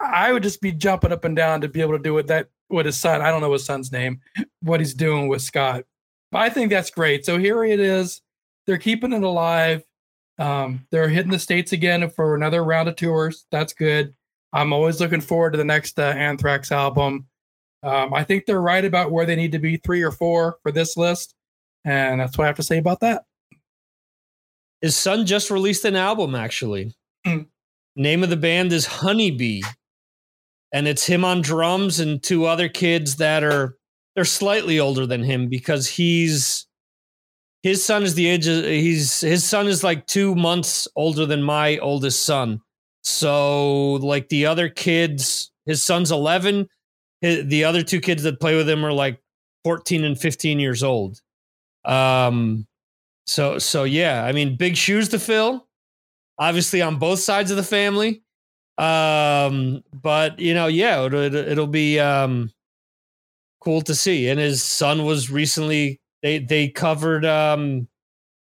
I 0.00 0.32
would 0.32 0.42
just 0.42 0.60
be 0.60 0.72
jumping 0.72 1.12
up 1.12 1.24
and 1.24 1.36
down 1.36 1.60
to 1.62 1.68
be 1.68 1.80
able 1.80 1.96
to 1.96 2.02
do 2.02 2.16
it 2.18 2.26
that 2.26 2.48
with 2.68 2.86
his 2.86 2.98
son. 2.98 3.22
I 3.22 3.30
don't 3.30 3.40
know 3.40 3.52
his 3.52 3.64
son's 3.64 3.92
name, 3.92 4.20
what 4.62 4.80
he's 4.80 4.94
doing 4.94 5.28
with 5.28 5.42
Scott. 5.42 5.84
But 6.32 6.42
I 6.42 6.50
think 6.50 6.70
that's 6.70 6.90
great. 6.90 7.24
So 7.26 7.38
here 7.38 7.64
it 7.64 7.80
is. 7.80 8.20
They're 8.66 8.78
keeping 8.78 9.12
it 9.12 9.22
alive. 9.22 9.82
Um, 10.38 10.86
they're 10.90 11.08
hitting 11.08 11.32
the 11.32 11.38
states 11.38 11.72
again 11.72 12.08
for 12.10 12.34
another 12.34 12.62
round 12.64 12.88
of 12.88 12.96
tours. 12.96 13.46
That's 13.50 13.72
good. 13.72 14.14
I'm 14.52 14.72
always 14.72 15.00
looking 15.00 15.20
forward 15.20 15.52
to 15.52 15.58
the 15.58 15.64
next 15.64 15.98
uh, 15.98 16.02
Anthrax 16.02 16.72
album. 16.72 17.26
Um, 17.82 18.14
I 18.14 18.24
think 18.24 18.46
they're 18.46 18.60
right 18.60 18.84
about 18.84 19.10
where 19.10 19.26
they 19.26 19.36
need 19.36 19.52
to 19.52 19.58
be, 19.58 19.76
three 19.76 20.02
or 20.02 20.10
four 20.10 20.58
for 20.62 20.70
this 20.72 20.96
list, 20.96 21.34
and 21.84 22.20
that's 22.20 22.36
what 22.38 22.44
I 22.44 22.48
have 22.48 22.56
to 22.56 22.62
say 22.62 22.78
about 22.78 23.00
that. 23.00 23.24
his 24.80 24.96
son 24.96 25.26
just 25.26 25.50
released 25.50 25.84
an 25.84 25.96
album. 25.96 26.34
Actually, 26.34 26.94
Hmm. 27.26 27.42
name 27.96 28.22
of 28.22 28.30
the 28.30 28.36
band 28.36 28.72
is 28.72 28.86
Honeybee, 28.86 29.60
and 30.72 30.88
it's 30.88 31.04
him 31.06 31.24
on 31.24 31.42
drums 31.42 32.00
and 32.00 32.22
two 32.22 32.46
other 32.46 32.68
kids 32.68 33.16
that 33.16 33.44
are 33.44 33.76
they're 34.14 34.24
slightly 34.24 34.78
older 34.80 35.06
than 35.06 35.22
him 35.22 35.48
because 35.48 35.86
he's 35.86 36.66
his 37.62 37.84
son 37.84 38.02
is 38.02 38.14
the 38.14 38.26
age 38.26 38.46
of 38.46 38.64
he's 38.64 39.20
his 39.20 39.44
son 39.44 39.66
is 39.68 39.84
like 39.84 40.06
two 40.06 40.34
months 40.34 40.88
older 40.96 41.26
than 41.26 41.42
my 41.42 41.76
oldest 41.78 42.24
son. 42.24 42.60
So 43.02 43.94
like 43.94 44.28
the 44.30 44.46
other 44.46 44.68
kids, 44.70 45.50
his 45.66 45.82
son's 45.82 46.10
eleven. 46.10 46.68
His, 47.20 47.46
the 47.48 47.64
other 47.64 47.82
two 47.82 48.00
kids 48.00 48.22
that 48.22 48.40
play 48.40 48.56
with 48.56 48.68
him 48.68 48.82
are 48.84 48.92
like 48.94 49.20
fourteen 49.62 50.04
and 50.04 50.18
fifteen 50.18 50.58
years 50.58 50.82
old. 50.82 51.20
Um, 51.84 52.66
so 53.26 53.58
so 53.58 53.84
yeah, 53.84 54.24
I 54.24 54.32
mean, 54.32 54.56
big 54.56 54.76
shoes 54.76 55.08
to 55.10 55.18
fill. 55.18 55.66
Obviously, 56.38 56.80
on 56.82 56.98
both 56.98 57.20
sides 57.20 57.50
of 57.50 57.56
the 57.56 57.62
family. 57.62 58.22
Um, 58.78 59.84
but 59.92 60.38
you 60.38 60.54
know, 60.54 60.68
yeah, 60.68 61.04
it'll, 61.04 61.20
it'll, 61.20 61.48
it'll 61.48 61.66
be 61.66 62.00
um, 62.00 62.50
cool 63.60 63.82
to 63.82 63.94
see. 63.94 64.28
And 64.28 64.40
his 64.40 64.62
son 64.62 65.04
was 65.04 65.30
recently 65.30 66.00
they 66.22 66.38
they 66.38 66.68
covered 66.68 67.24
um 67.24 67.86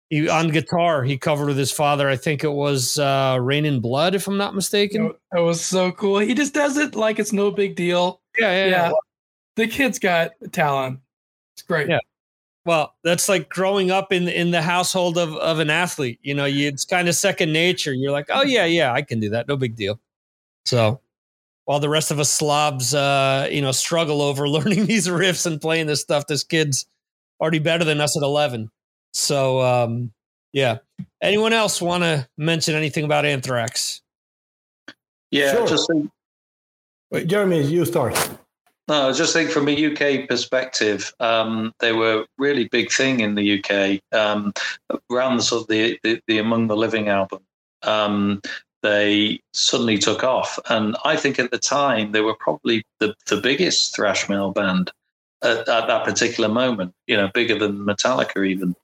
he, 0.09 0.29
on 0.29 0.49
guitar. 0.49 1.03
He 1.05 1.19
covered 1.19 1.47
with 1.47 1.59
his 1.59 1.71
father. 1.73 2.09
I 2.09 2.17
think 2.17 2.43
it 2.43 2.53
was 2.53 2.99
uh 2.99 3.39
Raining 3.41 3.81
Blood, 3.81 4.15
if 4.15 4.27
I'm 4.27 4.37
not 4.39 4.55
mistaken. 4.55 5.13
That 5.33 5.41
was 5.41 5.61
so 5.61 5.93
cool. 5.93 6.19
He 6.19 6.35
just 6.35 6.55
does 6.55 6.77
it 6.77 6.95
like 6.95 7.19
it's 7.19 7.33
no 7.33 7.51
big 7.51 7.77
deal. 7.77 8.21
Yeah, 8.39 8.53
yeah, 8.53 8.65
yeah. 8.65 8.71
Yeah. 8.71 8.93
The 9.57 9.67
kid's 9.67 9.99
got 9.99 10.31
talent. 10.53 11.01
It's 11.55 11.63
great. 11.63 11.89
Yeah. 11.89 11.99
Well, 12.71 12.95
that's 13.03 13.29
like 13.29 13.49
growing 13.49 13.91
up 13.91 14.13
in 14.13 14.29
in 14.29 14.53
the 14.53 14.63
household 14.63 15.19
of 15.19 15.35
of 15.35 15.59
an 15.59 15.71
athlete. 15.71 16.21
You 16.23 16.35
know, 16.35 16.45
you, 16.45 16.69
it's 16.69 16.85
kind 16.85 17.09
of 17.09 17.17
second 17.17 17.53
nature. 17.53 17.93
You're 17.93 18.13
like, 18.13 18.27
oh 18.31 18.43
yeah, 18.43 18.65
yeah, 18.65 18.93
I 18.93 19.03
can 19.03 19.19
do 19.19 19.29
that. 19.31 19.49
No 19.49 19.57
big 19.57 19.75
deal. 19.75 19.99
So, 20.67 21.01
while 21.65 21.81
the 21.81 21.89
rest 21.89 22.13
of 22.13 22.21
us 22.21 22.31
slobs, 22.31 22.95
uh, 22.95 23.49
you 23.51 23.61
know, 23.61 23.73
struggle 23.73 24.23
over 24.23 24.49
learning 24.57 24.87
these 24.87 25.09
riffs 25.09 25.47
and 25.47 25.61
playing 25.61 25.89
this 25.89 26.01
stuff, 26.01 26.29
this 26.29 26.45
kid's 26.45 26.87
already 27.41 27.59
better 27.59 27.83
than 27.83 28.01
us 28.01 28.17
at 28.17 28.23
11. 28.23 28.71
So, 29.15 29.61
um, 29.63 30.13
yeah. 30.53 30.79
Anyone 31.21 31.53
else 31.53 31.83
want 31.83 32.05
to 32.05 32.29
mention 32.39 32.77
anything 32.77 33.03
about 33.03 33.25
Anthrax? 33.25 34.01
Yeah, 35.33 35.55
Sure. 35.55 35.67
just 35.67 35.89
think, 35.91 36.09
Wait, 37.11 37.27
Jeremy, 37.27 37.63
you 37.63 37.85
start. 37.85 38.15
No, 38.91 39.09
I 39.09 39.13
just 39.13 39.33
think 39.33 39.51
from 39.51 39.69
a 39.69 39.87
UK 39.87 40.29
perspective, 40.29 41.15
um, 41.21 41.73
they 41.79 41.93
were 41.93 42.27
really 42.39 42.67
big 42.67 42.91
thing 42.91 43.21
in 43.21 43.37
the 43.37 43.61
UK 43.61 44.01
um, 44.13 44.53
around 45.13 45.37
the 45.37 45.45
sort 45.45 45.63
of 45.63 45.69
the, 45.69 45.97
the, 46.03 46.21
the 46.27 46.39
Among 46.39 46.67
the 46.67 46.77
Living 46.77 47.09
album. 47.09 47.39
Um, 47.83 48.43
they 48.83 49.39
suddenly 49.53 49.97
took 49.97 50.25
off, 50.25 50.59
and 50.69 50.97
I 51.05 51.15
think 51.15 51.39
at 51.39 51.53
the 51.53 51.59
time 51.59 52.11
they 52.11 52.21
were 52.21 52.35
probably 52.35 52.85
the, 52.99 53.15
the 53.29 53.41
biggest 53.41 53.95
thrash 53.95 54.29
metal 54.29 54.51
band 54.51 54.91
at, 55.45 55.69
at 55.69 55.87
that 55.87 56.05
particular 56.05 56.49
moment. 56.49 56.93
You 57.07 57.17
know, 57.17 57.31
bigger 57.33 57.57
than 57.57 57.87
Metallica 57.87 58.45
even. 58.45 58.75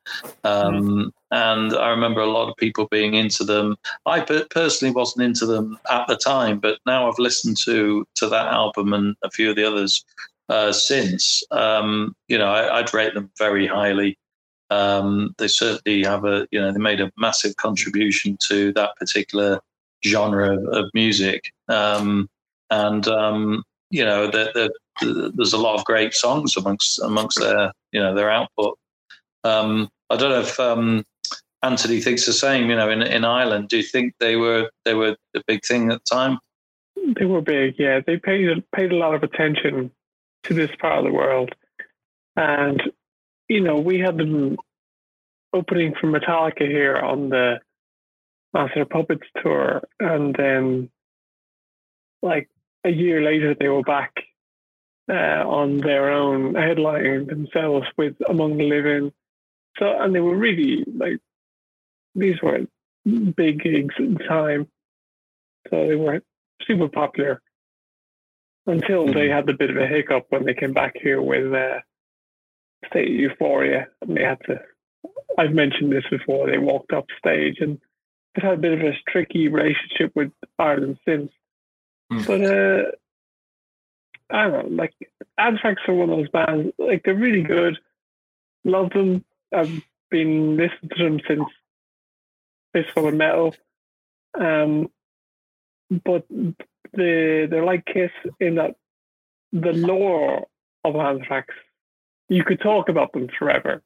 Um, 0.45 1.13
And 1.31 1.75
I 1.75 1.89
remember 1.89 2.21
a 2.21 2.31
lot 2.31 2.49
of 2.49 2.57
people 2.57 2.87
being 2.91 3.15
into 3.15 3.43
them. 3.43 3.77
I 4.07 4.21
per- 4.21 4.47
personally 4.51 4.95
wasn't 4.95 5.25
into 5.25 5.47
them 5.47 5.79
at 5.91 6.07
the 6.07 6.17
time, 6.17 6.61
but 6.61 6.79
now 6.87 7.09
I've 7.09 7.19
listened 7.19 7.57
to 7.65 8.07
to 8.17 8.29
that 8.29 8.47
album 8.47 8.93
and 8.93 9.17
a 9.25 9.31
few 9.31 9.51
of 9.51 9.57
the 9.57 9.67
others 9.67 10.05
uh, 10.49 10.73
since. 10.73 11.43
Um, 11.51 12.15
you 12.29 12.39
know, 12.39 12.49
I, 12.49 12.79
I'd 12.79 12.95
rate 12.95 13.15
them 13.15 13.31
very 13.39 13.67
highly. 13.67 14.19
Um, 14.71 15.35
they 15.39 15.49
certainly 15.49 16.03
have 16.05 16.25
a, 16.25 16.47
you 16.51 16.61
know, 16.61 16.73
they 16.73 16.79
made 16.79 17.01
a 17.01 17.13
massive 17.17 17.57
contribution 17.57 18.37
to 18.49 18.73
that 18.73 18.97
particular 18.97 19.61
genre 20.05 20.57
of, 20.57 20.65
of 20.69 20.91
music. 20.95 21.53
Um, 21.69 22.29
and 22.71 23.07
um, 23.09 23.65
you 23.91 24.05
know, 24.05 24.27
the, 24.27 24.71
the, 25.01 25.33
there's 25.35 25.53
a 25.53 25.59
lot 25.59 25.79
of 25.79 25.85
great 25.85 26.15
songs 26.15 26.57
amongst 26.57 27.01
amongst 27.01 27.39
their, 27.39 27.73
you 27.93 28.01
know, 28.01 28.15
their 28.15 28.31
output. 28.31 28.79
Um, 29.45 29.89
I 30.11 30.17
don't 30.17 30.31
know 30.31 30.41
if 30.41 30.59
um, 30.59 31.05
Anthony 31.63 32.01
thinks 32.01 32.27
the 32.27 32.33
same. 32.33 32.71
You 32.71 32.77
know, 32.77 32.91
in 32.91 33.03
in 33.03 33.25
Ireland, 33.25 33.69
do 33.69 33.79
you 33.79 33.83
think 33.83 34.15
they 34.21 34.37
were 34.37 34.71
they 34.85 34.95
were 34.95 35.17
a 35.35 35.43
big 35.47 35.65
thing 35.65 35.91
at 35.91 36.01
the 36.05 36.15
time? 36.15 36.39
They 37.19 37.25
were 37.25 37.41
big, 37.41 37.75
yeah. 37.79 38.01
They 38.07 38.19
paid 38.19 38.49
paid 38.75 38.93
a 38.93 38.97
lot 38.97 39.15
of 39.15 39.23
attention 39.23 39.91
to 40.45 40.55
this 40.55 40.71
part 40.81 40.99
of 40.99 41.05
the 41.05 41.13
world, 41.13 41.55
and 42.37 42.83
you 43.49 43.61
know 43.61 43.77
we 43.77 43.99
had 43.99 44.17
them 44.17 44.57
opening 45.53 45.95
for 46.01 46.07
Metallica 46.09 46.67
here 46.67 46.97
on 46.97 47.31
the 47.31 47.61
Master 48.53 48.83
of 48.83 48.91
Puppets 48.91 49.27
tour, 49.43 49.83
and 50.01 50.35
then 50.35 50.91
like 52.23 52.49
a 52.85 52.91
year 52.91 53.23
later 53.23 53.55
they 53.55 53.69
were 53.69 53.83
back 53.83 54.13
uh, 55.11 55.45
on 55.47 55.79
their 55.79 56.11
own, 56.11 56.55
headlining 56.55 57.29
themselves 57.29 57.87
with 57.97 58.17
Among 58.29 58.57
the 58.57 58.65
Living. 58.65 59.13
So, 59.79 59.87
and 60.01 60.15
they 60.15 60.21
were 60.21 60.37
really 60.37 60.85
like 60.87 61.21
these 62.17 62.41
weren't 62.43 62.71
big 63.37 63.63
gigs 63.63 63.95
at 63.99 64.19
the 64.19 64.25
time, 64.29 64.69
so 65.71 65.87
they 65.87 65.97
weren't 65.97 66.25
super 66.67 66.89
popular 66.89 67.41
until 68.67 69.07
they 69.07 69.29
had 69.29 69.49
a 69.49 69.55
bit 69.55 69.71
of 69.71 69.77
a 69.77 69.87
hiccup 69.87 70.27
when 70.31 70.45
they 70.45 70.55
came 70.55 70.73
back 70.73 70.95
here 71.01 71.23
with 71.23 71.53
uh, 71.53 71.79
State 72.89 73.11
Euphoria, 73.11 73.87
and 74.03 74.17
they 74.17 74.23
had 74.23 74.39
to. 74.47 74.61
I've 75.39 75.53
mentioned 75.53 75.93
this 75.93 76.05
before. 76.11 76.51
They 76.51 76.59
walked 76.59 76.93
off 76.93 77.05
stage, 77.19 77.59
and 77.61 77.79
they've 78.35 78.45
had 78.45 78.55
a 78.55 78.61
bit 78.61 78.73
of 78.73 78.81
a 78.81 78.93
tricky 79.09 79.49
relationship 79.49 80.13
with 80.15 80.33
Ireland 80.59 80.99
since. 81.07 81.31
Hmm. 82.11 82.23
But 82.27 82.45
uh, 82.45 82.83
I 84.31 84.49
don't 84.49 84.71
know, 84.71 84.83
like 84.83 84.95
Anthrax 85.39 85.83
are 85.87 85.95
one 85.95 86.11
of 86.11 86.17
those 86.19 86.29
bands. 86.31 86.73
Like 86.79 87.03
they're 87.05 87.15
really 87.15 87.43
good. 87.43 87.79
Love 88.65 88.91
them. 88.91 89.25
I've 89.55 89.83
been 90.11 90.57
listening 90.57 90.91
to 90.97 91.05
them 91.05 91.21
since 91.29 91.45
Fistful 92.77 93.09
of 93.09 93.15
Metal. 93.15 93.55
Um, 94.39 94.91
but 96.05 96.27
they 96.93 97.47
they're 97.47 97.65
like 97.65 97.87
Kiss 97.87 98.11
in 98.39 98.57
that 98.57 98.75
the 99.53 99.73
lore 99.73 100.47
of 100.85 100.97
Anthrax, 100.97 101.55
you 102.29 102.45
could 102.45 102.61
talk 102.61 102.89
about 102.91 103.13
them 103.13 103.29
forever, 103.39 103.83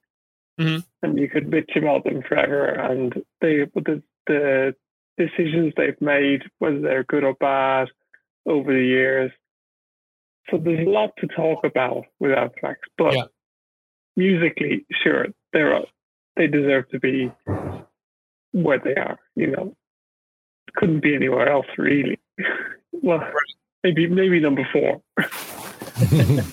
Mhm. 0.58 0.84
and 1.02 1.18
you 1.18 1.28
could 1.28 1.46
bitch 1.50 1.76
about 1.76 2.02
them 2.04 2.22
forever, 2.22 2.64
and 2.66 3.22
they 3.40 3.64
but 3.64 3.84
the 3.84 4.02
the 4.26 4.74
decisions 5.18 5.72
they've 5.76 6.00
made, 6.00 6.42
whether 6.58 6.80
they're 6.80 7.04
good 7.04 7.24
or 7.24 7.34
bad, 7.34 7.88
over 8.46 8.72
the 8.72 8.84
years. 8.84 9.30
So 10.50 10.58
there's 10.58 10.86
a 10.86 10.90
lot 10.90 11.16
to 11.18 11.28
talk 11.28 11.64
about 11.64 12.06
with 12.18 12.32
Anthrax, 12.32 12.80
but 12.98 13.14
Yeah. 13.14 13.26
musically, 14.16 14.84
sure, 14.90 15.26
they're 15.52 15.84
they 16.36 16.46
deserve 16.48 16.88
to 16.88 16.98
be 16.98 17.30
where 18.52 18.78
they 18.78 18.94
are. 18.94 19.18
You 19.36 19.48
know, 19.48 19.76
couldn't 20.76 21.00
be 21.00 21.14
anywhere 21.14 21.48
else 21.48 21.66
really. 21.78 22.18
well, 22.92 23.22
maybe 23.82 24.06
maybe 24.06 24.40
number 24.40 24.66
four. 24.72 25.02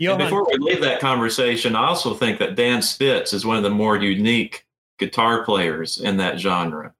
And 0.00 0.18
before 0.18 0.46
we 0.46 0.58
leave 0.58 0.80
that 0.82 1.00
conversation, 1.00 1.74
I 1.74 1.86
also 1.86 2.14
think 2.14 2.38
that 2.38 2.54
Dan 2.54 2.82
Spitz 2.82 3.32
is 3.32 3.44
one 3.44 3.56
of 3.56 3.64
the 3.64 3.70
more 3.70 3.96
unique 3.96 4.64
guitar 4.98 5.44
players 5.44 6.00
in 6.00 6.18
that 6.18 6.38
genre. 6.38 6.94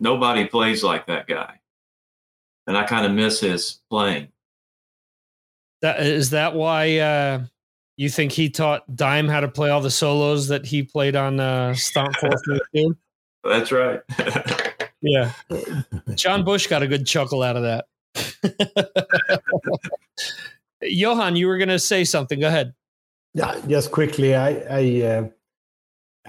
Nobody 0.00 0.46
plays 0.46 0.82
like 0.82 1.06
that 1.06 1.28
guy. 1.28 1.60
And 2.66 2.76
I 2.76 2.84
kind 2.84 3.06
of 3.06 3.12
miss 3.12 3.40
his 3.40 3.80
playing. 3.90 4.28
that, 5.82 6.00
is 6.00 6.30
that 6.30 6.54
why 6.54 6.98
uh, 6.98 7.44
you 7.96 8.08
think 8.08 8.32
he 8.32 8.50
taught 8.50 8.96
Dime 8.96 9.28
how 9.28 9.40
to 9.40 9.48
play 9.48 9.70
all 9.70 9.80
the 9.80 9.90
solos 9.90 10.48
that 10.48 10.66
he 10.66 10.82
played 10.82 11.16
on 11.16 11.40
uh, 11.40 11.74
Stomp 11.74 12.16
432? 12.16 12.96
That's 13.44 13.72
right. 13.72 14.00
Yeah. 15.02 15.32
John 16.14 16.44
Bush 16.44 16.68
got 16.68 16.82
a 16.82 16.88
good 16.88 17.06
chuckle 17.06 17.42
out 17.42 17.56
of 17.56 17.62
that. 17.62 17.86
Johan, 20.82 21.36
you 21.36 21.48
were 21.48 21.58
going 21.58 21.68
to 21.68 21.78
say 21.78 22.04
something. 22.04 22.40
Go 22.40 22.48
ahead. 22.48 22.74
Yeah, 23.34 23.60
just 23.66 23.90
quickly, 23.90 24.34
I 24.34 24.50
I, 24.70 25.02
uh, 25.02 25.28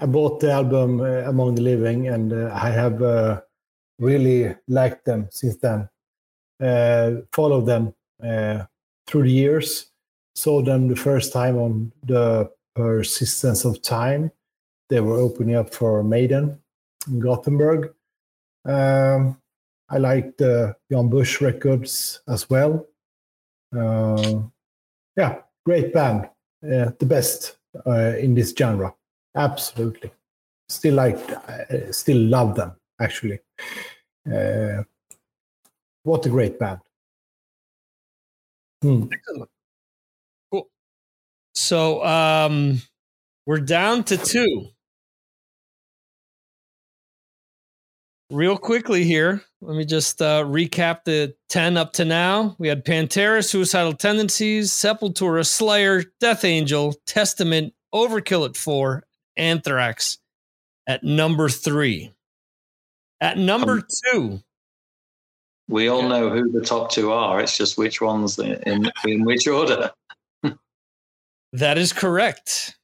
I 0.00 0.06
bought 0.06 0.40
the 0.40 0.52
album 0.52 1.00
uh, 1.00 1.28
Among 1.28 1.54
the 1.54 1.62
Living, 1.62 2.08
and 2.08 2.32
uh, 2.32 2.50
I 2.54 2.70
have 2.70 3.02
uh, 3.02 3.42
really 3.98 4.54
liked 4.68 5.04
them 5.04 5.28
since 5.30 5.56
then. 5.58 5.88
Uh, 6.62 7.22
followed 7.32 7.66
them 7.66 7.94
uh, 8.22 8.64
through 9.06 9.24
the 9.24 9.32
years. 9.32 9.90
Saw 10.34 10.62
them 10.62 10.88
the 10.88 10.96
first 10.96 11.32
time 11.32 11.56
on 11.56 11.92
the 12.02 12.50
Persistence 12.74 13.64
of 13.64 13.80
Time. 13.82 14.30
They 14.88 15.00
were 15.00 15.16
opening 15.16 15.54
up 15.54 15.72
for 15.72 16.02
Maiden 16.02 16.58
in 17.06 17.20
Gothenburg. 17.20 17.92
Um, 18.64 19.40
I 19.88 19.98
liked 19.98 20.38
the 20.38 20.74
Jan 20.90 21.08
Bush 21.08 21.40
records 21.40 22.20
as 22.28 22.48
well. 22.50 22.86
Uh, 23.76 24.42
yeah, 25.16 25.38
great 25.64 25.92
band 25.92 26.28
uh, 26.64 26.90
the 26.98 27.06
best 27.06 27.56
uh, 27.86 28.16
in 28.18 28.34
this 28.34 28.54
genre. 28.56 28.94
Absolutely. 29.36 30.10
Still 30.68 30.94
like, 30.94 31.18
uh, 31.30 31.92
still 31.92 32.18
love 32.18 32.54
them. 32.54 32.72
Actually, 33.00 33.40
uh, 34.32 34.82
what 36.04 36.24
a 36.26 36.28
great 36.28 36.58
band. 36.58 36.80
Hmm. 38.82 39.04
Cool. 39.26 39.48
So 41.54 42.04
um, 42.04 42.82
we're 43.46 43.60
down 43.60 44.04
to 44.04 44.16
two. 44.16 44.68
Real 48.30 48.56
quickly 48.56 49.04
here, 49.04 49.42
let 49.60 49.76
me 49.76 49.84
just 49.84 50.20
uh, 50.20 50.42
recap 50.44 51.04
the 51.04 51.36
10 51.50 51.76
up 51.76 51.92
to 51.94 52.04
now. 52.04 52.56
We 52.58 52.68
had 52.68 52.84
Pantera, 52.84 53.44
Suicidal 53.44 53.92
Tendencies, 53.92 54.72
Sepultura, 54.72 55.46
Slayer, 55.46 56.02
Death 56.20 56.44
Angel, 56.44 56.94
Testament, 57.06 57.74
Overkill 57.94 58.48
at 58.48 58.56
four, 58.56 59.04
Anthrax 59.36 60.18
at 60.86 61.04
number 61.04 61.48
three. 61.48 62.12
At 63.20 63.38
number 63.38 63.86
two, 64.06 64.40
We 65.68 65.88
all 65.88 66.02
know 66.02 66.28
who 66.30 66.50
the 66.50 66.60
top 66.60 66.90
two 66.90 67.12
are. 67.12 67.40
It's 67.40 67.56
just 67.56 67.78
which 67.78 68.00
ones 68.00 68.38
in 68.38 68.90
in 69.06 69.24
which 69.24 69.46
order. 69.46 69.92
That 71.54 71.78
is 71.78 71.92
correct. 71.92 72.76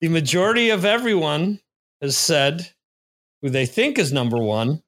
The 0.00 0.08
majority 0.08 0.70
of 0.70 0.84
everyone 0.84 1.58
has 2.00 2.16
said 2.16 2.70
who 3.42 3.50
they 3.50 3.66
think 3.66 3.98
is 3.98 4.12
number 4.12 4.38
one, 4.38 4.84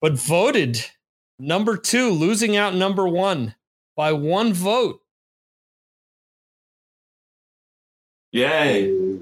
but 0.00 0.14
voted 0.14 0.82
number 1.38 1.76
two, 1.76 2.08
losing 2.08 2.56
out 2.56 2.74
number 2.74 3.06
one 3.06 3.56
by 3.94 4.14
one 4.14 4.54
vote. 4.54 5.02
Yay. 8.32 9.20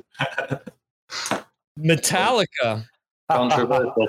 Metallica, 1.76 2.84
Controversial. 3.32 4.06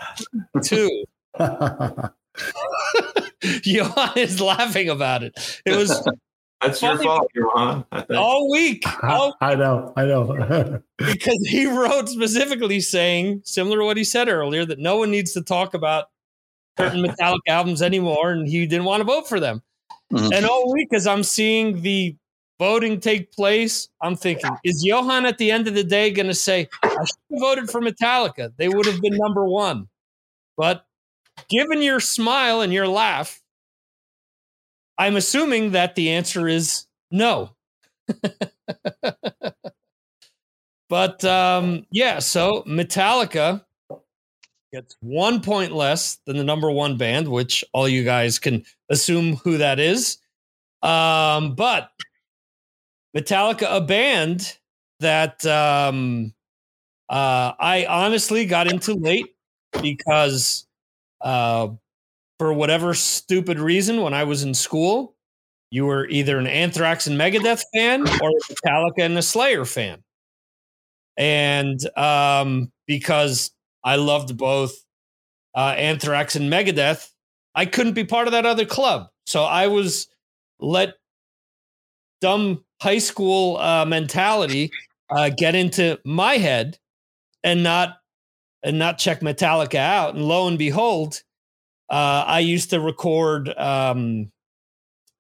two. 0.61 1.03
Johan 3.63 4.17
is 4.17 4.39
laughing 4.39 4.89
about 4.89 5.23
it. 5.23 5.61
It 5.65 5.75
was 5.75 6.07
That's 6.61 6.81
your 6.81 6.97
fault, 6.97 7.29
Johan. 7.35 7.85
I 7.91 8.01
think. 8.01 8.19
all 8.19 8.49
week. 8.49 8.83
All 9.03 9.35
I 9.41 9.53
know, 9.55 9.93
I 9.95 10.05
know. 10.05 10.81
because 10.97 11.37
he 11.47 11.67
wrote 11.67 12.09
specifically 12.09 12.79
saying, 12.79 13.41
similar 13.45 13.77
to 13.79 13.85
what 13.85 13.97
he 13.97 14.03
said 14.03 14.27
earlier, 14.27 14.65
that 14.65 14.79
no 14.79 14.97
one 14.97 15.11
needs 15.11 15.33
to 15.33 15.41
talk 15.41 15.75
about 15.75 16.05
certain 16.79 17.03
Metallica 17.03 17.37
albums 17.47 17.81
anymore, 17.83 18.31
and 18.31 18.47
he 18.47 18.65
didn't 18.65 18.85
want 18.85 19.01
to 19.01 19.05
vote 19.05 19.29
for 19.29 19.39
them. 19.39 19.61
Mhm. 20.11 20.35
And 20.35 20.45
all 20.45 20.73
week, 20.73 20.87
as 20.93 21.05
I'm 21.05 21.23
seeing 21.23 21.81
the 21.81 22.15
voting 22.59 22.99
take 22.99 23.31
place, 23.31 23.89
I'm 24.01 24.15
thinking, 24.15 24.49
is 24.63 24.83
Johan 24.83 25.27
at 25.27 25.37
the 25.37 25.51
end 25.51 25.67
of 25.67 25.75
the 25.75 25.83
day 25.83 26.09
going 26.09 26.27
to 26.27 26.33
say, 26.33 26.69
I 26.81 26.89
should 26.89 27.17
have 27.31 27.39
voted 27.39 27.69
for 27.69 27.81
Metallica? 27.81 28.51
They 28.57 28.67
would 28.67 28.87
have 28.87 28.99
been 28.99 29.15
number 29.15 29.45
one. 29.45 29.87
But 30.55 30.85
given 31.49 31.83
your 31.83 31.99
smile 31.99 32.61
and 32.61 32.73
your 32.73 32.87
laugh, 32.87 33.41
I'm 34.97 35.15
assuming 35.15 35.71
that 35.71 35.95
the 35.95 36.11
answer 36.11 36.47
is 36.47 36.85
no. 37.11 37.55
but 40.89 41.23
um, 41.23 41.85
yeah, 41.91 42.19
so 42.19 42.63
Metallica 42.63 43.63
gets 44.73 44.95
one 45.01 45.41
point 45.41 45.71
less 45.71 46.19
than 46.25 46.37
the 46.37 46.43
number 46.43 46.69
one 46.71 46.97
band, 46.97 47.27
which 47.27 47.63
all 47.73 47.87
you 47.87 48.03
guys 48.03 48.39
can 48.39 48.63
assume 48.89 49.35
who 49.37 49.57
that 49.57 49.79
is. 49.79 50.17
Um, 50.81 51.55
but 51.55 51.91
Metallica, 53.15 53.67
a 53.69 53.81
band 53.81 54.57
that 54.99 55.45
um, 55.45 56.33
uh, 57.09 57.53
I 57.59 57.85
honestly 57.87 58.45
got 58.45 58.71
into 58.71 58.93
late 58.93 59.35
because 59.81 60.67
uh, 61.21 61.69
for 62.39 62.53
whatever 62.53 62.93
stupid 62.93 63.59
reason, 63.59 64.01
when 64.01 64.13
I 64.13 64.23
was 64.23 64.43
in 64.43 64.53
school, 64.53 65.15
you 65.71 65.85
were 65.85 66.07
either 66.07 66.37
an 66.37 66.47
Anthrax 66.47 67.07
and 67.07 67.19
Megadeth 67.19 67.63
fan 67.73 68.01
or 68.01 68.29
a 68.29 68.53
Metallica 68.53 68.99
and 68.99 69.17
a 69.17 69.21
Slayer 69.21 69.65
fan. 69.65 70.03
And 71.17 71.79
um, 71.97 72.71
because 72.85 73.51
I 73.83 73.95
loved 73.95 74.37
both 74.37 74.75
uh, 75.55 75.73
Anthrax 75.77 76.35
and 76.35 76.51
Megadeth, 76.51 77.09
I 77.55 77.65
couldn't 77.65 77.93
be 77.93 78.03
part 78.03 78.27
of 78.27 78.33
that 78.33 78.45
other 78.45 78.65
club. 78.65 79.09
So 79.25 79.43
I 79.43 79.67
was 79.67 80.07
let 80.59 80.93
dumb 82.21 82.63
high 82.81 82.99
school 82.99 83.57
uh, 83.57 83.85
mentality 83.85 84.71
uh, 85.09 85.31
get 85.35 85.55
into 85.55 85.99
my 86.05 86.35
head 86.37 86.77
and 87.43 87.63
not 87.63 87.97
and 88.63 88.79
not 88.79 88.97
check 88.97 89.21
Metallica 89.21 89.75
out. 89.75 90.15
And 90.15 90.25
lo 90.25 90.47
and 90.47 90.57
behold, 90.57 91.21
uh, 91.89 92.23
I 92.27 92.39
used 92.39 92.69
to 92.71 92.79
record 92.79 93.49
um, 93.57 94.31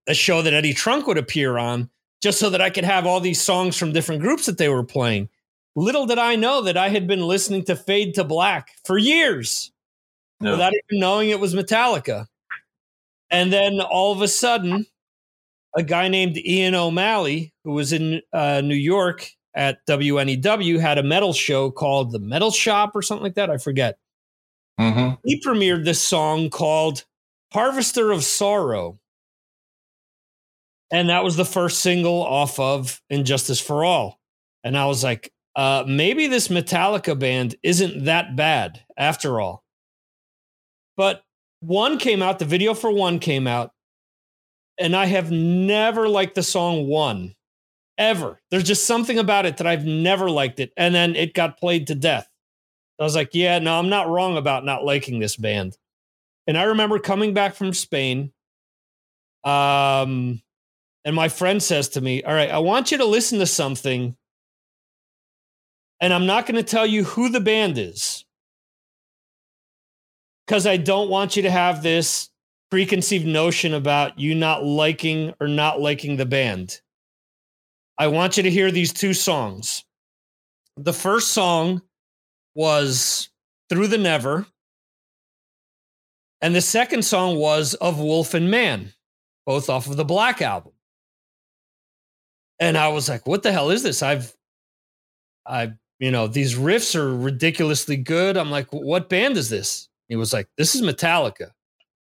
a 0.07 0.13
show 0.13 0.41
that 0.41 0.53
Eddie 0.53 0.73
Trunk 0.73 1.07
would 1.07 1.17
appear 1.17 1.57
on 1.57 1.89
just 2.21 2.39
so 2.39 2.49
that 2.49 2.61
I 2.61 2.69
could 2.69 2.83
have 2.83 3.05
all 3.05 3.19
these 3.19 3.41
songs 3.41 3.77
from 3.77 3.93
different 3.93 4.21
groups 4.21 4.45
that 4.47 4.57
they 4.57 4.69
were 4.69 4.83
playing. 4.83 5.29
Little 5.75 6.05
did 6.07 6.17
I 6.17 6.35
know 6.35 6.61
that 6.63 6.75
I 6.77 6.89
had 6.89 7.07
been 7.07 7.21
listening 7.21 7.63
to 7.65 7.75
Fade 7.75 8.15
to 8.15 8.23
Black 8.23 8.69
for 8.83 8.97
years 8.97 9.71
No. 10.41 10.51
without 10.51 10.73
even 10.73 10.99
knowing 10.99 11.29
it 11.29 11.39
was 11.39 11.53
Metallica. 11.53 12.25
And 13.29 13.53
then 13.53 13.79
all 13.81 14.11
of 14.13 14.21
a 14.21 14.27
sudden, 14.27 14.85
a 15.75 15.83
guy 15.83 16.07
named 16.07 16.37
Ian 16.37 16.73
O'Malley, 16.73 17.53
who 17.63 17.73
was 17.73 17.93
in 17.93 18.21
uh, 18.33 18.61
New 18.61 18.75
York 18.75 19.29
at 19.53 19.85
WNEW, 19.85 20.79
had 20.79 20.97
a 20.97 21.03
metal 21.03 21.33
show 21.33 21.69
called 21.69 22.11
The 22.11 22.19
Metal 22.19 22.49
Shop 22.51 22.95
or 22.95 23.01
something 23.01 23.23
like 23.23 23.35
that. 23.35 23.51
I 23.51 23.57
forget. 23.57 23.99
Mm-hmm. 24.79 25.15
He 25.23 25.41
premiered 25.41 25.85
this 25.85 26.01
song 26.01 26.49
called 26.49 27.05
Harvester 27.51 28.11
of 28.11 28.23
Sorrow. 28.23 28.99
And 30.91 31.09
that 31.09 31.23
was 31.23 31.35
the 31.35 31.45
first 31.45 31.79
single 31.79 32.23
off 32.23 32.59
of 32.59 33.01
And 33.09 33.25
Justice 33.25 33.59
for 33.59 33.83
All. 33.83 34.19
And 34.63 34.77
I 34.77 34.85
was 34.85 35.03
like, 35.03 35.31
uh, 35.55 35.83
maybe 35.87 36.27
this 36.27 36.49
Metallica 36.49 37.17
band 37.17 37.55
isn't 37.63 38.05
that 38.05 38.35
bad 38.35 38.83
after 38.95 39.41
all. 39.41 39.63
But 40.95 41.23
one 41.61 41.97
came 41.97 42.21
out, 42.21 42.39
the 42.39 42.45
video 42.45 42.73
for 42.73 42.91
one 42.91 43.19
came 43.19 43.47
out, 43.47 43.71
and 44.79 44.95
I 44.95 45.05
have 45.05 45.31
never 45.31 46.07
liked 46.07 46.35
the 46.35 46.43
song 46.43 46.87
one 46.87 47.33
ever. 47.97 48.39
There's 48.51 48.63
just 48.63 48.85
something 48.85 49.17
about 49.17 49.47
it 49.47 49.57
that 49.57 49.67
I've 49.67 49.85
never 49.85 50.29
liked 50.29 50.59
it. 50.59 50.71
And 50.77 50.93
then 50.93 51.15
it 51.15 51.33
got 51.33 51.59
played 51.59 51.87
to 51.87 51.95
death. 51.95 52.29
I 52.99 53.03
was 53.03 53.15
like, 53.15 53.29
yeah, 53.33 53.59
no, 53.59 53.77
I'm 53.77 53.89
not 53.89 54.09
wrong 54.09 54.37
about 54.37 54.65
not 54.65 54.83
liking 54.83 55.19
this 55.19 55.35
band. 55.35 55.77
And 56.47 56.57
I 56.57 56.63
remember 56.63 56.97
coming 56.97 57.33
back 57.33 57.55
from 57.55 57.73
Spain. 57.73 58.31
Um, 59.43 60.41
and 61.05 61.15
my 61.15 61.29
friend 61.29 61.61
says 61.61 61.89
to 61.89 62.01
me, 62.01 62.23
All 62.23 62.33
right, 62.33 62.49
I 62.49 62.59
want 62.59 62.91
you 62.91 62.97
to 62.97 63.05
listen 63.05 63.39
to 63.39 63.45
something. 63.45 64.15
And 65.99 66.13
I'm 66.13 66.25
not 66.25 66.45
going 66.45 66.55
to 66.55 66.63
tell 66.63 66.85
you 66.85 67.03
who 67.03 67.29
the 67.29 67.39
band 67.39 67.77
is 67.77 68.25
because 70.45 70.67
I 70.67 70.77
don't 70.77 71.09
want 71.09 71.35
you 71.35 71.43
to 71.43 71.51
have 71.51 71.81
this 71.81 72.29
preconceived 72.69 73.25
notion 73.25 73.73
about 73.73 74.19
you 74.19 74.35
not 74.35 74.63
liking 74.63 75.33
or 75.39 75.47
not 75.47 75.81
liking 75.81 76.17
the 76.17 76.25
band. 76.25 76.81
I 77.97 78.07
want 78.07 78.37
you 78.37 78.43
to 78.43 78.51
hear 78.51 78.69
these 78.69 78.93
two 78.93 79.13
songs. 79.13 79.83
The 80.75 80.93
first 80.93 81.29
song 81.29 81.81
was 82.57 83.29
Through 83.69 83.87
the 83.87 83.99
Never, 83.99 84.47
and 86.41 86.55
the 86.55 86.61
second 86.61 87.05
song 87.05 87.37
was 87.37 87.75
Of 87.75 87.99
Wolf 87.99 88.33
and 88.33 88.49
Man, 88.49 88.93
both 89.45 89.69
off 89.69 89.87
of 89.87 89.95
the 89.95 90.03
Black 90.03 90.41
album. 90.41 90.73
And 92.59 92.75
I 92.75 92.87
was 92.87 93.07
like, 93.07 93.27
what 93.27 93.43
the 93.43 93.51
hell 93.51 93.69
is 93.69 93.83
this? 93.83 94.01
I've, 94.01 94.35
I, 95.45 95.73
you 95.99 96.09
know, 96.09 96.25
these 96.25 96.55
riffs 96.55 96.95
are 96.95 97.15
ridiculously 97.15 97.95
good. 97.95 98.37
I'm 98.37 98.49
like, 98.49 98.73
what 98.73 99.07
band 99.07 99.37
is 99.37 99.51
this? 99.51 99.87
He 100.09 100.15
was 100.15 100.33
like, 100.33 100.47
this 100.57 100.73
is 100.73 100.81
Metallica. 100.81 101.51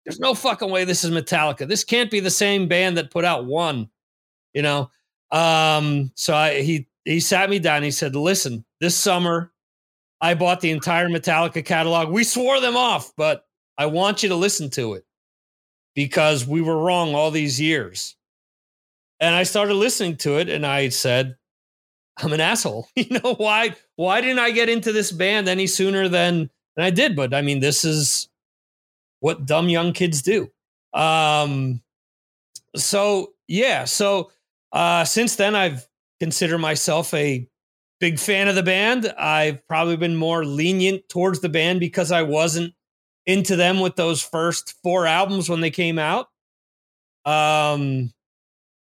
There's 0.06 0.20
no 0.20 0.34
fucking 0.34 0.70
way 0.70 0.84
this 0.84 1.04
is 1.04 1.10
Metallica. 1.10 1.68
This 1.68 1.84
can't 1.84 2.10
be 2.10 2.20
the 2.20 2.30
same 2.30 2.66
band 2.66 2.96
that 2.96 3.10
put 3.10 3.26
out 3.26 3.44
one, 3.44 3.90
you 4.54 4.62
know? 4.62 4.90
Um, 5.32 6.12
so 6.14 6.34
I, 6.34 6.62
he, 6.62 6.88
he 7.04 7.20
sat 7.20 7.50
me 7.50 7.58
down. 7.58 7.82
He 7.82 7.90
said, 7.90 8.16
listen, 8.16 8.64
this 8.80 8.96
summer 8.96 9.52
I 10.20 10.34
bought 10.34 10.60
the 10.60 10.70
entire 10.70 11.08
Metallica 11.08 11.64
catalog. 11.64 12.10
We 12.10 12.24
swore 12.24 12.60
them 12.60 12.76
off, 12.76 13.12
but 13.16 13.44
I 13.78 13.86
want 13.86 14.22
you 14.22 14.30
to 14.30 14.34
listen 14.34 14.70
to 14.70 14.94
it 14.94 15.04
because 15.94 16.46
we 16.46 16.60
were 16.60 16.78
wrong 16.78 17.14
all 17.14 17.30
these 17.30 17.60
years. 17.60 18.16
And 19.20 19.34
I 19.34 19.42
started 19.42 19.74
listening 19.74 20.16
to 20.18 20.38
it 20.38 20.48
and 20.48 20.64
I 20.64 20.90
said, 20.90 21.36
I'm 22.18 22.32
an 22.32 22.40
asshole. 22.40 22.88
You 22.96 23.20
know, 23.22 23.34
why 23.34 23.74
why 23.96 24.20
didn't 24.20 24.38
I 24.38 24.50
get 24.50 24.68
into 24.68 24.92
this 24.92 25.12
band 25.12 25.48
any 25.48 25.66
sooner 25.66 26.08
than, 26.08 26.50
than 26.76 26.84
I 26.84 26.90
did? 26.90 27.16
But 27.16 27.34
I 27.34 27.42
mean, 27.42 27.60
this 27.60 27.84
is 27.84 28.28
what 29.20 29.46
dumb 29.46 29.68
young 29.68 29.92
kids 29.92 30.22
do. 30.22 30.50
Um 30.92 31.82
so 32.74 33.32
yeah, 33.48 33.84
so 33.84 34.30
uh 34.72 35.04
since 35.04 35.36
then 35.36 35.54
I've 35.54 35.86
considered 36.20 36.58
myself 36.58 37.12
a 37.12 37.46
big 38.00 38.18
fan 38.18 38.48
of 38.48 38.54
the 38.54 38.62
band. 38.62 39.12
I've 39.18 39.66
probably 39.66 39.96
been 39.96 40.16
more 40.16 40.44
lenient 40.44 41.08
towards 41.08 41.40
the 41.40 41.48
band 41.48 41.80
because 41.80 42.12
I 42.12 42.22
wasn't 42.22 42.74
into 43.24 43.56
them 43.56 43.80
with 43.80 43.96
those 43.96 44.22
first 44.22 44.74
four 44.82 45.06
albums 45.06 45.48
when 45.48 45.60
they 45.60 45.70
came 45.70 45.98
out. 45.98 46.28
Um, 47.24 48.12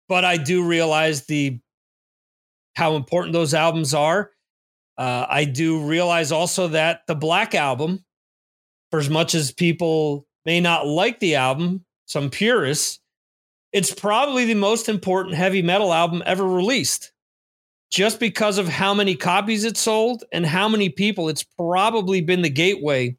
but 0.08 0.24
I 0.26 0.38
do 0.38 0.66
realize 0.66 1.26
the 1.26 1.60
how 2.76 2.96
important 2.96 3.34
those 3.34 3.54
albums 3.54 3.94
are. 3.94 4.32
Uh, 4.98 5.26
I 5.30 5.46
do 5.46 5.86
realize 5.86 6.32
also 6.32 6.70
that 6.70 7.02
the 7.08 7.16
Black 7.16 7.54
Album, 7.56 8.06
for 8.92 9.00
as 9.00 9.10
much 9.10 9.36
as 9.36 9.52
people 9.52 10.28
may 10.46 10.60
not 10.60 10.88
like 10.88 11.20
the 11.20 11.36
album, 11.36 11.86
some 12.06 12.30
purists, 12.30 13.00
it's 13.72 13.94
probably 13.94 14.46
the 14.46 14.56
most 14.56 14.90
important 14.90 15.36
heavy 15.36 15.62
metal 15.62 15.94
album 15.94 16.24
ever 16.26 16.46
released 16.46 17.12
just 17.90 18.20
because 18.20 18.58
of 18.58 18.68
how 18.68 18.94
many 18.94 19.16
copies 19.16 19.64
it 19.64 19.78
sold 19.78 20.24
and 20.32 20.46
how 20.46 20.70
many 20.70 20.90
people 20.90 21.30
it's 21.30 21.44
probably 21.44 22.22
been 22.22 22.42
the 22.42 22.50
gateway 22.50 23.18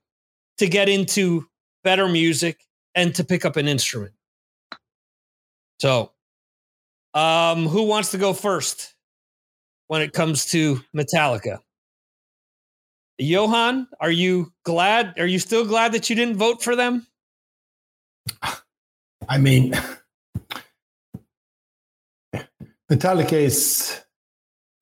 to 0.59 0.69
get 0.69 0.89
into 0.89 1.47
better 1.83 2.09
music 2.09 2.61
and 2.95 3.15
to 3.15 3.25
pick 3.25 3.45
up 3.45 3.57
an 3.57 3.67
instrument. 3.67 4.13
So, 5.81 6.13
um, 7.15 7.67
who 7.67 7.85
wants 7.85 8.11
to 8.13 8.19
go 8.19 8.33
first 8.33 8.95
when 9.89 10.03
it 10.03 10.13
comes 10.13 10.47
to 10.51 10.81
Metallica? 10.95 11.59
Johan, 13.19 13.89
are 14.01 14.11
you 14.11 14.53
glad? 14.65 15.15
Are 15.19 15.27
you 15.27 15.39
still 15.39 15.67
glad 15.67 15.93
that 15.93 16.09
you 16.09 16.17
didn't 16.17 16.37
vote 16.37 16.63
for 16.63 16.77
them? 16.77 17.07
I 19.29 19.39
mean, 19.39 19.75
Metallica 22.91 23.33
is 23.33 24.01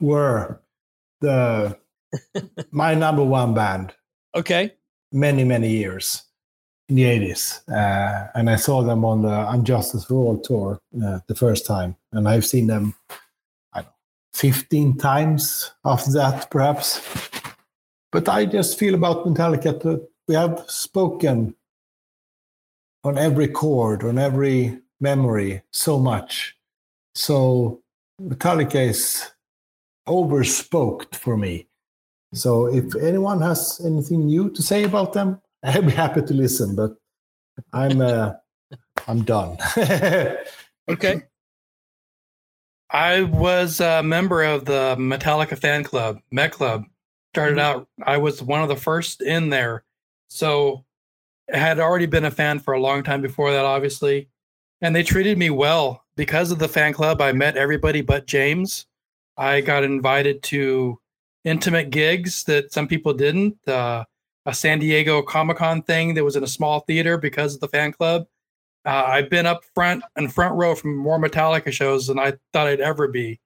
were 0.00 0.60
the 1.20 1.76
my 2.70 2.94
number 2.94 3.24
one 3.24 3.54
band 3.54 3.94
Okay. 4.34 4.74
many 5.12 5.44
many 5.44 5.70
years 5.70 6.22
in 6.88 6.96
the 6.96 7.02
80s 7.04 7.60
uh, 7.68 8.28
and 8.34 8.48
i 8.48 8.56
saw 8.56 8.82
them 8.82 9.04
on 9.04 9.22
the 9.22 9.48
and 9.50 9.66
justice 9.66 10.04
for 10.04 10.14
all 10.14 10.38
tour 10.38 10.80
uh, 11.04 11.18
the 11.26 11.34
first 11.34 11.66
time 11.66 11.96
and 12.12 12.28
i've 12.28 12.46
seen 12.46 12.66
them 12.66 12.94
I 13.72 13.80
don't 13.80 13.86
know, 13.86 13.92
15 14.34 14.96
times 14.96 15.72
after 15.84 16.12
that 16.12 16.50
perhaps 16.50 17.00
but 18.12 18.28
i 18.28 18.46
just 18.46 18.78
feel 18.78 18.94
about 18.94 19.26
metallica 19.26 19.78
that 19.82 20.08
we 20.28 20.34
have 20.34 20.64
spoken 20.68 21.54
on 23.04 23.18
every 23.18 23.48
chord 23.48 24.02
on 24.04 24.18
every 24.18 24.78
memory 25.00 25.62
so 25.72 25.98
much 25.98 26.56
so 27.14 27.82
metallica 28.22 28.88
is 28.88 29.30
overspoked 30.08 31.14
for 31.14 31.36
me 31.36 31.68
so 32.34 32.66
if 32.66 32.94
anyone 32.96 33.40
has 33.40 33.80
anything 33.84 34.26
new 34.26 34.50
to 34.50 34.62
say 34.62 34.84
about 34.84 35.12
them, 35.12 35.40
I'd 35.64 35.86
be 35.86 35.92
happy 35.92 36.22
to 36.22 36.34
listen. 36.34 36.74
But 36.76 36.96
I'm 37.72 38.00
uh, 38.00 38.34
I'm 39.08 39.22
done. 39.22 39.58
Okay. 40.90 41.20
I 42.88 43.24
was 43.24 43.80
a 43.80 44.02
member 44.02 44.42
of 44.42 44.64
the 44.64 44.96
Metallica 44.98 45.58
fan 45.58 45.84
club, 45.84 46.18
Met 46.30 46.52
Club. 46.52 46.84
Started 47.34 47.58
out, 47.58 47.86
I 48.06 48.16
was 48.16 48.42
one 48.42 48.62
of 48.62 48.68
the 48.68 48.76
first 48.76 49.20
in 49.20 49.50
there. 49.50 49.84
So 50.28 50.86
I 51.52 51.58
had 51.58 51.78
already 51.78 52.06
been 52.06 52.24
a 52.24 52.30
fan 52.30 52.58
for 52.58 52.72
a 52.72 52.80
long 52.80 53.02
time 53.02 53.20
before 53.20 53.52
that, 53.52 53.66
obviously. 53.66 54.30
And 54.80 54.96
they 54.96 55.02
treated 55.02 55.36
me 55.36 55.50
well. 55.50 56.04
Because 56.16 56.50
of 56.50 56.58
the 56.58 56.68
fan 56.68 56.94
club, 56.94 57.20
I 57.20 57.32
met 57.32 57.58
everybody 57.58 58.00
but 58.00 58.26
James. 58.26 58.86
I 59.38 59.60
got 59.60 59.84
invited 59.84 60.42
to 60.44 60.98
intimate 61.44 61.90
gigs 61.90 62.44
that 62.44 62.72
some 62.72 62.88
people 62.88 63.14
didn't. 63.14 63.56
Uh, 63.66 64.04
a 64.44 64.54
San 64.54 64.78
Diego 64.78 65.22
Comic 65.22 65.58
Con 65.58 65.82
thing 65.82 66.14
that 66.14 66.24
was 66.24 66.34
in 66.34 66.42
a 66.42 66.48
small 66.48 66.80
theater 66.80 67.18
because 67.18 67.54
of 67.54 67.60
the 67.60 67.68
fan 67.68 67.92
club. 67.92 68.26
Uh, 68.84 69.04
I've 69.06 69.30
been 69.30 69.46
up 69.46 69.62
front 69.74 70.02
and 70.16 70.32
front 70.32 70.54
row 70.54 70.74
from 70.74 70.96
more 70.96 71.18
Metallica 71.18 71.70
shows 71.70 72.06
than 72.06 72.18
I 72.18 72.32
thought 72.52 72.66
I'd 72.66 72.80
ever 72.80 73.08
be. 73.08 73.40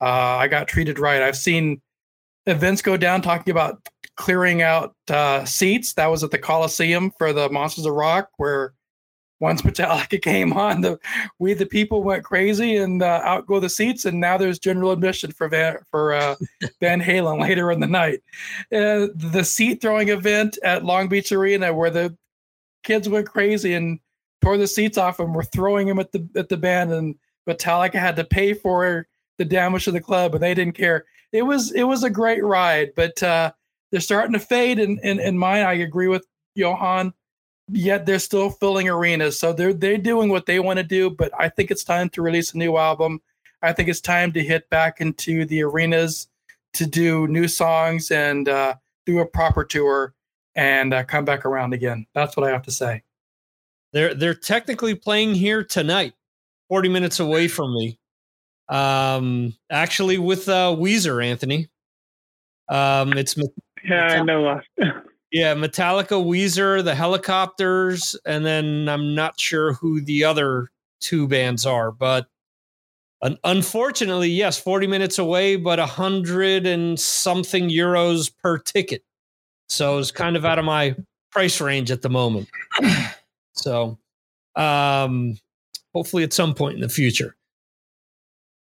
Uh, 0.00 0.04
I 0.04 0.48
got 0.48 0.68
treated 0.68 0.98
right. 0.98 1.22
I've 1.22 1.36
seen 1.36 1.80
events 2.46 2.82
go 2.82 2.96
down 2.96 3.22
talking 3.22 3.50
about 3.50 3.86
clearing 4.16 4.62
out 4.62 4.94
uh, 5.08 5.44
seats. 5.44 5.92
That 5.94 6.06
was 6.06 6.24
at 6.24 6.30
the 6.30 6.38
Coliseum 6.38 7.12
for 7.18 7.32
the 7.32 7.50
Monsters 7.50 7.86
of 7.86 7.92
Rock, 7.92 8.30
where 8.38 8.72
once 9.40 9.62
Metallica 9.62 10.20
came 10.20 10.52
on, 10.52 10.80
the 10.80 10.98
we 11.38 11.54
the 11.54 11.66
people 11.66 12.02
went 12.02 12.24
crazy 12.24 12.76
and 12.76 13.02
uh, 13.02 13.20
out 13.24 13.46
go 13.46 13.60
the 13.60 13.68
seats, 13.68 14.04
and 14.04 14.20
now 14.20 14.36
there's 14.36 14.58
general 14.58 14.92
admission 14.92 15.32
for 15.32 15.48
Van 15.48 15.78
for 15.90 16.14
uh, 16.14 16.36
Van 16.80 17.00
Halen 17.00 17.40
later 17.40 17.70
in 17.70 17.80
the 17.80 17.86
night. 17.86 18.20
Uh, 18.72 19.08
the 19.14 19.44
seat 19.44 19.80
throwing 19.80 20.08
event 20.08 20.58
at 20.62 20.84
Long 20.84 21.08
Beach 21.08 21.32
Arena, 21.32 21.72
where 21.72 21.90
the 21.90 22.16
kids 22.82 23.08
went 23.08 23.28
crazy 23.28 23.74
and 23.74 23.98
tore 24.42 24.56
the 24.56 24.66
seats 24.66 24.98
off 24.98 25.18
and 25.20 25.34
were 25.34 25.44
throwing 25.44 25.86
them 25.86 25.98
at 25.98 26.12
the 26.12 26.26
at 26.36 26.48
the 26.48 26.56
band, 26.56 26.92
and 26.92 27.16
Metallica 27.48 27.94
had 27.94 28.16
to 28.16 28.24
pay 28.24 28.54
for 28.54 29.06
the 29.38 29.44
damage 29.44 29.84
to 29.84 29.92
the 29.92 30.00
club, 30.00 30.34
and 30.34 30.42
they 30.42 30.54
didn't 30.54 30.76
care. 30.76 31.04
It 31.32 31.42
was 31.42 31.72
it 31.72 31.84
was 31.84 32.04
a 32.04 32.10
great 32.10 32.42
ride, 32.42 32.90
but 32.96 33.22
uh, 33.22 33.52
they're 33.90 34.00
starting 34.00 34.32
to 34.32 34.38
fade. 34.38 34.78
In, 34.78 34.98
in 35.02 35.20
in 35.20 35.38
mine, 35.38 35.64
I 35.64 35.74
agree 35.74 36.08
with 36.08 36.26
Johan 36.54 37.12
yet 37.68 38.06
they're 38.06 38.18
still 38.18 38.50
filling 38.50 38.88
arenas. 38.88 39.38
So 39.38 39.52
they're 39.52 39.72
they're 39.74 39.98
doing 39.98 40.28
what 40.28 40.46
they 40.46 40.60
want 40.60 40.78
to 40.78 40.82
do, 40.82 41.10
but 41.10 41.32
I 41.38 41.48
think 41.48 41.70
it's 41.70 41.84
time 41.84 42.08
to 42.10 42.22
release 42.22 42.54
a 42.54 42.58
new 42.58 42.76
album. 42.76 43.20
I 43.62 43.72
think 43.72 43.88
it's 43.88 44.00
time 44.00 44.32
to 44.32 44.42
hit 44.42 44.68
back 44.70 45.00
into 45.00 45.44
the 45.44 45.62
arenas 45.62 46.28
to 46.74 46.86
do 46.86 47.26
new 47.26 47.48
songs 47.48 48.10
and 48.10 48.48
uh, 48.48 48.74
do 49.06 49.18
a 49.18 49.26
proper 49.26 49.64
tour 49.64 50.14
and 50.54 50.92
uh, 50.92 51.04
come 51.04 51.24
back 51.24 51.44
around 51.44 51.72
again. 51.72 52.06
That's 52.14 52.36
what 52.36 52.46
I 52.48 52.52
have 52.52 52.62
to 52.62 52.70
say. 52.70 53.02
They're 53.92 54.14
they're 54.14 54.34
technically 54.34 54.94
playing 54.94 55.34
here 55.34 55.64
tonight, 55.64 56.14
40 56.68 56.88
minutes 56.88 57.20
away 57.20 57.48
from 57.48 57.74
me. 57.74 57.98
Um 58.68 59.54
actually 59.70 60.18
with 60.18 60.48
uh 60.48 60.74
Weezer, 60.76 61.24
Anthony. 61.24 61.68
Um 62.68 63.12
it's 63.12 63.36
Yeah, 63.84 64.06
I 64.06 64.22
know 64.22 64.60
that. 64.76 65.04
Yeah, 65.32 65.54
Metallica, 65.54 66.24
Weezer, 66.24 66.84
the 66.84 66.92
Hellacopters, 66.92 68.14
and 68.24 68.46
then 68.46 68.88
I'm 68.88 69.14
not 69.14 69.38
sure 69.38 69.74
who 69.74 70.00
the 70.00 70.24
other 70.24 70.68
two 71.00 71.26
bands 71.26 71.66
are, 71.66 71.90
but 71.90 72.28
unfortunately, 73.44 74.28
yes, 74.30 74.58
40 74.58 74.86
minutes 74.86 75.18
away, 75.18 75.56
but 75.56 75.78
a 75.78 75.86
hundred 75.86 76.66
and 76.66 76.98
something 76.98 77.68
euros 77.68 78.30
per 78.42 78.58
ticket. 78.58 79.02
So 79.68 79.98
it's 79.98 80.10
kind 80.10 80.36
of 80.36 80.44
out 80.44 80.58
of 80.58 80.64
my 80.64 80.94
price 81.30 81.60
range 81.60 81.90
at 81.90 82.02
the 82.02 82.08
moment. 82.08 82.48
so, 83.52 83.98
um, 84.54 85.38
hopefully 85.92 86.22
at 86.22 86.32
some 86.32 86.54
point 86.54 86.76
in 86.76 86.80
the 86.80 86.88
future. 86.88 87.36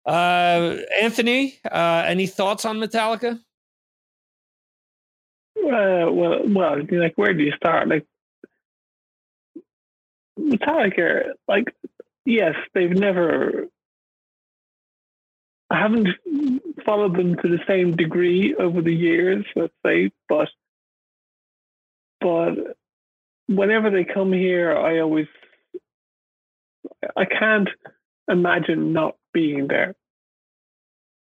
Uh, 0.06 0.76
Anthony, 1.00 1.58
uh, 1.70 2.04
any 2.06 2.26
thoughts 2.26 2.64
on 2.64 2.78
Metallica? 2.78 3.40
Well, 5.64 6.12
well, 6.46 6.82
like 6.90 7.14
where 7.16 7.32
do 7.32 7.42
you 7.42 7.52
start? 7.56 7.88
Like 7.88 8.04
Metallica, 10.38 11.30
like 11.48 11.74
yes, 12.26 12.54
they've 12.74 12.90
never. 12.90 13.66
I 15.70 15.78
haven't 15.80 16.08
followed 16.84 17.16
them 17.16 17.36
to 17.36 17.48
the 17.48 17.60
same 17.66 17.96
degree 17.96 18.54
over 18.54 18.82
the 18.82 18.94
years, 18.94 19.46
let's 19.56 19.72
say, 19.84 20.10
but 20.28 20.48
but 22.20 22.76
whenever 23.48 23.90
they 23.90 24.04
come 24.04 24.34
here, 24.34 24.76
I 24.76 25.00
always 25.00 25.28
I 27.16 27.24
can't 27.24 27.70
imagine 28.28 28.92
not 28.92 29.16
being 29.32 29.66
there 29.68 29.94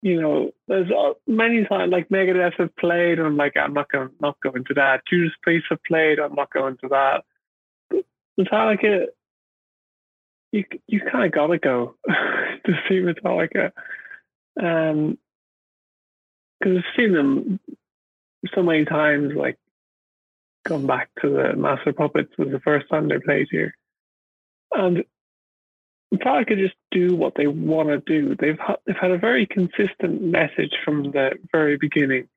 you 0.03 0.21
know, 0.21 0.53
there's 0.69 0.91
uh, 0.91 1.15
many 1.27 1.65
times 1.65 1.91
like 1.91 2.09
Megadeth 2.09 2.55
have 2.59 2.75
played, 2.77 3.19
and 3.19 3.27
I'm 3.27 3.37
like, 3.37 3.57
I'm 3.57 3.75
not 3.75 3.91
going, 3.91 4.11
not 4.21 4.39
going 4.41 4.65
to 4.65 4.75
that. 4.75 5.03
Judas 5.09 5.33
Priest 5.43 5.67
have 5.71 5.83
played, 5.85 6.21
I'm 6.21 6.35
not 6.35 6.53
going 6.53 6.77
to 6.79 6.89
that. 6.89 7.25
Metallica, 8.39 9.07
you 10.53 10.65
you 10.87 11.01
kind 11.01 11.25
of 11.25 11.33
gotta 11.33 11.59
go 11.59 11.97
to 12.07 12.73
see 12.89 13.01
Metallica, 13.01 13.73
um, 14.63 15.19
because 16.61 16.79
I've 16.79 16.97
seen 16.97 17.13
them 17.13 17.61
so 18.55 18.63
many 18.63 18.85
times. 18.85 19.33
Like, 19.35 19.59
come 20.65 20.87
back 20.87 21.11
to 21.23 21.29
the 21.29 21.57
Master 21.57 21.93
Puppets 21.93 22.33
was 22.39 22.49
the 22.53 22.61
first 22.61 22.89
time 22.89 23.09
they 23.09 23.19
played 23.19 23.49
here, 23.51 23.75
and 24.71 25.05
Metallica 26.15 26.57
just 26.57 26.75
do 26.91 27.15
what 27.15 27.35
they 27.37 27.47
want 27.47 27.89
to 27.89 27.99
do. 27.99 28.35
They've 28.39 28.59
ha- 28.59 28.77
they've 28.87 28.97
had 28.97 29.11
a 29.11 29.19
very 29.19 29.47
consistent 29.47 30.23
message 30.23 30.73
from 30.85 31.11
the 31.11 31.33
very 31.53 31.77
beginning. 31.77 32.29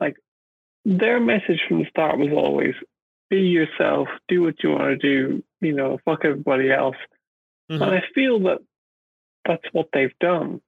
Like 0.00 0.16
their 0.84 1.18
message 1.18 1.60
from 1.66 1.78
the 1.80 1.86
start 1.88 2.18
was 2.18 2.30
always 2.30 2.74
be 3.30 3.40
yourself, 3.40 4.08
do 4.28 4.42
what 4.42 4.62
you 4.62 4.70
want 4.70 4.84
to 4.84 4.96
do, 4.96 5.42
you 5.60 5.72
know, 5.72 5.98
fuck 6.04 6.24
everybody 6.24 6.70
else. 6.70 6.96
Mhm. 7.70 7.82
And 7.82 7.94
I 7.94 8.02
feel 8.14 8.38
that 8.40 8.60
that's 9.44 9.64
what 9.72 9.88
they've 9.92 10.18
done. 10.20 10.60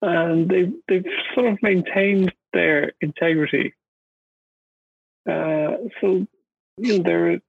And 0.00 0.48
they've 0.48 0.72
they've 0.88 1.06
sort 1.34 1.52
of 1.52 1.62
maintained 1.62 2.34
their 2.52 2.92
integrity. 3.00 3.74
Uh, 5.28 5.76
so 6.00 6.26
you 6.78 6.98
know 6.98 7.02
they're 7.04 7.40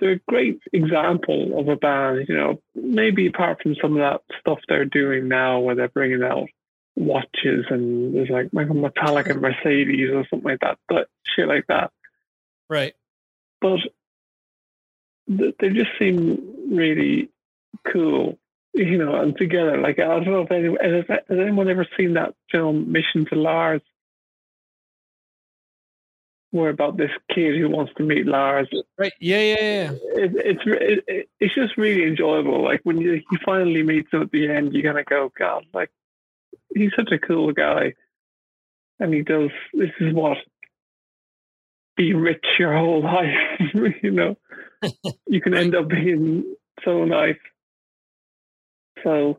they're 0.00 0.12
a 0.12 0.20
great 0.28 0.60
example 0.72 1.58
of 1.58 1.68
a 1.68 1.76
band. 1.76 2.26
You 2.28 2.36
know, 2.36 2.62
maybe 2.74 3.26
apart 3.26 3.62
from 3.62 3.76
some 3.80 3.96
of 3.96 3.98
that 3.98 4.22
stuff 4.40 4.58
they're 4.68 4.84
doing 4.84 5.28
now, 5.28 5.60
where 5.60 5.74
they're 5.74 5.88
bringing 5.88 6.22
out 6.22 6.48
watches 6.98 7.64
and 7.70 8.14
there's 8.14 8.28
like 8.28 8.50
Metallica 8.50 9.40
Mercedes 9.40 10.10
or 10.10 10.26
something 10.28 10.50
like 10.50 10.60
that, 10.60 10.78
but 10.88 11.08
shit 11.22 11.48
like 11.48 11.66
that. 11.68 11.92
Right. 12.68 12.94
But 13.60 13.78
they 15.28 15.70
just 15.70 15.90
seem 15.98 16.76
really 16.76 17.30
cool, 17.92 18.38
you 18.74 18.98
know, 18.98 19.14
and 19.16 19.36
together. 19.36 19.78
Like 19.78 19.98
I 19.98 20.06
don't 20.06 20.26
know 20.26 20.42
if 20.42 20.50
anyone 20.50 20.78
has, 20.82 21.04
has 21.08 21.38
anyone 21.38 21.68
ever 21.68 21.86
seen 21.96 22.14
that 22.14 22.34
film 22.50 22.90
Mission 22.92 23.26
to 23.26 23.36
Lars? 23.36 23.82
Were 26.52 26.70
about 26.70 26.96
this 26.96 27.10
kid 27.34 27.56
who 27.56 27.68
wants 27.68 27.92
to 27.96 28.02
meet 28.02 28.26
Lars. 28.26 28.68
Right? 28.96 29.12
Yeah, 29.20 29.40
yeah, 29.40 29.60
yeah. 29.60 29.90
It, 29.92 30.32
it's 30.34 30.62
it, 30.64 31.04
it, 31.06 31.28
it's 31.40 31.54
just 31.54 31.76
really 31.76 32.04
enjoyable. 32.04 32.62
Like 32.64 32.80
when 32.84 32.98
you 32.98 33.14
you 33.14 33.38
finally 33.44 33.82
meet 33.82 34.06
him 34.12 34.22
at 34.22 34.30
the 34.30 34.50
end, 34.50 34.74
you 34.74 34.82
kind 34.82 34.98
of 34.98 35.06
go, 35.06 35.30
God, 35.38 35.66
like 35.74 35.90
he's 36.74 36.92
such 36.96 37.12
a 37.12 37.18
cool 37.18 37.52
guy, 37.52 37.94
and 38.98 39.12
he 39.12 39.22
does. 39.22 39.50
This 39.74 39.90
is 40.00 40.14
what 40.14 40.38
be 41.96 42.14
rich 42.14 42.44
your 42.58 42.76
whole 42.76 43.02
life. 43.04 43.34
you 44.02 44.10
know, 44.10 44.36
you 45.26 45.40
can 45.40 45.54
end 45.54 45.74
up 45.74 45.88
being 45.88 46.54
so 46.84 47.04
nice. 47.04 47.36
So 49.04 49.38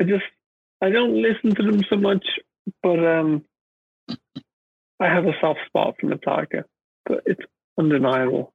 I 0.00 0.04
just 0.04 0.24
I 0.80 0.90
don't 0.90 1.20
listen 1.20 1.54
to 1.56 1.62
them 1.62 1.82
so 1.90 1.96
much, 1.96 2.24
but 2.82 3.04
um, 3.04 3.44
I 5.00 5.06
have 5.06 5.24
a 5.24 5.32
soft 5.40 5.60
spot 5.66 5.94
for 6.00 6.06
Metallica, 6.08 6.64
but 7.06 7.22
it's 7.26 7.40
undeniable. 7.78 8.52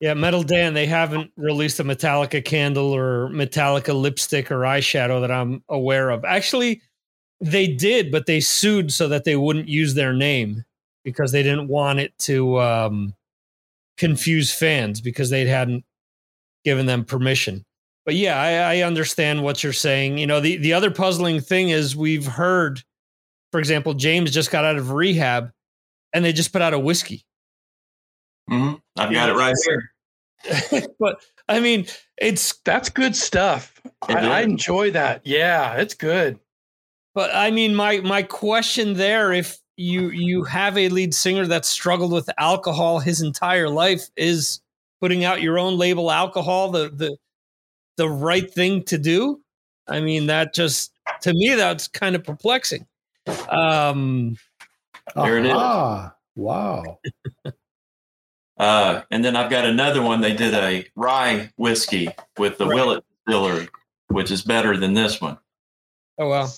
Yeah, 0.00 0.14
Metal 0.14 0.42
Dan, 0.42 0.74
they 0.74 0.86
haven't 0.86 1.30
released 1.36 1.78
a 1.78 1.84
Metallica 1.84 2.44
candle 2.44 2.92
or 2.92 3.28
Metallica 3.28 3.94
lipstick 3.94 4.50
or 4.50 4.60
eyeshadow 4.60 5.20
that 5.20 5.30
I'm 5.30 5.62
aware 5.68 6.10
of. 6.10 6.24
Actually, 6.24 6.82
they 7.40 7.68
did, 7.68 8.10
but 8.10 8.26
they 8.26 8.40
sued 8.40 8.92
so 8.92 9.06
that 9.08 9.22
they 9.24 9.36
wouldn't 9.36 9.68
use 9.68 9.94
their 9.94 10.12
name 10.12 10.64
because 11.04 11.30
they 11.30 11.42
didn't 11.42 11.68
want 11.68 12.00
it 12.00 12.16
to 12.18 12.60
um, 12.60 13.14
confuse 13.96 14.52
fans 14.52 15.00
because 15.00 15.30
they 15.30 15.46
hadn't 15.46 15.84
given 16.64 16.86
them 16.86 17.04
permission. 17.04 17.64
But 18.04 18.16
yeah, 18.16 18.40
I, 18.40 18.78
I 18.78 18.82
understand 18.82 19.44
what 19.44 19.62
you're 19.62 19.72
saying. 19.72 20.18
You 20.18 20.26
know, 20.26 20.40
the, 20.40 20.56
the 20.56 20.72
other 20.72 20.90
puzzling 20.90 21.40
thing 21.40 21.68
is 21.68 21.94
we've 21.94 22.26
heard, 22.26 22.82
for 23.52 23.58
example, 23.58 23.94
James 23.94 24.30
just 24.30 24.50
got 24.50 24.64
out 24.64 24.76
of 24.76 24.90
rehab 24.90 25.52
and 26.12 26.24
they 26.24 26.32
just 26.32 26.52
put 26.52 26.62
out 26.62 26.74
a 26.74 26.78
whiskey. 26.78 27.24
Mm-hmm. 28.50 28.76
I've 28.98 29.12
got 29.12 29.30
it 29.30 29.34
right 29.34 29.54
here. 29.66 30.86
but 30.98 31.22
I 31.48 31.60
mean, 31.60 31.86
it's 32.16 32.54
That's 32.64 32.88
good 32.88 33.14
stuff. 33.14 33.80
I, 34.02 34.14
I 34.14 34.40
enjoy 34.40 34.92
that. 34.92 35.22
Yeah, 35.24 35.74
it's 35.74 35.94
good. 35.94 36.38
But 37.14 37.30
I 37.34 37.50
mean, 37.50 37.74
my 37.74 37.98
my 38.00 38.22
question 38.22 38.94
there, 38.94 39.32
if 39.32 39.58
you 39.76 40.10
you 40.10 40.44
have 40.44 40.76
a 40.78 40.88
lead 40.88 41.14
singer 41.14 41.46
that 41.46 41.64
struggled 41.64 42.12
with 42.12 42.28
alcohol 42.38 43.00
his 43.00 43.20
entire 43.20 43.68
life, 43.68 44.08
is 44.16 44.60
putting 45.00 45.24
out 45.24 45.42
your 45.42 45.58
own 45.58 45.76
label 45.76 46.10
alcohol 46.10 46.70
the 46.70 46.88
the 46.88 47.16
the 47.98 48.08
right 48.08 48.50
thing 48.50 48.82
to 48.84 48.98
do? 48.98 49.40
I 49.86 50.00
mean, 50.00 50.26
that 50.26 50.54
just 50.54 50.92
to 51.22 51.32
me 51.34 51.54
that's 51.54 51.86
kind 51.88 52.16
of 52.16 52.24
perplexing. 52.24 52.86
Um, 53.48 54.36
There 55.14 55.38
it 55.38 55.46
is. 55.46 55.52
Ah, 55.54 56.14
wow. 56.36 56.98
Uh, 58.58 59.02
and 59.10 59.24
then 59.24 59.34
I've 59.36 59.50
got 59.50 59.64
another 59.64 60.02
one. 60.02 60.20
They 60.20 60.34
did 60.34 60.54
a 60.54 60.86
rye 60.94 61.50
whiskey 61.56 62.08
with 62.38 62.58
the 62.58 62.66
Willett 62.66 63.04
Distillery, 63.26 63.68
which 64.08 64.30
is 64.30 64.42
better 64.42 64.76
than 64.76 64.94
this 64.94 65.20
one. 65.20 65.38
oh 66.18 66.28
well, 66.28 66.52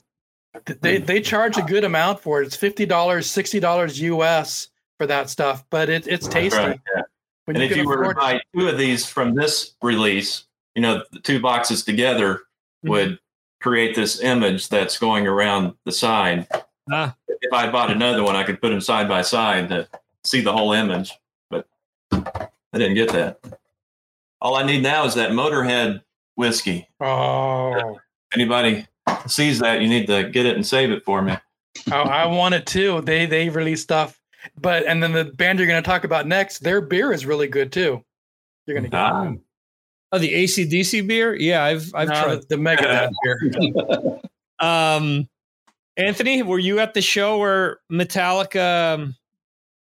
They 0.80 0.98
they 0.98 1.20
charge 1.20 1.56
a 1.56 1.62
good 1.62 1.84
amount 1.84 2.20
for 2.20 2.42
it. 2.42 2.46
It's 2.46 2.56
fifty 2.56 2.84
dollars, 2.84 3.30
sixty 3.30 3.60
dollars 3.60 4.00
US 4.00 4.68
for 4.98 5.06
that 5.06 5.30
stuff, 5.30 5.64
but 5.70 5.88
it, 5.88 6.06
it's 6.06 6.28
tasty. 6.28 6.58
Right, 6.58 6.80
yeah. 6.94 7.02
And 7.46 7.58
you 7.58 7.64
if 7.64 7.76
you 7.76 7.86
were 7.86 8.08
to 8.08 8.14
buy 8.14 8.40
two 8.56 8.68
of 8.68 8.76
these 8.78 9.06
from 9.06 9.34
this 9.34 9.74
release, 9.82 10.44
you 10.74 10.82
know, 10.82 11.02
the 11.12 11.20
two 11.20 11.40
boxes 11.40 11.84
together 11.84 12.40
Mm-hmm. 12.84 12.90
would 12.90 13.18
create 13.64 13.96
this 13.96 14.20
image 14.20 14.68
that's 14.68 14.98
going 14.98 15.26
around 15.26 15.72
the 15.86 15.90
sign. 15.90 16.46
Ah. 16.92 17.16
If 17.26 17.50
I 17.50 17.70
bought 17.70 17.90
another 17.90 18.22
one, 18.22 18.36
I 18.36 18.42
could 18.44 18.60
put 18.60 18.68
them 18.68 18.80
side 18.82 19.08
by 19.08 19.22
side 19.22 19.70
to 19.70 19.88
see 20.22 20.42
the 20.42 20.52
whole 20.52 20.72
image, 20.74 21.14
but 21.48 21.66
I 22.12 22.48
didn't 22.74 22.94
get 22.94 23.10
that. 23.12 23.40
All 24.42 24.54
I 24.56 24.64
need 24.64 24.82
now 24.82 25.06
is 25.06 25.14
that 25.14 25.30
Motorhead 25.30 26.02
whiskey. 26.36 26.86
Oh, 27.00 27.98
Anybody 28.34 28.86
sees 29.26 29.60
that, 29.60 29.80
you 29.80 29.88
need 29.88 30.08
to 30.08 30.28
get 30.28 30.44
it 30.44 30.56
and 30.56 30.66
save 30.66 30.90
it 30.90 31.02
for 31.02 31.22
me. 31.22 31.34
I, 31.90 31.96
I 31.96 32.26
want 32.26 32.54
it 32.54 32.66
too. 32.66 33.00
They 33.00 33.24
they 33.24 33.48
release 33.48 33.80
stuff, 33.80 34.20
but 34.60 34.84
and 34.84 35.02
then 35.02 35.12
the 35.12 35.24
band 35.24 35.58
you're 35.58 35.68
going 35.68 35.82
to 35.82 35.88
talk 35.88 36.04
about 36.04 36.26
next, 36.26 36.58
their 36.58 36.82
beer 36.82 37.12
is 37.12 37.24
really 37.24 37.48
good 37.48 37.72
too. 37.72 38.04
You're 38.66 38.74
going 38.74 38.84
to 38.84 38.90
get 38.90 39.00
Ah. 39.00 39.32
Oh 40.14 40.18
the 40.18 40.32
ACDC 40.32 41.06
beer, 41.08 41.34
yeah, 41.34 41.64
I've 41.64 41.90
I've 41.94 42.08
No, 42.08 42.14
tried. 42.22 42.40
the, 42.42 42.46
the 42.50 42.56
Megadeth 42.56 43.10
beer. 43.22 44.20
Um, 44.60 45.28
Anthony, 45.96 46.42
were 46.42 46.58
you 46.60 46.78
at 46.78 46.94
the 46.94 47.02
show 47.02 47.38
where 47.38 47.78
Metallica 47.92 48.94
um, 48.94 49.16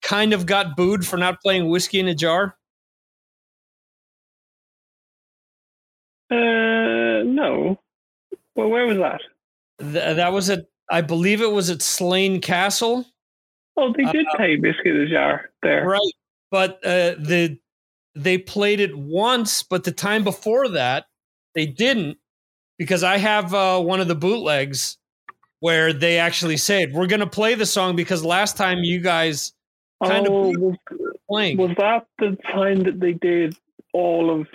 kind 0.03 0.31
of 0.31 0.45
got 0.45 0.77
booed 0.77 1.05
for 1.05 1.17
not 1.17 1.41
playing 1.41 1.67
whiskey 1.69 1.99
in 1.99 2.07
a 2.07 2.13
jar? 2.15 2.55
Uh, 6.31 7.23
no. 7.25 7.79
Well, 8.55 8.69
where 8.69 8.85
was 8.85 8.97
that? 8.97 9.21
Th- 9.81 10.15
that 10.15 10.31
was 10.31 10.49
at, 10.49 10.65
I 10.89 11.01
believe 11.01 11.41
it 11.41 11.51
was 11.51 11.69
at 11.69 11.81
Slane 11.81 12.39
Castle, 12.41 13.05
Oh, 13.75 13.93
they 13.97 14.03
did 14.11 14.25
Uh, 14.27 14.37
pay 14.37 14.55
Biscuit 14.57 14.95
a 14.95 15.07
Jar 15.09 15.51
there. 15.63 15.85
right? 15.85 16.13
But 16.51 16.75
uh, 16.85 17.15
the 17.17 17.57
they 18.15 18.37
played 18.37 18.79
it 18.79 18.97
once, 18.97 19.63
but 19.63 19.83
the 19.83 19.91
time 19.91 20.23
before 20.23 20.67
that 20.69 21.05
they 21.55 21.65
didn't 21.65 22.17
because 22.77 23.03
I 23.03 23.17
have 23.17 23.53
uh, 23.53 23.79
one 23.81 23.99
of 23.99 24.07
the 24.07 24.15
bootlegs 24.15 24.97
where 25.59 25.91
they 25.91 26.17
actually 26.17 26.57
said 26.57 26.93
we're 26.93 27.07
going 27.07 27.19
to 27.19 27.27
play 27.27 27.55
the 27.55 27.65
song 27.65 27.95
because 27.95 28.23
last 28.23 28.55
time 28.57 28.79
you 28.79 28.99
guys 28.99 29.53
kind 30.03 30.25
of 30.25 30.33
oh, 30.33 30.53
booed 30.53 30.59
was, 30.61 30.77
playing. 31.29 31.57
was 31.57 31.71
that 31.77 32.05
the 32.19 32.37
time 32.51 32.83
that 32.83 32.99
they 32.99 33.13
did 33.13 33.55
all 33.93 34.39
of 34.39 34.47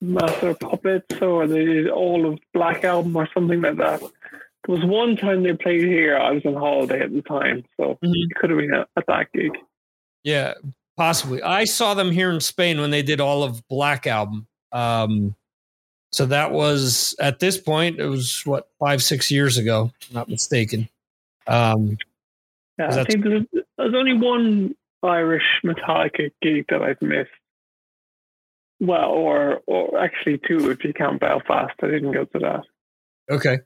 Master 0.00 0.54
Puppets 0.54 1.22
or 1.22 1.46
they 1.46 1.64
did 1.64 1.88
all 1.88 2.32
of 2.32 2.38
Black 2.52 2.84
Album 2.84 3.14
or 3.14 3.28
something 3.32 3.60
like 3.60 3.76
that? 3.76 4.00
There 4.00 4.76
was 4.76 4.84
one 4.84 5.16
time 5.16 5.42
they 5.42 5.54
played 5.54 5.82
here. 5.82 6.16
I 6.16 6.32
was 6.32 6.44
on 6.44 6.54
holiday 6.54 7.00
at 7.00 7.12
the 7.12 7.22
time, 7.22 7.64
so 7.76 7.98
Mhm. 8.02 8.12
it 8.12 8.34
could 8.36 8.50
have 8.50 8.58
been 8.58 8.74
at, 8.74 8.88
at 8.96 9.06
that 9.06 9.32
gig. 9.32 9.52
Yeah, 10.24 10.54
possibly. 10.96 11.42
I 11.42 11.64
saw 11.64 11.94
them 11.94 12.10
here 12.10 12.30
in 12.30 12.40
Spain 12.40 12.80
when 12.80 12.90
they 12.90 13.02
did 13.02 13.20
all 13.20 13.42
of 13.42 13.66
Black 13.68 14.06
Album. 14.06 14.46
Um, 14.72 15.34
so 16.12 16.26
that 16.26 16.52
was 16.52 17.14
at 17.20 17.38
this 17.38 17.58
point, 17.58 17.98
it 17.98 18.06
was 18.06 18.42
what 18.44 18.68
five, 18.78 19.02
six 19.02 19.30
years 19.30 19.58
ago, 19.58 19.92
not 20.12 20.28
mistaken. 20.28 20.88
Um, 21.46 21.96
Yeah, 22.78 22.88
I 22.88 23.04
think 23.04 23.24
there's, 23.24 23.46
there's 23.78 23.94
only 23.94 24.14
one 24.14 24.74
Irish 25.02 25.60
Metallica 25.64 26.30
gig 26.40 26.66
that 26.68 26.82
I've 26.82 27.00
missed. 27.02 27.30
Well, 28.80 29.10
or 29.10 29.62
or 29.66 29.98
actually 29.98 30.40
two 30.46 30.70
if 30.70 30.84
you 30.84 30.92
count 30.92 31.20
Belfast. 31.20 31.74
I 31.82 31.86
didn't 31.86 32.12
go 32.12 32.24
to 32.24 32.38
that. 32.40 32.64
okay. 33.30 33.60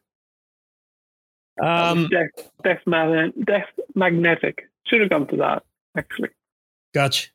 Um, 1.63 2.09
Death, 2.09 2.51
Death 2.63 3.67
Magnetic 3.95 4.69
should 4.87 5.01
have 5.01 5.09
gone 5.09 5.27
to 5.29 5.37
that 5.39 5.63
actually. 5.97 6.29
Gotcha. 6.97 7.29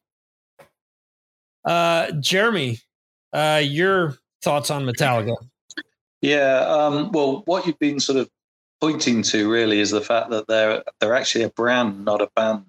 Uh, 1.64 2.12
Jeremy, 2.14 2.80
uh, 3.32 3.62
your 3.64 4.18
thoughts 4.42 4.72
on 4.72 4.86
Metallica? 4.86 5.36
Yeah. 6.22 6.62
Um, 6.62 7.12
well, 7.12 7.44
what 7.46 7.68
you've 7.68 7.78
been 7.78 8.00
sort 8.00 8.18
of 8.18 8.28
pointing 8.80 9.22
to 9.22 9.52
really 9.52 9.80
is 9.80 9.92
the 9.92 10.02
fact 10.02 10.32
that 10.32 10.48
they're 10.48 10.84
they're 11.00 11.14
actually 11.14 11.44
a 11.44 11.50
brand, 11.50 12.04
not 12.04 12.22
a 12.22 12.30
band. 12.36 12.66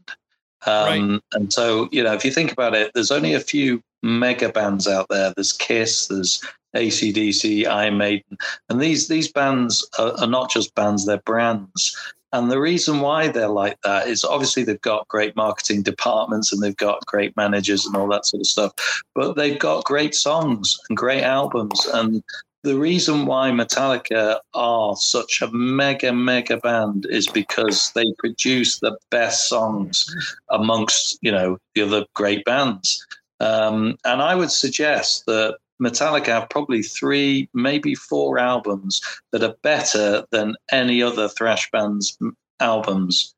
Um, 0.67 1.23
And 1.33 1.51
so, 1.53 1.89
you 1.91 2.05
know, 2.05 2.13
if 2.13 2.27
you 2.27 2.31
think 2.31 2.53
about 2.53 2.75
it, 2.75 2.93
there's 2.95 3.11
only 3.11 3.33
a 3.33 3.41
few 3.41 3.83
mega 4.03 4.51
bands 4.51 4.87
out 4.87 5.07
there. 5.09 5.33
There's 5.35 5.55
Kiss, 5.55 6.09
there's 6.09 6.43
ACDC, 6.77 7.67
Iron 7.67 7.97
Maiden, 7.97 8.37
and 8.69 8.81
these 8.81 9.09
these 9.09 9.33
bands 9.33 9.89
are, 9.99 10.13
are 10.21 10.27
not 10.27 10.51
just 10.51 10.75
bands; 10.75 11.07
they're 11.07 11.23
brands. 11.25 11.97
And 12.33 12.51
the 12.51 12.61
reason 12.61 13.01
why 13.01 13.29
they're 13.29 13.49
like 13.49 13.79
that 13.83 14.09
is 14.09 14.25
obviously 14.25 14.65
they've 14.65 14.81
got 14.81 15.09
great 15.09 15.37
marketing 15.37 15.83
departments 15.83 16.53
and 16.53 16.63
they've 16.63 16.77
got 16.77 17.05
great 17.07 17.37
managers 17.37 17.85
and 17.85 17.95
all 17.95 18.09
that 18.09 18.27
sort 18.27 18.41
of 18.41 18.47
stuff. 18.47 19.03
But 19.15 19.37
they've 19.37 19.59
got 19.59 19.85
great 19.85 20.15
songs 20.15 20.79
and 20.89 20.97
great 20.97 21.23
albums. 21.23 21.87
And 21.93 22.23
the 22.63 22.79
reason 22.79 23.27
why 23.27 23.51
Metallica 23.51 24.39
are 24.55 24.97
such 24.97 25.43
a 25.43 25.51
mega, 25.51 26.13
mega 26.13 26.57
band 26.57 27.07
is 27.11 27.27
because 27.27 27.93
they 27.95 28.07
produce 28.19 28.79
the 28.79 28.97
best 29.11 29.49
songs 29.49 30.07
amongst, 30.49 31.19
you 31.23 31.33
know, 31.33 31.59
the 31.75 31.83
other 31.83 32.07
great 32.15 32.45
bands. 32.45 33.05
Um, 33.41 33.97
and 34.05 34.23
I 34.23 34.37
would 34.37 34.53
suggest 34.53 35.27
that 35.27 35.59
Metallica 35.83 36.27
have 36.27 36.49
probably 36.49 36.83
three, 36.83 37.49
maybe 37.55 37.95
four 37.95 38.39
albums 38.39 39.01
that 39.33 39.43
are 39.43 39.57
better 39.63 40.25
than 40.31 40.55
any 40.71 41.03
other 41.03 41.29
thrash 41.29 41.69
band's 41.71 42.17
albums. 42.61 43.35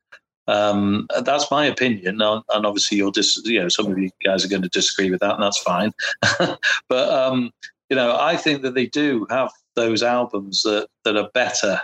Um, 0.47 1.07
that's 1.23 1.49
my 1.49 1.65
opinion, 1.65 2.21
and 2.21 2.43
obviously 2.65 2.97
you'll 2.97 3.11
dis- 3.11 3.41
you 3.45 3.59
know 3.59 3.69
some 3.69 3.91
of 3.91 3.97
you 3.97 4.11
guys 4.23 4.45
are 4.45 4.47
going 4.47 4.61
to 4.61 4.69
disagree 4.69 5.09
with 5.09 5.21
that, 5.21 5.33
and 5.33 5.43
that's 5.43 5.57
fine. 5.57 5.91
but 6.87 7.09
um, 7.09 7.51
you 7.89 7.95
know, 7.95 8.15
I 8.19 8.37
think 8.37 8.61
that 8.61 8.75
they 8.75 8.85
do 8.85 9.25
have 9.29 9.51
those 9.75 10.03
albums 10.03 10.61
that 10.63 10.87
that 11.03 11.17
are 11.17 11.29
better. 11.33 11.81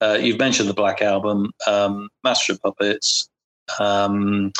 Uh, 0.00 0.18
you've 0.20 0.38
mentioned 0.38 0.68
the 0.68 0.74
Black 0.74 1.02
Album, 1.02 1.52
um, 1.66 2.08
Master 2.24 2.54
of 2.54 2.62
Puppets, 2.62 3.28
um, 3.78 4.50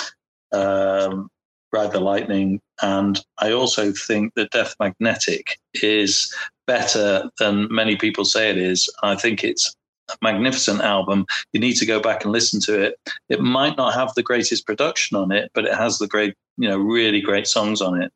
um, 0.52 1.30
Ride 1.72 1.92
the 1.92 2.00
Lightning, 2.00 2.60
and 2.82 3.20
I 3.38 3.52
also 3.52 3.92
think 3.92 4.34
that 4.34 4.50
Death 4.50 4.74
Magnetic 4.80 5.58
is 5.74 6.34
better 6.66 7.30
than 7.38 7.68
many 7.70 7.96
people 7.96 8.24
say 8.24 8.50
it 8.50 8.56
is. 8.56 8.88
I 9.02 9.16
think 9.16 9.42
it's 9.44 9.74
a 10.08 10.16
magnificent 10.22 10.80
album. 10.80 11.26
You 11.52 11.60
need 11.60 11.76
to 11.76 11.86
go 11.86 12.00
back 12.00 12.24
and 12.24 12.32
listen 12.32 12.60
to 12.62 12.80
it. 12.80 12.96
It 13.28 13.40
might 13.40 13.76
not 13.76 13.94
have 13.94 14.14
the 14.14 14.22
greatest 14.22 14.66
production 14.66 15.16
on 15.16 15.32
it, 15.32 15.50
but 15.54 15.64
it 15.64 15.74
has 15.74 15.98
the 15.98 16.06
great, 16.06 16.34
you 16.56 16.68
know, 16.68 16.78
really 16.78 17.20
great 17.20 17.46
songs 17.46 17.80
on 17.80 18.00
it. 18.00 18.12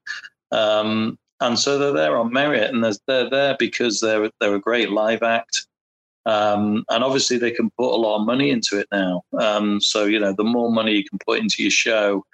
Um, 0.52 1.18
and 1.40 1.58
so 1.58 1.78
they're 1.78 1.92
there 1.92 2.16
on 2.16 2.32
merit, 2.32 2.72
and 2.72 2.84
they're, 2.84 3.28
there 3.28 3.56
because 3.58 4.00
they're 4.00 4.30
they're 4.40 4.54
a 4.54 4.60
great 4.60 4.90
live 4.90 5.22
act. 5.22 5.66
Um, 6.26 6.84
and 6.88 7.04
obviously, 7.04 7.38
they 7.38 7.50
can 7.50 7.70
put 7.76 7.92
a 7.92 8.00
lot 8.00 8.20
of 8.20 8.26
money 8.26 8.50
into 8.50 8.78
it 8.78 8.86
now. 8.92 9.22
Um, 9.38 9.80
so 9.80 10.04
you 10.04 10.20
know, 10.20 10.32
the 10.32 10.44
more 10.44 10.70
money 10.70 10.92
you 10.92 11.04
can 11.04 11.18
put 11.26 11.40
into 11.40 11.62
your 11.62 11.70
show, 11.70 12.24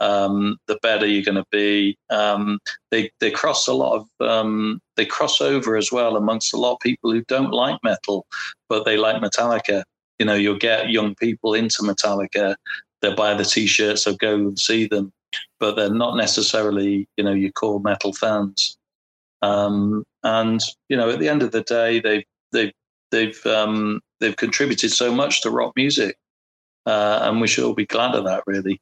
um, 0.00 0.56
the 0.66 0.78
better 0.82 1.06
you're 1.06 1.24
going 1.24 1.36
to 1.36 1.46
be. 1.50 1.96
Um, 2.10 2.58
they 2.90 3.10
they 3.20 3.30
cross 3.30 3.66
a 3.66 3.72
lot 3.72 4.00
of 4.00 4.28
um, 4.28 4.80
they 4.96 5.06
cross 5.06 5.40
over 5.40 5.76
as 5.76 5.92
well 5.92 6.16
amongst 6.16 6.54
a 6.54 6.56
lot 6.58 6.74
of 6.74 6.80
people 6.80 7.10
who 7.10 7.22
don't 7.24 7.52
like 7.52 7.78
metal, 7.82 8.26
but 8.68 8.84
they 8.84 8.96
like 8.96 9.22
Metallica. 9.22 9.84
You 10.18 10.26
know, 10.26 10.34
you'll 10.34 10.58
get 10.58 10.90
young 10.90 11.14
people 11.16 11.54
into 11.54 11.82
Metallica. 11.82 12.56
They'll 13.02 13.16
buy 13.16 13.34
the 13.34 13.44
T-shirts 13.44 14.06
or 14.06 14.14
go 14.14 14.34
and 14.34 14.58
see 14.58 14.86
them, 14.86 15.12
but 15.58 15.74
they're 15.74 15.90
not 15.92 16.16
necessarily 16.16 17.08
you 17.16 17.24
know 17.24 17.32
your 17.32 17.52
core 17.52 17.80
metal 17.80 18.12
fans. 18.12 18.76
Um, 19.42 20.04
and 20.22 20.60
you 20.88 20.96
know, 20.96 21.10
at 21.10 21.18
the 21.18 21.28
end 21.28 21.42
of 21.42 21.52
the 21.52 21.62
day, 21.62 22.00
they 22.00 22.24
they 22.52 22.72
they've 23.10 23.44
um, 23.46 24.00
they've 24.20 24.36
contributed 24.36 24.90
so 24.90 25.14
much 25.14 25.42
to 25.42 25.50
rock 25.50 25.72
music, 25.76 26.16
uh, 26.86 27.20
and 27.22 27.40
we 27.40 27.46
should 27.48 27.64
all 27.64 27.74
be 27.74 27.86
glad 27.86 28.14
of 28.14 28.24
that, 28.24 28.42
really. 28.46 28.80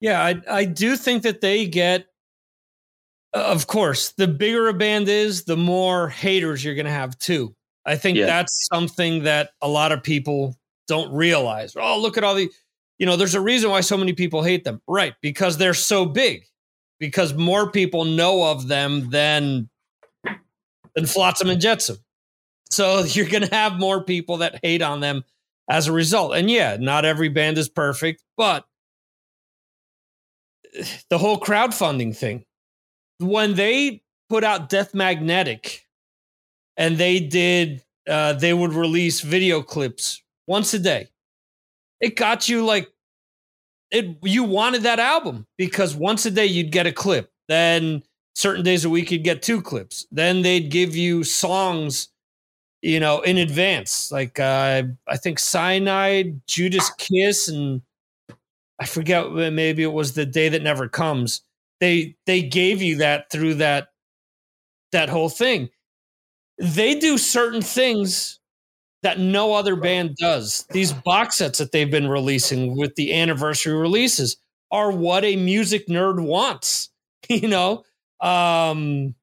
Yeah, 0.00 0.22
I 0.22 0.40
I 0.48 0.64
do 0.64 0.96
think 0.96 1.22
that 1.24 1.40
they 1.40 1.66
get 1.66 2.06
of 3.34 3.66
course, 3.66 4.12
the 4.12 4.26
bigger 4.26 4.68
a 4.68 4.74
band 4.74 5.08
is, 5.08 5.44
the 5.44 5.56
more 5.56 6.08
haters 6.08 6.64
you're 6.64 6.74
going 6.74 6.86
to 6.86 6.92
have 6.92 7.18
too. 7.18 7.54
I 7.84 7.96
think 7.96 8.16
yeah. 8.16 8.26
that's 8.26 8.66
something 8.72 9.24
that 9.24 9.50
a 9.60 9.68
lot 9.68 9.92
of 9.92 10.02
people 10.02 10.56
don't 10.86 11.12
realize. 11.12 11.74
Oh, 11.76 12.00
look 12.00 12.16
at 12.16 12.24
all 12.24 12.34
the 12.34 12.50
you 12.98 13.06
know, 13.06 13.16
there's 13.16 13.36
a 13.36 13.40
reason 13.40 13.70
why 13.70 13.80
so 13.80 13.96
many 13.96 14.12
people 14.12 14.42
hate 14.42 14.64
them. 14.64 14.82
Right, 14.88 15.14
because 15.22 15.56
they're 15.56 15.74
so 15.74 16.04
big. 16.04 16.44
Because 16.98 17.32
more 17.32 17.70
people 17.70 18.04
know 18.04 18.50
of 18.50 18.66
them 18.66 19.10
than 19.10 19.68
than 20.96 21.06
Flotsam 21.06 21.48
and 21.48 21.60
Jetsam. 21.60 21.98
So 22.70 23.00
you're 23.04 23.28
going 23.28 23.46
to 23.46 23.54
have 23.54 23.78
more 23.78 24.02
people 24.02 24.38
that 24.38 24.58
hate 24.62 24.82
on 24.82 25.00
them 25.00 25.24
as 25.70 25.86
a 25.86 25.92
result. 25.92 26.34
And 26.34 26.50
yeah, 26.50 26.76
not 26.80 27.04
every 27.04 27.28
band 27.28 27.56
is 27.56 27.68
perfect, 27.68 28.24
but 28.36 28.64
the 31.10 31.18
whole 31.18 31.40
crowdfunding 31.40 32.16
thing. 32.16 32.44
When 33.20 33.54
they 33.54 34.02
put 34.28 34.44
out 34.44 34.68
Death 34.68 34.94
Magnetic 34.94 35.84
and 36.76 36.96
they 36.96 37.20
did, 37.20 37.82
uh, 38.08 38.34
they 38.34 38.54
would 38.54 38.72
release 38.72 39.20
video 39.20 39.62
clips 39.62 40.22
once 40.46 40.72
a 40.74 40.78
day. 40.78 41.08
It 42.00 42.16
got 42.16 42.48
you 42.48 42.64
like, 42.64 42.88
it. 43.90 44.16
You 44.22 44.44
wanted 44.44 44.82
that 44.84 45.00
album 45.00 45.46
because 45.56 45.96
once 45.96 46.24
a 46.26 46.30
day 46.30 46.46
you'd 46.46 46.70
get 46.70 46.86
a 46.86 46.92
clip. 46.92 47.30
Then 47.48 48.02
certain 48.34 48.64
days 48.64 48.84
a 48.84 48.90
week 48.90 49.10
you'd 49.10 49.24
get 49.24 49.42
two 49.42 49.60
clips. 49.60 50.06
Then 50.12 50.42
they'd 50.42 50.70
give 50.70 50.94
you 50.94 51.24
songs, 51.24 52.08
you 52.82 53.00
know, 53.00 53.20
in 53.22 53.36
advance. 53.36 54.12
Like 54.12 54.38
uh, 54.38 54.84
I 55.08 55.16
think 55.16 55.40
Cyanide, 55.40 56.46
Judas 56.46 56.90
Kiss, 56.98 57.48
and 57.48 57.82
I 58.80 58.86
forget 58.86 59.30
maybe 59.32 59.82
it 59.82 59.92
was 59.92 60.14
the 60.14 60.26
day 60.26 60.48
that 60.50 60.62
never 60.62 60.88
comes. 60.88 61.42
They 61.80 62.16
they 62.26 62.42
gave 62.42 62.82
you 62.82 62.96
that 62.98 63.30
through 63.30 63.54
that 63.54 63.88
that 64.92 65.08
whole 65.08 65.28
thing. 65.28 65.68
They 66.58 66.98
do 66.98 67.18
certain 67.18 67.62
things 67.62 68.40
that 69.02 69.18
no 69.18 69.54
other 69.54 69.76
band 69.76 70.16
does. 70.16 70.66
These 70.70 70.92
box 70.92 71.36
sets 71.38 71.58
that 71.58 71.72
they've 71.72 71.90
been 71.90 72.08
releasing 72.08 72.76
with 72.76 72.94
the 72.96 73.14
anniversary 73.14 73.74
releases 73.74 74.36
are 74.72 74.90
what 74.90 75.24
a 75.24 75.36
music 75.36 75.86
nerd 75.88 76.20
wants. 76.22 76.90
You 77.30 77.48
know, 77.48 77.84
um, 78.20 79.14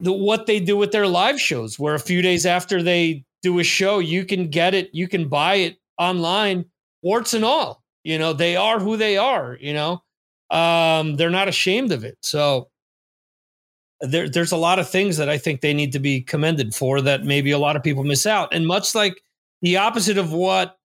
the, 0.00 0.12
what 0.12 0.46
they 0.46 0.60
do 0.60 0.76
with 0.76 0.92
their 0.92 1.06
live 1.06 1.40
shows, 1.40 1.78
where 1.78 1.94
a 1.94 2.00
few 2.00 2.22
days 2.22 2.46
after 2.46 2.82
they 2.82 3.24
do 3.42 3.58
a 3.58 3.64
show, 3.64 3.98
you 3.98 4.24
can 4.24 4.48
get 4.48 4.74
it, 4.74 4.90
you 4.92 5.08
can 5.08 5.28
buy 5.28 5.56
it 5.56 5.76
online, 5.98 6.64
warts 7.02 7.34
and 7.34 7.44
all. 7.44 7.82
You 8.08 8.18
know, 8.18 8.32
they 8.32 8.56
are 8.56 8.80
who 8.80 8.96
they 8.96 9.18
are, 9.18 9.58
you 9.60 9.74
know. 9.74 10.02
Um, 10.48 11.16
they're 11.16 11.28
not 11.28 11.46
ashamed 11.46 11.92
of 11.92 12.04
it. 12.04 12.16
So 12.22 12.70
there, 14.00 14.30
there's 14.30 14.52
a 14.52 14.56
lot 14.56 14.78
of 14.78 14.88
things 14.88 15.18
that 15.18 15.28
I 15.28 15.36
think 15.36 15.60
they 15.60 15.74
need 15.74 15.92
to 15.92 15.98
be 15.98 16.22
commended 16.22 16.74
for 16.74 17.02
that 17.02 17.24
maybe 17.24 17.50
a 17.50 17.58
lot 17.58 17.76
of 17.76 17.82
people 17.82 18.04
miss 18.04 18.24
out. 18.24 18.54
And 18.54 18.66
much 18.66 18.94
like 18.94 19.20
the 19.60 19.76
opposite 19.76 20.16
of 20.16 20.32
what 20.32 20.78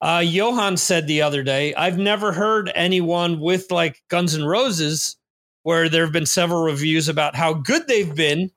uh, 0.00 0.22
Johan 0.24 0.76
said 0.76 1.08
the 1.08 1.22
other 1.22 1.42
day, 1.42 1.74
I've 1.74 1.98
never 1.98 2.30
heard 2.30 2.70
anyone 2.76 3.40
with 3.40 3.72
like 3.72 4.00
Guns 4.06 4.36
N' 4.36 4.44
Roses 4.44 5.16
where 5.64 5.88
there 5.88 6.04
have 6.04 6.12
been 6.12 6.24
several 6.24 6.62
reviews 6.62 7.08
about 7.08 7.34
how 7.34 7.52
good 7.52 7.88
they've 7.88 8.14
been, 8.14 8.48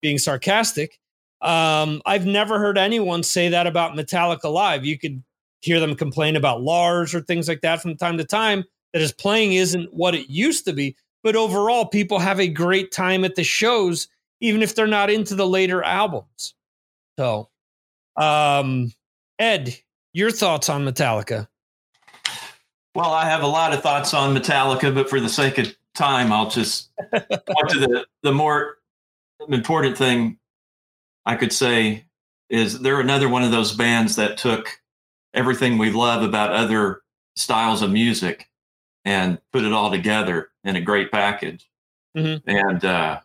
being 0.00 0.16
sarcastic. 0.16 0.98
Um, 1.42 2.00
I've 2.06 2.24
never 2.24 2.58
heard 2.58 2.78
anyone 2.78 3.22
say 3.22 3.50
that 3.50 3.66
about 3.66 3.92
Metallica 3.92 4.50
Live. 4.50 4.86
You 4.86 4.98
could 4.98 5.22
hear 5.66 5.80
them 5.80 5.94
complain 5.94 6.36
about 6.36 6.62
Lars 6.62 7.14
or 7.14 7.20
things 7.20 7.48
like 7.48 7.60
that 7.60 7.82
from 7.82 7.96
time 7.96 8.16
to 8.18 8.24
time 8.24 8.64
that 8.92 9.02
his 9.02 9.12
playing 9.12 9.52
isn't 9.52 9.92
what 9.92 10.14
it 10.14 10.30
used 10.30 10.64
to 10.64 10.72
be. 10.72 10.96
But 11.22 11.36
overall, 11.36 11.86
people 11.86 12.18
have 12.18 12.40
a 12.40 12.48
great 12.48 12.92
time 12.92 13.24
at 13.24 13.34
the 13.34 13.44
shows, 13.44 14.08
even 14.40 14.62
if 14.62 14.74
they're 14.74 14.86
not 14.86 15.10
into 15.10 15.34
the 15.34 15.46
later 15.46 15.82
albums. 15.82 16.54
So, 17.18 17.48
um, 18.16 18.92
Ed, 19.38 19.76
your 20.12 20.30
thoughts 20.30 20.68
on 20.68 20.84
Metallica? 20.84 21.48
Well, 22.94 23.10
I 23.10 23.26
have 23.26 23.42
a 23.42 23.46
lot 23.46 23.74
of 23.74 23.82
thoughts 23.82 24.14
on 24.14 24.34
Metallica, 24.34 24.94
but 24.94 25.10
for 25.10 25.20
the 25.20 25.28
sake 25.28 25.58
of 25.58 25.76
time, 25.94 26.32
I'll 26.32 26.48
just 26.48 26.90
talk 27.12 27.68
to 27.68 27.78
the, 27.78 28.06
the 28.22 28.32
more 28.32 28.78
important 29.48 29.98
thing 29.98 30.38
I 31.26 31.36
could 31.36 31.52
say 31.52 32.04
is 32.48 32.80
they're 32.80 33.00
another 33.00 33.28
one 33.28 33.42
of 33.42 33.50
those 33.50 33.72
bands 33.72 34.16
that 34.16 34.38
took 34.38 34.80
everything 35.36 35.78
we 35.78 35.90
love 35.90 36.22
about 36.22 36.52
other 36.52 37.02
styles 37.36 37.82
of 37.82 37.90
music 37.90 38.48
and 39.04 39.38
put 39.52 39.62
it 39.62 39.72
all 39.72 39.90
together 39.90 40.48
in 40.64 40.74
a 40.74 40.80
great 40.80 41.12
package. 41.12 41.68
Mm-hmm. 42.16 42.48
And 42.50 42.84
uh, 42.84 43.20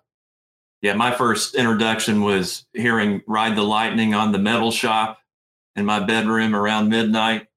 yeah, 0.82 0.94
my 0.94 1.12
first 1.12 1.56
introduction 1.56 2.22
was 2.22 2.66
hearing 2.74 3.22
Ride 3.26 3.56
the 3.56 3.64
Lightning 3.64 4.14
on 4.14 4.32
the 4.32 4.38
Metal 4.38 4.72
Shop 4.72 5.20
in 5.76 5.86
my 5.86 6.00
bedroom 6.00 6.54
around 6.54 6.90
midnight. 6.90 7.48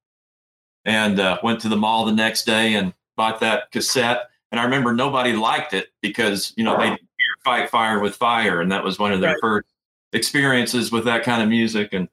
And 0.87 1.19
uh, 1.19 1.39
went 1.43 1.61
to 1.63 1.71
the 1.71 1.79
mall 1.79 2.05
the 2.05 2.13
next 2.13 2.45
day 2.45 2.75
and 2.75 2.93
bought 3.17 3.41
that 3.41 3.71
cassette. 3.71 4.29
And 4.53 4.61
I 4.61 4.65
remember 4.65 4.93
nobody 4.93 5.33
liked 5.33 5.73
it 5.73 5.89
because, 6.03 6.53
you 6.59 6.65
know, 6.65 6.77
they 6.79 6.99
fight 7.43 7.71
fire 7.71 8.01
with 8.01 8.17
fire. 8.17 8.61
And 8.61 8.71
that 8.71 8.85
was 8.85 8.99
one 8.99 9.11
of 9.11 9.23
their 9.23 9.31
right. 9.31 9.41
first 9.41 9.67
experiences 10.13 10.93
with 10.93 11.07
that 11.07 11.25
kind 11.25 11.43
of 11.43 11.49
music. 11.49 11.95
And 11.95 12.09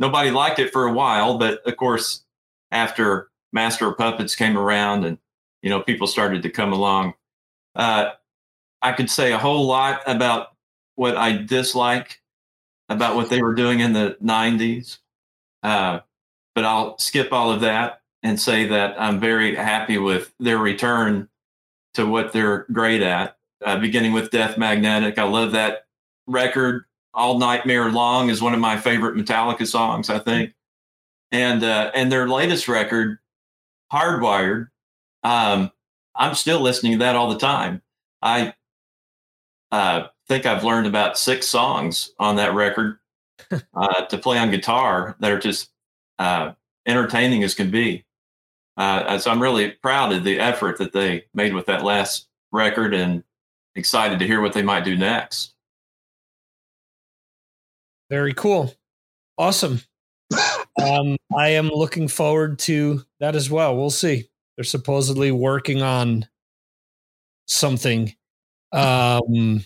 nobody 0.00 0.30
liked 0.30 0.58
it 0.58 0.72
for 0.72 0.86
a 0.86 0.92
while, 0.92 1.38
but 1.38 1.64
of 1.66 1.76
course, 1.76 2.24
after 2.72 3.30
Master 3.52 3.86
of 3.88 3.98
Puppets 3.98 4.34
came 4.34 4.58
around 4.58 5.04
and 5.04 5.18
you 5.62 5.70
know 5.70 5.82
people 5.82 6.08
started 6.08 6.42
to 6.42 6.50
come 6.50 6.72
along, 6.72 7.14
uh, 7.76 8.10
I 8.82 8.92
could 8.92 9.10
say 9.10 9.32
a 9.32 9.38
whole 9.38 9.66
lot 9.66 10.02
about 10.06 10.48
what 10.96 11.16
I 11.16 11.36
dislike 11.36 12.20
about 12.88 13.14
what 13.14 13.30
they 13.30 13.40
were 13.42 13.54
doing 13.54 13.78
in 13.80 13.92
the 13.92 14.16
'90s, 14.20 14.98
uh, 15.62 16.00
but 16.56 16.64
I'll 16.64 16.98
skip 16.98 17.32
all 17.32 17.52
of 17.52 17.60
that 17.60 18.00
and 18.22 18.40
say 18.40 18.66
that 18.66 19.00
I'm 19.00 19.20
very 19.20 19.54
happy 19.54 19.98
with 19.98 20.32
their 20.40 20.58
return 20.58 21.28
to 21.94 22.06
what 22.06 22.32
they're 22.32 22.66
great 22.72 23.02
at. 23.02 23.36
Uh, 23.64 23.78
beginning 23.78 24.12
with 24.12 24.30
Death 24.30 24.56
Magnetic, 24.56 25.18
I 25.18 25.24
love 25.24 25.52
that 25.52 25.84
record 26.26 26.84
all 27.14 27.38
Nightmare 27.38 27.90
Long 27.90 28.28
is 28.30 28.42
one 28.42 28.54
of 28.54 28.60
my 28.60 28.76
favorite 28.76 29.16
Metallica 29.16 29.66
songs, 29.66 30.10
I 30.10 30.18
think. 30.18 30.52
And 31.32 31.62
uh, 31.62 31.90
and 31.94 32.10
their 32.10 32.28
latest 32.28 32.68
record, 32.68 33.18
Hardwired, 33.92 34.68
um, 35.22 35.70
I'm 36.14 36.34
still 36.34 36.60
listening 36.60 36.92
to 36.92 36.98
that 36.98 37.16
all 37.16 37.30
the 37.30 37.38
time. 37.38 37.82
I 38.22 38.54
uh, 39.70 40.08
think 40.28 40.46
I've 40.46 40.64
learned 40.64 40.86
about 40.86 41.18
six 41.18 41.46
songs 41.46 42.12
on 42.18 42.36
that 42.36 42.54
record 42.54 42.98
uh, 43.74 44.04
to 44.06 44.18
play 44.18 44.38
on 44.38 44.50
guitar 44.50 45.16
that 45.20 45.30
are 45.30 45.38
just 45.38 45.70
uh, 46.18 46.52
entertaining 46.86 47.44
as 47.44 47.54
can 47.54 47.70
be. 47.70 48.04
Uh, 48.76 49.18
so 49.18 49.30
I'm 49.30 49.42
really 49.42 49.70
proud 49.70 50.12
of 50.12 50.24
the 50.24 50.38
effort 50.38 50.78
that 50.78 50.92
they 50.92 51.24
made 51.34 51.54
with 51.54 51.66
that 51.66 51.84
last 51.84 52.28
record 52.50 52.94
and 52.94 53.22
excited 53.74 54.18
to 54.18 54.26
hear 54.26 54.40
what 54.40 54.52
they 54.52 54.62
might 54.62 54.84
do 54.84 54.96
next. 54.96 55.54
Very 58.10 58.34
cool. 58.34 58.74
Awesome. 59.38 59.80
um, 60.82 61.16
I 61.36 61.50
am 61.50 61.68
looking 61.68 62.08
forward 62.08 62.58
to 62.60 63.04
that 63.20 63.36
as 63.36 63.48
well. 63.48 63.76
We'll 63.76 63.90
see. 63.90 64.28
They're 64.56 64.64
supposedly 64.64 65.30
working 65.30 65.80
on 65.80 66.26
something. 67.46 68.14
Um, 68.72 69.64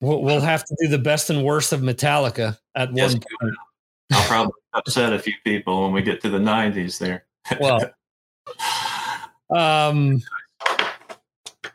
we'll, 0.00 0.22
we'll 0.22 0.40
have 0.40 0.64
to 0.64 0.76
do 0.80 0.88
the 0.88 0.98
best 0.98 1.30
and 1.30 1.44
worst 1.44 1.72
of 1.72 1.80
Metallica 1.80 2.58
at 2.74 2.94
Yes, 2.94 3.12
one 3.12 3.22
point. 3.40 3.54
I'll 4.12 4.26
probably 4.26 4.52
upset 4.72 5.12
a 5.12 5.18
few 5.18 5.34
people 5.44 5.82
when 5.82 5.92
we 5.92 6.02
get 6.02 6.20
to 6.22 6.30
the 6.30 6.38
90s 6.38 6.98
there. 6.98 7.26
Well, 7.60 7.80
um, 9.54 10.20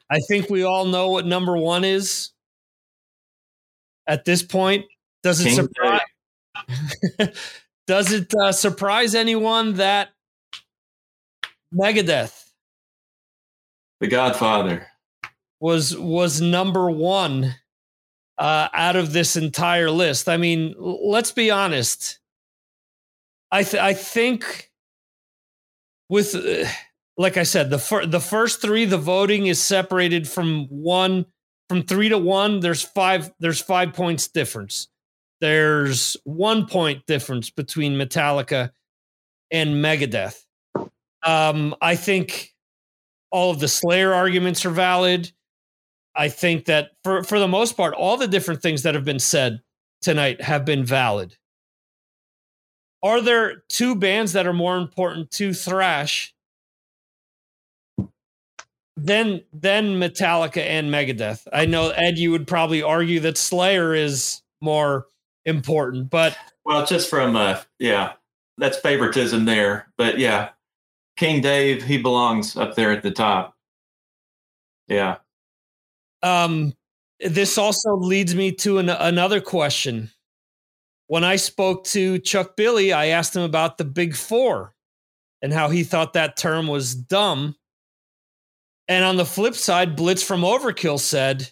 I 0.10 0.20
think 0.28 0.50
we 0.50 0.64
all 0.64 0.86
know 0.86 1.10
what 1.10 1.26
number 1.26 1.56
one 1.56 1.84
is 1.84 2.32
at 4.08 4.26
this 4.26 4.44
point. 4.44 4.86
Does 5.26 5.42
it 5.42 5.46
King 5.46 5.56
surprise? 5.56 6.02
does 7.88 8.14
it 8.14 8.32
uh, 8.36 8.52
surprise 8.52 9.16
anyone 9.16 9.74
that 9.74 10.10
Megadeth 11.74 12.44
The 14.00 14.06
Godfather. 14.08 14.86
was 15.60 15.98
was 15.98 16.42
number 16.42 16.92
one 16.92 17.56
uh, 18.38 18.68
out 18.72 18.96
of 18.96 19.14
this 19.14 19.36
entire 19.36 19.90
list? 19.90 20.30
I 20.30 20.38
mean, 20.38 20.76
let's 20.78 21.32
be 21.32 21.50
honest. 21.50 22.20
I 23.52 23.64
th- 23.64 23.82
I 23.82 23.96
think 23.96 24.70
with 26.08 26.36
uh, 26.36 26.70
like 27.18 27.38
I 27.38 27.44
said, 27.44 27.72
the 27.72 27.80
fir- 27.80 28.06
the 28.06 28.20
first 28.20 28.62
three, 28.62 28.86
the 28.86 29.00
voting 29.00 29.48
is 29.48 29.60
separated 29.60 30.28
from 30.28 30.68
one 30.68 31.26
from 31.68 31.82
three 31.82 32.10
to 32.10 32.18
one. 32.20 32.60
There's 32.60 32.84
five. 32.84 33.32
There's 33.40 33.60
five 33.60 33.94
points 33.94 34.28
difference. 34.28 34.88
There's 35.46 36.18
one 36.24 36.66
point 36.66 37.06
difference 37.06 37.52
between 37.52 38.00
Metallica 38.00 38.72
and 39.52 39.76
Megadeth. 39.76 40.44
Um, 41.24 41.76
I 41.80 41.96
think 41.96 42.56
all 43.30 43.52
of 43.52 43.60
the 43.60 43.68
Slayer 43.68 44.12
arguments 44.12 44.66
are 44.66 44.72
valid. 44.72 45.32
I 46.16 46.30
think 46.30 46.66
that 46.66 46.94
for 47.04 47.22
for 47.24 47.38
the 47.38 47.48
most 47.48 47.78
part, 47.78 47.94
all 47.94 48.18
the 48.18 48.28
different 48.28 48.64
things 48.64 48.82
that 48.82 48.96
have 48.96 49.06
been 49.06 49.20
said 49.20 49.62
tonight 50.02 50.42
have 50.42 50.66
been 50.66 50.84
valid. 50.84 51.38
Are 53.04 53.22
there 53.22 53.62
two 53.70 53.94
bands 53.94 54.34
that 54.34 54.48
are 54.48 54.54
more 54.54 54.78
important 54.78 55.30
to 55.34 55.54
thrash 55.54 56.34
than 58.98 59.44
than 59.54 60.00
Metallica 60.00 60.66
and 60.66 60.90
Megadeth? 60.90 61.48
I 61.54 61.68
know 61.68 61.92
Ed, 61.92 62.18
you 62.18 62.32
would 62.32 62.48
probably 62.48 62.82
argue 62.82 63.20
that 63.20 63.38
Slayer 63.38 63.94
is 63.94 64.42
more 64.60 65.06
important, 65.46 66.10
but 66.10 66.38
Well, 66.66 66.86
just 66.86 67.10
from, 67.10 67.36
uh, 67.36 67.62
yeah, 67.80 68.14
that's 68.58 68.78
favoritism 68.78 69.46
there. 69.46 69.88
But 69.98 70.18
yeah, 70.20 70.50
King 71.18 71.42
Dave, 71.42 71.84
he 71.84 71.98
belongs 71.98 72.56
up 72.58 72.76
there 72.76 72.92
at 72.92 73.04
the 73.04 73.12
top. 73.12 73.56
Yeah. 74.88 75.18
um, 76.24 76.74
this 77.22 77.58
also 77.58 77.96
leads 77.96 78.36
me 78.36 78.52
to 78.52 78.78
an, 78.78 78.90
another 78.90 79.40
question. 79.40 80.12
When 81.08 81.24
I 81.24 81.38
spoke 81.38 81.86
to 81.86 82.20
Chuck 82.20 82.56
Billy, 82.58 82.92
I 82.92 83.08
asked 83.08 83.36
him 83.36 83.44
about 83.44 83.78
the 83.78 83.86
Big 83.86 84.16
Four 84.16 84.76
and 85.42 85.54
how 85.54 85.70
he 85.70 85.84
thought 85.84 86.14
that 86.14 86.36
term 86.36 86.68
was 86.68 86.94
dumb. 86.94 87.56
And 88.88 89.06
on 89.06 89.16
the 89.16 89.26
flip 89.26 89.56
side, 89.56 89.96
Blitz 89.96 90.22
from 90.22 90.42
Overkill 90.42 91.00
said, 91.00 91.50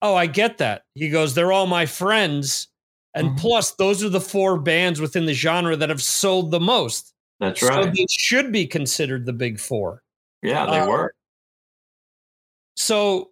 Oh, 0.00 0.14
I 0.14 0.26
get 0.26 0.58
that. 0.58 0.84
He 0.94 1.10
goes, 1.10 1.34
They're 1.34 1.52
all 1.52 1.66
my 1.66 1.86
friends. 1.86 2.68
And 3.14 3.30
Mhm. 3.30 3.38
plus, 3.38 3.72
those 3.72 4.04
are 4.04 4.08
the 4.08 4.20
four 4.20 4.58
bands 4.58 5.00
within 5.00 5.26
the 5.26 5.34
genre 5.34 5.76
that 5.76 5.88
have 5.88 6.02
sold 6.02 6.50
the 6.50 6.60
most. 6.60 7.12
That's 7.40 7.60
So 7.60 7.68
right. 7.68 7.92
they 7.92 8.06
should 8.10 8.52
be 8.52 8.66
considered 8.66 9.26
the 9.26 9.32
Big 9.32 9.58
Four. 9.58 10.02
Yeah, 10.42 10.66
they 10.66 10.80
Uh, 10.80 10.86
were. 10.88 11.14
So 12.76 13.30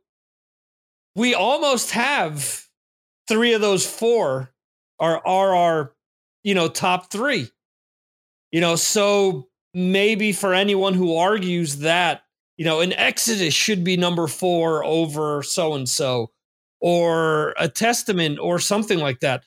we 1.15 1.35
almost 1.35 1.91
have 1.93 2.67
three 3.29 3.53
of 3.53 3.61
those 3.61 3.87
four 3.87 4.53
are 5.01 5.25
are 5.27 5.55
our, 5.55 5.95
you 6.43 6.55
know, 6.55 6.69
top 6.69 7.11
three. 7.11 7.49
You 8.51 8.61
know, 8.61 8.77
so 8.77 9.49
maybe 9.75 10.33
for 10.33 10.55
anyone 10.55 10.95
who 10.95 11.15
argues 11.17 11.79
that, 11.79 12.23
you 12.57 12.65
know, 12.65 12.81
an 12.81 12.93
Exodus 12.95 13.55
should 13.55 13.85
be 13.85 13.97
number 13.97 14.27
four 14.27 14.83
over 14.85 15.43
so 15.43 15.75
and 15.75 15.89
so, 15.89 16.33
or 16.81 17.55
a 17.59 17.69
Testament 17.69 18.39
or 18.41 18.59
something 18.59 18.99
like 18.99 19.21
that. 19.21 19.45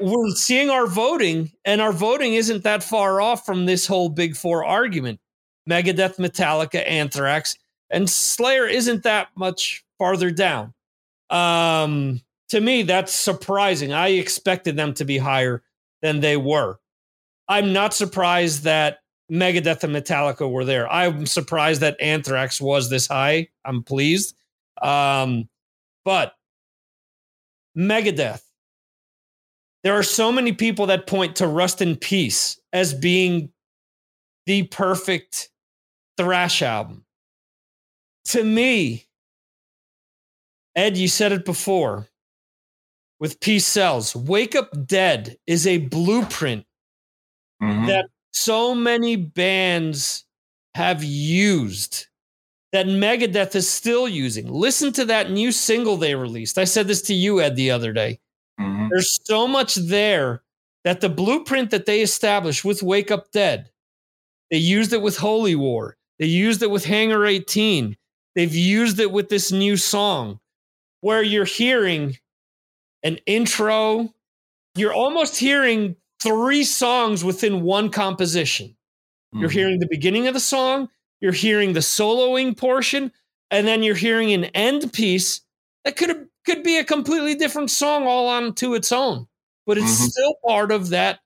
We're 0.00 0.30
seeing 0.30 0.70
our 0.70 0.86
voting, 0.86 1.52
and 1.64 1.80
our 1.80 1.92
voting 1.92 2.34
isn't 2.34 2.64
that 2.64 2.82
far 2.82 3.20
off 3.20 3.46
from 3.46 3.66
this 3.66 3.86
whole 3.86 4.08
big 4.08 4.36
four 4.36 4.64
argument. 4.64 5.20
Megadeth, 5.68 6.16
Metallica, 6.16 6.86
Anthrax, 6.88 7.56
and 7.90 8.08
Slayer 8.10 8.66
isn't 8.66 9.02
that 9.04 9.28
much 9.36 9.84
farther 9.98 10.30
down. 10.30 10.74
Um, 11.30 12.20
to 12.48 12.60
me, 12.60 12.82
that's 12.82 13.12
surprising. 13.12 13.92
I 13.92 14.08
expected 14.08 14.76
them 14.76 14.94
to 14.94 15.04
be 15.04 15.18
higher 15.18 15.62
than 16.02 16.20
they 16.20 16.36
were. 16.36 16.78
I'm 17.48 17.72
not 17.72 17.94
surprised 17.94 18.64
that 18.64 18.98
Megadeth 19.30 19.84
and 19.84 19.94
Metallica 19.94 20.50
were 20.50 20.64
there. 20.64 20.90
I'm 20.92 21.26
surprised 21.26 21.80
that 21.80 22.00
Anthrax 22.00 22.60
was 22.60 22.90
this 22.90 23.06
high. 23.06 23.48
I'm 23.64 23.82
pleased. 23.82 24.36
Um, 24.82 25.48
but 26.04 26.34
Megadeth, 27.76 28.42
there 29.84 29.92
are 29.96 30.02
so 30.02 30.32
many 30.32 30.52
people 30.52 30.86
that 30.86 31.06
point 31.06 31.36
to 31.36 31.46
Rust 31.46 31.80
in 31.80 31.94
Peace 31.96 32.58
as 32.72 32.92
being 32.94 33.52
the 34.46 34.64
perfect 34.64 35.50
thrash 36.16 36.62
album. 36.62 37.04
To 38.26 38.42
me, 38.42 39.06
Ed, 40.74 40.96
you 40.96 41.06
said 41.06 41.32
it 41.32 41.44
before 41.44 42.08
with 43.20 43.38
Peace 43.40 43.66
Sells. 43.66 44.16
Wake 44.16 44.54
Up 44.56 44.70
Dead 44.86 45.36
is 45.46 45.66
a 45.66 45.78
blueprint 45.78 46.66
Mhm. 47.62 47.86
that 47.86 48.06
so 48.32 48.74
many 48.74 49.16
bands 49.16 50.24
have 50.74 51.04
used 51.04 52.06
that 52.72 52.86
Megadeth 52.86 53.54
is 53.54 53.70
still 53.70 54.08
using. 54.08 54.48
Listen 54.52 54.92
to 54.94 55.04
that 55.04 55.30
new 55.30 55.52
single 55.52 55.96
they 55.96 56.14
released. 56.16 56.58
I 56.58 56.64
said 56.64 56.88
this 56.88 57.02
to 57.02 57.14
you, 57.14 57.40
Ed, 57.40 57.54
the 57.54 57.70
other 57.70 57.92
day. 57.92 58.18
Mhm. 58.60 58.88
There's 58.90 59.20
so 59.24 59.46
much 59.48 59.74
there 59.74 60.42
that 60.84 61.00
the 61.00 61.08
blueprint 61.08 61.70
that 61.70 61.86
they 61.86 62.00
established 62.02 62.64
with 62.64 62.82
Wake 62.82 63.10
Up 63.10 63.30
Dead, 63.32 63.70
they 64.50 64.58
used 64.58 64.92
it 64.92 65.02
with 65.02 65.16
Holy 65.18 65.54
War. 65.56 65.96
They 66.18 66.26
used 66.26 66.62
it 66.62 66.70
with 66.70 66.84
Hangar 66.84 67.26
18. 67.26 67.96
They've 68.34 68.54
used 68.54 69.00
it 69.00 69.12
with 69.12 69.28
this 69.28 69.52
new 69.52 69.76
song 69.76 70.40
where 71.02 71.22
you're 71.22 71.44
hearing 71.46 72.18
an 73.04 73.18
intro. 73.26 74.14
You're 74.76 74.94
almost 74.94 75.36
hearing 75.38 75.96
three 76.20 76.64
songs 76.64 77.24
within 77.24 77.62
one 77.62 77.90
composition. 77.90 78.76
You're 79.32 79.50
Mhm. 79.50 79.52
hearing 79.52 79.78
the 79.80 79.88
beginning 79.90 80.26
of 80.28 80.34
the 80.34 80.40
song, 80.40 80.90
you're 81.20 81.32
hearing 81.32 81.72
the 81.74 81.80
soloing 81.80 82.56
portion, 82.56 83.12
and 83.50 83.66
then 83.66 83.82
you're 83.82 83.94
hearing 83.96 84.32
an 84.32 84.46
end 84.46 84.92
piece 84.92 85.42
that 85.84 85.96
could 85.96 86.28
could 86.44 86.62
be 86.62 86.78
a 86.78 86.84
completely 86.84 87.34
different 87.34 87.70
song 87.70 88.06
all 88.06 88.28
on 88.28 88.54
to 88.54 88.74
its 88.74 88.92
own, 88.92 89.26
but 89.66 89.78
it's 89.78 90.00
Mhm. 90.00 90.10
still 90.10 90.34
part 90.46 90.70
of 90.72 90.90
that. 90.90 91.20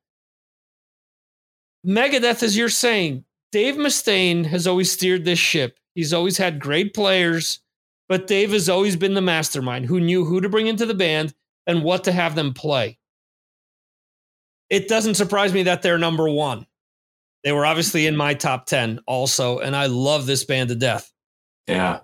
Megadeth, 1.86 2.42
as 2.42 2.56
you're 2.56 2.68
saying, 2.68 3.24
Dave 3.52 3.76
Mustaine 3.76 4.44
has 4.46 4.66
always 4.66 4.92
steered 4.92 5.24
this 5.24 5.38
ship. 5.38 5.78
He's 5.94 6.12
always 6.12 6.36
had 6.36 6.60
great 6.60 6.92
players, 6.94 7.60
but 8.08 8.26
Dave 8.26 8.52
has 8.52 8.68
always 8.68 8.96
been 8.96 9.14
the 9.14 9.20
mastermind 9.20 9.86
who 9.86 10.00
knew 10.00 10.24
who 10.24 10.40
to 10.40 10.48
bring 10.48 10.66
into 10.66 10.86
the 10.86 10.94
band 10.94 11.34
and 11.66 11.82
what 11.82 12.04
to 12.04 12.12
have 12.12 12.34
them 12.34 12.52
play. 12.52 12.98
It 14.70 14.88
doesn't 14.88 15.14
surprise 15.14 15.52
me 15.52 15.62
that 15.64 15.82
they're 15.82 15.98
number 15.98 16.28
one. 16.28 16.66
They 17.42 17.52
were 17.52 17.64
obviously 17.64 18.06
in 18.06 18.16
my 18.16 18.34
top 18.34 18.66
10 18.66 19.00
also, 19.06 19.60
and 19.60 19.74
I 19.74 19.86
love 19.86 20.26
this 20.26 20.44
band 20.44 20.68
to 20.68 20.74
death. 20.74 21.10
Yeah. 21.66 22.00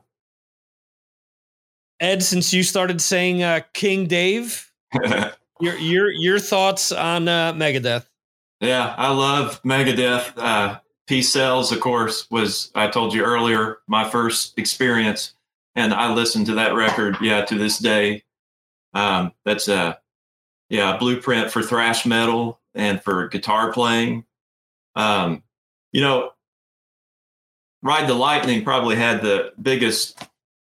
Ed, 2.05 2.23
since 2.23 2.53
you 2.53 2.63
started 2.63 3.01
saying 3.01 3.43
uh, 3.43 3.61
King 3.73 4.07
Dave, 4.07 4.71
your 5.61 5.77
your 5.79 6.11
your 6.11 6.39
thoughts 6.39 6.93
on 6.93 7.29
uh, 7.29 7.55
Megadeth? 7.55 8.07
Yeah, 8.61 8.95
I 8.99 9.11
love 9.11 9.63
Megadeth. 9.63 10.33
Uh, 10.37 10.81
Peace 11.07 11.33
Sells, 11.33 11.73
of 11.73 11.81
course, 11.81 12.31
was 12.31 12.71
I 12.75 12.89
told 12.89 13.15
you 13.15 13.25
earlier 13.25 13.79
my 13.87 14.09
first 14.09 14.59
experience, 14.59 15.33
and 15.75 15.95
I 15.95 16.13
listened 16.13 16.47
to 16.47 16.55
that 16.57 16.75
record. 16.75 17.17
Yeah, 17.23 17.45
to 17.47 17.57
this 17.57 17.79
day, 17.79 18.25
um, 18.93 19.33
that's 19.47 19.69
a 19.69 19.99
yeah 20.69 20.97
a 20.97 20.99
blueprint 20.99 21.51
for 21.51 21.63
thrash 21.63 22.05
metal 22.05 22.61
and 22.75 23.03
for 23.03 23.29
guitar 23.29 23.73
playing. 23.73 24.27
Um, 24.95 25.43
you 25.93 26.03
know, 26.03 26.33
Ride 27.83 28.09
the 28.09 28.15
Lightning 28.15 28.63
probably 28.63 28.97
had 28.97 29.23
the 29.23 29.55
biggest 29.61 30.19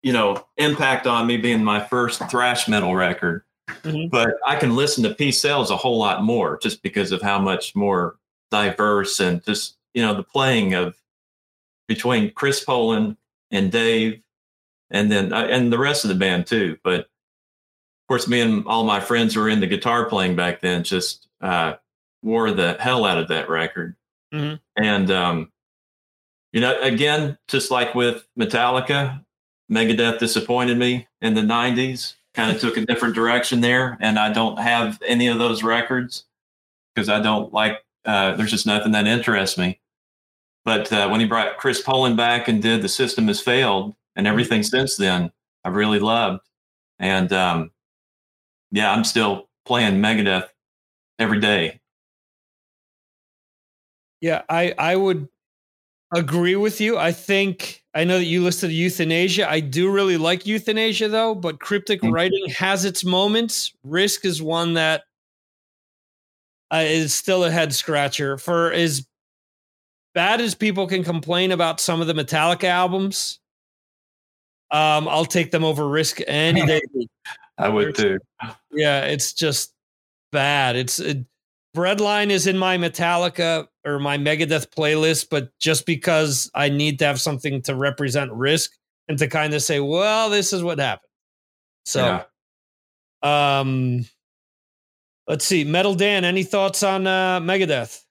you 0.03 0.13
know 0.13 0.45
impact 0.57 1.05
on 1.07 1.27
me, 1.27 1.37
being 1.37 1.63
my 1.63 1.79
first 1.79 2.21
thrash 2.29 2.67
metal 2.67 2.95
record 2.95 3.43
Mhm. 3.83 4.09
but 4.09 4.35
I 4.45 4.55
can 4.57 4.75
listen 4.75 5.03
to 5.03 5.13
Peace 5.15 5.39
Sells 5.39 5.71
a 5.71 5.77
whole 5.77 5.97
lot 5.97 6.23
more 6.23 6.59
just 6.61 6.81
because 6.83 7.11
of 7.13 7.21
how 7.21 7.39
much 7.39 7.73
more 7.75 8.17
diverse 8.49 9.19
and 9.21 9.43
just 9.45 9.77
you 9.93 10.01
know 10.01 10.13
the 10.13 10.23
playing 10.23 10.73
of 10.73 10.95
between 11.87 12.31
Chris 12.33 12.63
Poland 12.63 13.15
and 13.51 13.71
Dave, 13.71 14.21
and 14.89 15.11
then 15.11 15.31
uh, 15.33 15.47
and 15.49 15.71
the 15.71 15.77
rest 15.77 16.03
of 16.03 16.09
the 16.09 16.15
band 16.15 16.47
too. 16.47 16.77
But 16.83 17.01
of 17.01 17.05
course, 18.09 18.27
me 18.27 18.41
and 18.41 18.65
all 18.67 18.83
my 18.83 18.99
friends 18.99 19.33
who 19.35 19.39
were 19.41 19.49
into 19.49 19.67
guitar 19.67 20.05
playing 20.05 20.35
back 20.35 20.59
then 20.61 20.83
just 20.83 21.27
uh, 21.41 21.75
wore 22.23 22.51
the 22.51 22.75
hell 22.79 23.05
out 23.05 23.17
of 23.19 23.27
that 23.29 23.49
record. 23.49 23.95
Mhm. 24.33 24.59
And 24.75 25.11
um, 25.11 25.51
you 26.51 26.59
know, 26.59 26.77
again, 26.81 27.37
just 27.47 27.71
like 27.71 27.95
with 27.95 28.27
Metallica, 28.37 29.23
Megadeth 29.71 30.19
disappointed 30.19 30.77
me 30.77 31.07
in 31.21 31.33
the 31.33 31.41
'90s. 31.41 32.15
Kind 32.33 32.55
of 32.55 32.61
took 32.61 32.77
a 32.77 32.85
different 32.85 33.15
direction 33.15 33.61
there, 33.61 33.97
and 33.99 34.17
I 34.17 34.31
don't 34.31 34.57
have 34.57 35.01
any 35.05 35.27
of 35.27 35.37
those 35.37 35.63
records 35.63 36.25
because 36.93 37.09
I 37.09 37.21
don't 37.21 37.53
like. 37.53 37.83
Uh, 38.05 38.35
there's 38.35 38.51
just 38.51 38.65
nothing 38.65 38.93
that 38.93 39.07
interests 39.07 39.57
me. 39.57 39.79
But 40.63 40.91
uh, 40.93 41.09
when 41.09 41.19
he 41.19 41.25
brought 41.25 41.57
Chris 41.57 41.81
Poland 41.81 42.17
back 42.17 42.47
and 42.47 42.61
did 42.61 42.81
"The 42.81 42.89
System 42.89 43.27
Has 43.27 43.41
Failed" 43.41 43.95
and 44.15 44.27
everything 44.27 44.63
since 44.63 44.95
then, 44.95 45.31
I've 45.63 45.75
really 45.75 45.99
loved. 45.99 46.41
And 46.99 47.31
um, 47.33 47.71
yeah, 48.71 48.91
I'm 48.91 49.03
still 49.03 49.49
playing 49.65 49.95
Megadeth 49.95 50.49
every 51.19 51.39
day. 51.39 51.79
Yeah, 54.21 54.43
I 54.49 54.73
I 54.77 54.95
would 54.95 55.27
agree 56.11 56.55
with 56.55 56.81
you. 56.81 56.97
I 56.97 57.11
think 57.11 57.83
I 57.93 58.03
know 58.03 58.17
that 58.17 58.25
you 58.25 58.43
listed 58.43 58.71
Youthanasia. 58.71 59.45
I 59.45 59.59
do 59.59 59.91
really 59.91 60.17
like 60.17 60.43
Youthanasia 60.43 61.09
though, 61.09 61.35
but 61.35 61.59
cryptic 61.59 62.01
Mhm. 62.01 62.13
writing 62.13 62.49
has 62.49 62.85
its 62.85 63.03
moments. 63.03 63.73
Risk 63.83 64.25
is 64.25 64.41
one 64.41 64.73
that 64.75 65.03
uh, 66.73 66.83
is 66.85 67.13
still 67.13 67.43
a 67.43 67.51
head 67.51 67.73
scratcher. 67.73 68.37
For 68.37 68.71
as 68.71 69.05
bad 70.13 70.39
as 70.39 70.55
people 70.55 70.87
can 70.87 71.03
complain 71.03 71.51
about 71.51 71.81
some 71.81 71.99
of 71.99 72.07
the 72.07 72.13
Metallica 72.13 72.63
albums, 72.63 73.39
um, 74.71 75.05
I'll 75.09 75.25
take 75.25 75.51
them 75.51 75.65
over 75.65 75.87
Risk 75.89 76.21
any 76.27 76.65
day. 76.65 76.81
I 77.57 77.67
would 77.67 77.93
too. 77.95 78.19
Yeah, 78.71 79.01
it's 79.03 79.33
just 79.33 79.73
bad. 80.31 80.77
It's 80.77 80.99
it, 80.99 81.25
Breadline 81.75 82.29
is 82.29 82.47
in 82.47 82.57
my 82.57 82.77
Metallica 82.77 83.67
or 83.85 83.99
my 83.99 84.17
Megadeth 84.17 84.69
playlist, 84.69 85.27
but 85.29 85.49
just 85.59 85.85
because 85.85 86.49
I 86.53 86.69
need 86.69 86.99
to 86.99 87.05
have 87.05 87.19
something 87.19 87.61
to 87.63 87.75
represent 87.75 88.31
risk 88.31 88.71
and 89.07 89.17
to 89.17 89.27
kind 89.27 89.53
of 89.53 89.61
say, 89.61 89.79
well, 89.79 90.29
this 90.29 90.53
is 90.53 90.63
what 90.63 90.79
happened. 90.79 91.09
So, 91.85 92.21
Yeah. 93.23 93.59
um, 93.59 94.05
let's 95.27 95.45
see, 95.45 95.63
Metal 95.63 95.95
Dan, 95.95 96.25
any 96.25 96.43
thoughts 96.43 96.83
on 96.83 97.07
uh, 97.07 97.39
Megadeth? 97.39 98.03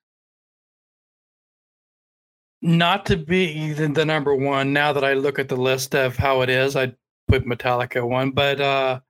Not 2.63 3.07
to 3.07 3.17
be 3.17 3.73
the, 3.73 4.05
number 4.05 4.35
one. 4.35 4.73
Now 4.73 4.93
that 4.93 5.05
I 5.05 5.15
look 5.15 5.39
at 5.39 5.49
the 5.49 5.57
list 5.57 5.95
of 5.95 6.17
how 6.17 6.43
it 6.43 6.51
is, 6.51 6.77
I 6.77 6.93
put 7.27 7.47
Metallica 7.47 8.07
one, 8.07 8.33
but 8.33 8.61
uh, 8.61 9.01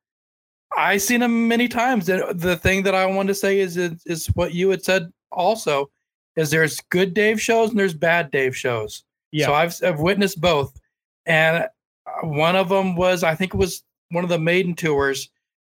I 0.77 0.99
seen 0.99 1.19
them 1.19 1.49
many 1.49 1.67
times. 1.67 2.09
And 2.09 2.39
the 2.39 2.57
thing 2.57 2.85
that 2.85 2.95
I 2.95 3.07
want 3.07 3.27
to 3.27 3.35
say 3.35 3.59
is, 3.59 3.77
is 3.77 4.03
is 4.07 4.27
what 4.35 4.55
you 4.55 4.71
had 4.71 4.85
said 4.85 5.11
also 5.33 5.91
is 6.41 6.51
there's 6.51 6.81
good 6.91 7.15
Dave 7.15 7.41
shows 7.41 7.71
and 7.71 7.79
there's 7.79 7.95
bad 7.95 8.31
Dave 8.31 8.57
shows. 8.57 9.05
Yeah. 9.33 9.47
So 9.47 9.55
I've 9.55 9.75
I've 9.85 10.01
witnessed 10.01 10.41
both, 10.41 10.79
and 11.27 11.65
uh, 12.07 12.27
one 12.27 12.57
of 12.57 12.69
them 12.69 12.97
was 12.97 13.23
I 13.23 13.35
think 13.35 13.55
it 13.55 13.59
was 13.59 13.83
one 14.11 14.25
of 14.25 14.31
the 14.31 14.39
maiden 14.39 14.75
tours. 14.75 15.31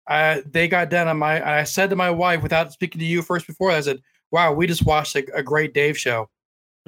Uh, 0.09 0.41
they 0.45 0.69
got 0.69 0.91
done, 0.91 1.09
and 1.09 1.19
my 1.19 1.59
I 1.61 1.65
said 1.65 1.91
to 1.91 1.97
my 1.97 2.11
wife 2.11 2.43
without 2.43 2.73
speaking 2.73 2.99
to 2.99 3.05
you 3.05 3.23
first 3.23 3.47
before. 3.47 3.71
I 3.71 3.81
said, 3.81 4.01
"Wow, 4.33 4.53
we 4.53 4.67
just 4.67 4.85
watched 4.85 5.15
a, 5.17 5.25
a 5.35 5.43
great 5.43 5.73
Dave 5.73 5.97
show." 5.99 6.29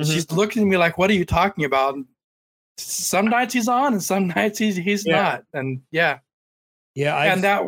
Mhm. 0.00 0.12
She's 0.12 0.30
looking 0.32 0.62
at 0.62 0.68
me 0.68 0.76
like, 0.76 0.98
"What 0.98 1.08
are 1.10 1.14
you 1.14 1.24
talking 1.24 1.64
about?" 1.64 1.94
And 1.94 2.04
some 2.78 3.26
nights 3.28 3.54
he's 3.54 3.68
on, 3.68 3.92
and 3.94 4.02
some 4.02 4.26
nights 4.36 4.58
he's 4.58 4.76
he's 4.76 5.06
Yeah. 5.06 5.22
not. 5.22 5.44
And 5.54 5.80
yeah, 5.90 6.18
yeah, 6.94 7.14
I 7.16 7.26
and 7.26 7.42
that 7.44 7.62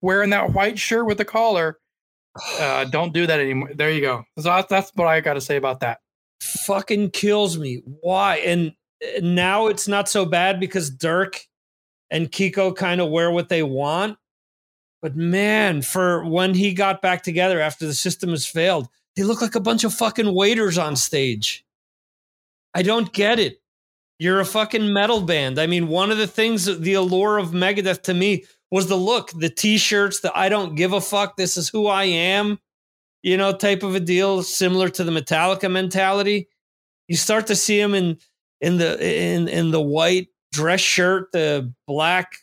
wearing 0.00 0.30
that 0.30 0.52
white 0.52 0.78
shirt 0.78 1.06
with 1.06 1.18
the 1.18 1.24
collar, 1.24 1.78
uh, 2.60 2.84
don't 2.84 3.12
do 3.12 3.26
that 3.26 3.40
anymore. 3.40 3.70
There 3.74 3.90
you 3.90 4.00
go. 4.00 4.24
So 4.38 4.64
that's, 4.68 4.92
what 4.94 5.06
I 5.06 5.20
got 5.20 5.34
to 5.34 5.40
say 5.40 5.56
about 5.56 5.80
that. 5.80 6.00
fucking 6.40 7.10
kills 7.10 7.58
me. 7.58 7.82
Why? 8.00 8.36
And 8.36 8.72
uh, 9.02 9.20
now 9.22 9.68
it's 9.68 9.88
not 9.88 10.08
so 10.08 10.24
bad 10.24 10.60
because 10.60 10.90
Dirk 10.90 11.40
and 12.10 12.30
Kiko 12.30 12.74
kind 12.74 13.00
of 13.00 13.10
wear 13.10 13.30
what 13.30 13.48
they 13.48 13.62
want. 13.62 14.18
But 15.02 15.16
man, 15.16 15.82
for 15.82 16.24
when 16.24 16.54
he 16.54 16.72
got 16.72 17.02
back 17.02 17.22
together 17.22 17.60
after 17.60 17.86
the 17.86 17.94
system 17.94 18.30
has 18.30 18.46
failed, 18.46 18.88
they 19.16 19.22
look 19.22 19.42
like 19.42 19.54
a 19.54 19.60
bunch 19.60 19.84
of 19.84 19.94
fucking 19.94 20.34
waiters 20.34 20.78
on 20.78 20.96
stage. 20.96 21.64
I 22.74 22.82
don't 22.82 23.12
get 23.12 23.38
it. 23.38 23.60
You're 24.18 24.40
a 24.40 24.46
fucking 24.46 24.92
metal 24.92 25.20
band. 25.20 25.58
I 25.58 25.66
mean, 25.66 25.88
one 25.88 26.10
of 26.10 26.18
the 26.18 26.26
things, 26.26 26.64
the 26.64 26.94
allure 26.94 27.38
of 27.38 27.50
Megadeth 27.50 28.02
to 28.04 28.14
me 28.14 28.44
was 28.70 28.88
the 28.88 28.96
look, 28.96 29.30
the 29.30 29.50
t 29.50 29.78
shirts, 29.78 30.20
the 30.20 30.36
I 30.36 30.48
don't 30.48 30.74
give 30.74 30.92
a 30.92 31.00
fuck, 31.00 31.36
this 31.36 31.56
is 31.56 31.68
who 31.68 31.86
I 31.86 32.04
am, 32.04 32.58
you 33.22 33.36
know, 33.36 33.52
type 33.52 33.82
of 33.82 33.94
a 33.94 34.00
deal, 34.00 34.42
similar 34.42 34.88
to 34.90 35.04
the 35.04 35.12
Metallica 35.12 35.70
mentality. 35.70 36.48
You 37.08 37.16
start 37.16 37.46
to 37.48 37.56
see 37.56 37.78
him 37.78 37.94
in 37.94 38.18
in 38.60 38.78
the 38.78 38.98
in 39.00 39.48
in 39.48 39.70
the 39.70 39.80
white 39.80 40.28
dress 40.52 40.80
shirt, 40.80 41.32
the 41.32 41.72
black 41.86 42.36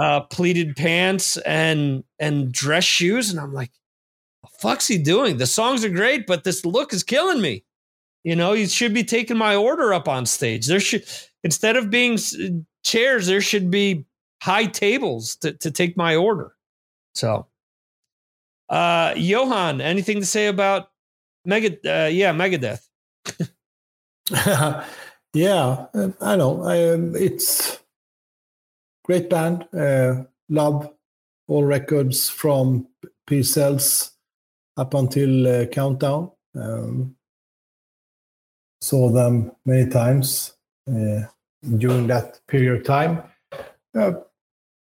uh 0.00 0.20
pleated 0.20 0.76
pants 0.76 1.36
and 1.38 2.04
and 2.18 2.52
dress 2.52 2.84
shoes. 2.84 3.30
And 3.30 3.40
I'm 3.40 3.52
like, 3.52 3.72
fuck's 4.60 4.86
he 4.86 4.98
doing? 4.98 5.38
The 5.38 5.46
songs 5.46 5.84
are 5.84 5.90
great, 5.90 6.26
but 6.26 6.44
this 6.44 6.64
look 6.64 6.92
is 6.92 7.02
killing 7.02 7.40
me. 7.40 7.64
You 8.24 8.36
know, 8.36 8.52
you 8.52 8.66
should 8.66 8.92
be 8.92 9.04
taking 9.04 9.38
my 9.38 9.56
order 9.56 9.94
up 9.94 10.06
on 10.06 10.26
stage. 10.26 10.66
There 10.66 10.80
should 10.80 11.04
instead 11.42 11.76
of 11.76 11.90
being 11.90 12.18
chairs, 12.84 13.26
there 13.26 13.40
should 13.40 13.70
be 13.70 14.04
high 14.40 14.66
tables 14.66 15.36
to, 15.36 15.52
to 15.52 15.70
take 15.70 15.96
my 15.96 16.16
order. 16.16 16.54
So, 17.14 17.46
uh, 18.68 19.14
Johan, 19.16 19.80
anything 19.80 20.20
to 20.20 20.26
say 20.26 20.46
about 20.46 20.90
Mega? 21.44 21.76
Uh, 21.84 22.08
yeah, 22.08 22.32
Megadeth. 22.32 22.86
yeah, 25.32 25.86
um, 25.94 26.14
I 26.20 26.36
know. 26.36 26.62
I, 26.62 26.90
um, 26.90 27.16
it's 27.16 27.78
great 29.04 29.28
band. 29.28 29.66
Uh, 29.76 30.24
love 30.48 30.88
all 31.48 31.64
records 31.64 32.30
from 32.30 32.86
P 33.26 33.42
Cells 33.42 34.12
up 34.76 34.94
until 34.94 35.46
uh, 35.46 35.66
Countdown. 35.66 36.30
Um, 36.54 37.16
saw 38.80 39.10
them 39.10 39.52
many 39.64 39.90
times 39.90 40.54
uh, 40.88 41.22
during 41.76 42.06
that 42.06 42.40
period 42.46 42.80
of 42.80 42.86
time. 42.86 43.22
Uh, 43.94 44.12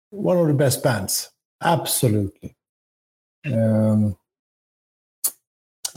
one 0.09 0.37
of 0.37 0.47
the 0.47 0.53
best 0.53 0.83
bands, 0.83 1.31
absolutely. 1.61 2.55
Um, 3.45 4.17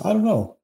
I 0.05 0.13
don't 0.13 0.25
know 0.25 0.57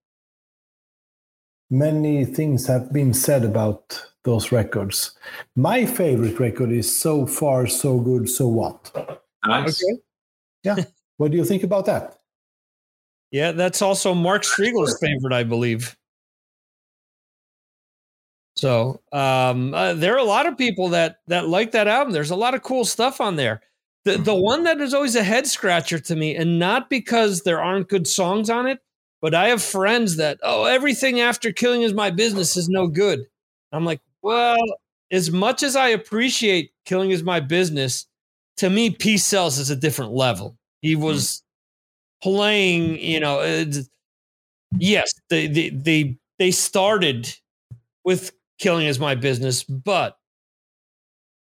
many 1.70 2.24
things 2.24 2.66
have 2.66 2.92
been 2.92 3.12
said 3.12 3.44
about 3.44 4.04
those 4.24 4.52
records. 4.52 5.12
My 5.54 5.86
favorite 5.86 6.38
record 6.38 6.72
is 6.72 6.94
So 6.94 7.26
Far, 7.26 7.66
So 7.66 7.98
Good, 7.98 8.28
So 8.28 8.48
What? 8.48 9.20
Nice. 9.44 9.82
Yeah. 10.62 10.76
What 11.18 11.30
do 11.30 11.38
you 11.38 11.46
think 11.46 11.62
about 11.62 11.86
that? 11.86 12.18
Yeah, 13.30 13.52
that's 13.52 13.80
also 13.80 14.12
Mark 14.12 14.42
Strigl's 14.42 14.98
favorite, 15.00 15.32
I 15.32 15.44
believe. 15.44 15.96
So 18.56 19.00
um, 19.12 19.74
uh, 19.74 19.94
there 19.94 20.14
are 20.14 20.18
a 20.18 20.24
lot 20.24 20.46
of 20.46 20.56
people 20.56 20.88
that 20.88 21.18
that 21.26 21.48
like 21.48 21.72
that 21.72 21.88
album. 21.88 22.12
There's 22.12 22.30
a 22.30 22.36
lot 22.36 22.54
of 22.54 22.62
cool 22.62 22.84
stuff 22.84 23.20
on 23.20 23.36
there. 23.36 23.60
The 24.04 24.16
the 24.16 24.34
one 24.34 24.64
that 24.64 24.80
is 24.80 24.94
always 24.94 25.14
a 25.16 25.22
head 25.22 25.46
scratcher 25.46 25.98
to 25.98 26.16
me, 26.16 26.34
and 26.36 26.58
not 26.58 26.88
because 26.88 27.42
there 27.42 27.60
aren't 27.60 27.88
good 27.88 28.06
songs 28.06 28.48
on 28.48 28.66
it, 28.66 28.80
but 29.20 29.34
I 29.34 29.48
have 29.48 29.62
friends 29.62 30.16
that 30.16 30.38
oh 30.42 30.64
everything 30.64 31.20
after 31.20 31.52
killing 31.52 31.82
is 31.82 31.92
my 31.92 32.10
business 32.10 32.56
is 32.56 32.68
no 32.68 32.86
good. 32.86 33.26
I'm 33.72 33.84
like, 33.84 34.00
well, 34.22 34.56
as 35.10 35.30
much 35.30 35.62
as 35.62 35.76
I 35.76 35.88
appreciate 35.88 36.72
killing 36.86 37.10
is 37.10 37.22
my 37.22 37.40
business, 37.40 38.06
to 38.58 38.70
me, 38.70 38.90
Peace 38.90 39.24
Sells 39.24 39.58
is 39.58 39.68
a 39.70 39.76
different 39.76 40.12
level. 40.12 40.56
He 40.80 40.96
was 40.96 41.42
playing, 42.22 42.98
you 43.00 43.20
know, 43.20 43.40
yes, 44.78 45.12
they 45.30 45.46
they 45.46 45.70
they 45.70 46.16
they 46.38 46.50
started 46.50 47.34
with 48.04 48.32
killing 48.58 48.86
is 48.86 48.98
my 48.98 49.14
business, 49.14 49.62
but 49.64 50.18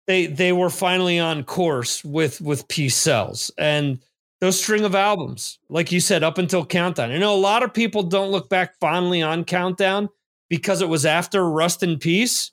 they 0.07 0.27
they 0.27 0.53
were 0.53 0.71
finally 0.71 1.19
on 1.19 1.45
course 1.45 2.05
with 2.05 2.41
with 2.41 2.69
Peace 2.69 2.97
Sells 2.97 3.51
and 3.59 4.01
those 4.41 4.61
string 4.61 4.85
of 4.85 4.95
albums, 4.95 5.59
like 5.69 5.93
you 5.93 6.01
said, 6.01 6.23
up 6.25 6.39
until 6.39 6.65
Countdown. 6.65 7.13
I 7.13 7.19
know 7.19 7.35
a 7.35 7.37
lot 7.37 7.63
of 7.63 7.75
people 7.75 8.03
don't 8.03 8.31
look 8.31 8.49
back 8.49 8.79
fondly 8.81 9.21
on 9.21 9.45
Countdown 9.45 10.09
because 10.49 10.81
it 10.81 10.89
was 10.89 11.05
after 11.05 11.49
Rust 11.49 11.83
in 11.83 11.99
Peace, 11.99 12.51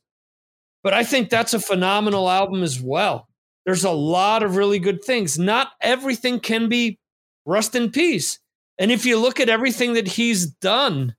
but 0.84 0.94
I 0.94 1.04
think 1.04 1.30
that's 1.30 1.54
a 1.54 1.60
phenomenal 1.60 2.30
album 2.30 2.62
as 2.62 2.82
well. 2.82 3.28
There's 3.66 3.86
a 3.86 3.92
lot 3.92 4.44
of 4.44 4.56
really 4.56 4.80
good 4.80 5.04
things. 5.04 5.40
Not 5.40 5.72
everything 5.82 6.40
can 6.40 6.70
be 6.70 7.00
Rust 7.46 7.76
in 7.76 7.92
Peace. 7.92 8.40
And 8.78 8.92
if 8.92 9.06
you 9.06 9.18
look 9.18 9.40
at 9.40 9.50
everything 9.50 9.94
that 9.94 10.08
he's 10.08 10.46
done 10.46 11.16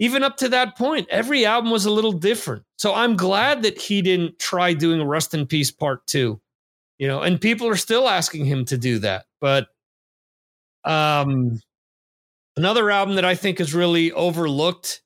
even 0.00 0.24
up 0.24 0.38
to 0.38 0.48
that 0.48 0.76
point, 0.76 1.06
every 1.10 1.44
album 1.44 1.70
was 1.70 1.84
a 1.84 1.90
little 1.90 2.12
different. 2.12 2.64
So 2.78 2.94
I'm 2.94 3.16
glad 3.16 3.62
that 3.62 3.78
he 3.78 4.00
didn't 4.00 4.38
try 4.38 4.72
doing 4.72 5.02
Rust 5.02 5.34
in 5.34 5.46
Peace 5.46 5.70
Part 5.70 6.06
Two. 6.06 6.40
You 6.98 7.06
know, 7.06 7.20
and 7.20 7.40
people 7.40 7.68
are 7.68 7.76
still 7.76 8.08
asking 8.08 8.46
him 8.46 8.64
to 8.66 8.78
do 8.78 8.98
that. 9.00 9.26
But 9.40 9.68
um 10.84 11.60
another 12.56 12.90
album 12.90 13.16
that 13.16 13.24
I 13.24 13.34
think 13.34 13.60
is 13.60 13.74
really 13.74 14.10
overlooked 14.12 15.02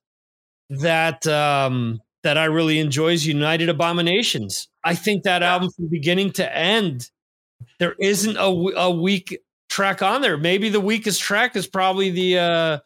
that 0.70 1.26
um 1.26 2.00
that 2.22 2.38
I 2.38 2.44
really 2.44 2.78
enjoy 2.78 3.12
is 3.12 3.26
United 3.26 3.68
Abominations. 3.68 4.68
I 4.84 4.94
think 4.94 5.24
that 5.24 5.42
album 5.42 5.70
from 5.70 5.88
beginning 5.88 6.32
to 6.32 6.56
end, 6.56 7.10
there 7.80 7.96
isn't 8.00 8.36
a, 8.36 8.46
a 8.76 8.90
weak 8.90 9.40
track 9.68 10.02
on 10.02 10.22
there. 10.22 10.36
Maybe 10.36 10.68
the 10.68 10.80
weakest 10.80 11.20
track 11.20 11.56
is 11.56 11.66
probably 11.66 12.10
the 12.10 12.38
uh 12.38 12.78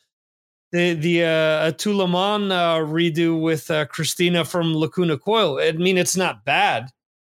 the 0.72 0.94
the 0.94 1.24
uh 1.24 1.72
Le 1.90 2.04
uh, 2.04 2.78
redo 2.80 3.40
with 3.40 3.70
uh, 3.70 3.86
Cristina 3.86 4.44
from 4.44 4.74
Lacuna 4.74 5.18
Coil. 5.18 5.60
I 5.60 5.72
mean, 5.72 5.98
it's 5.98 6.16
not 6.16 6.44
bad, 6.44 6.90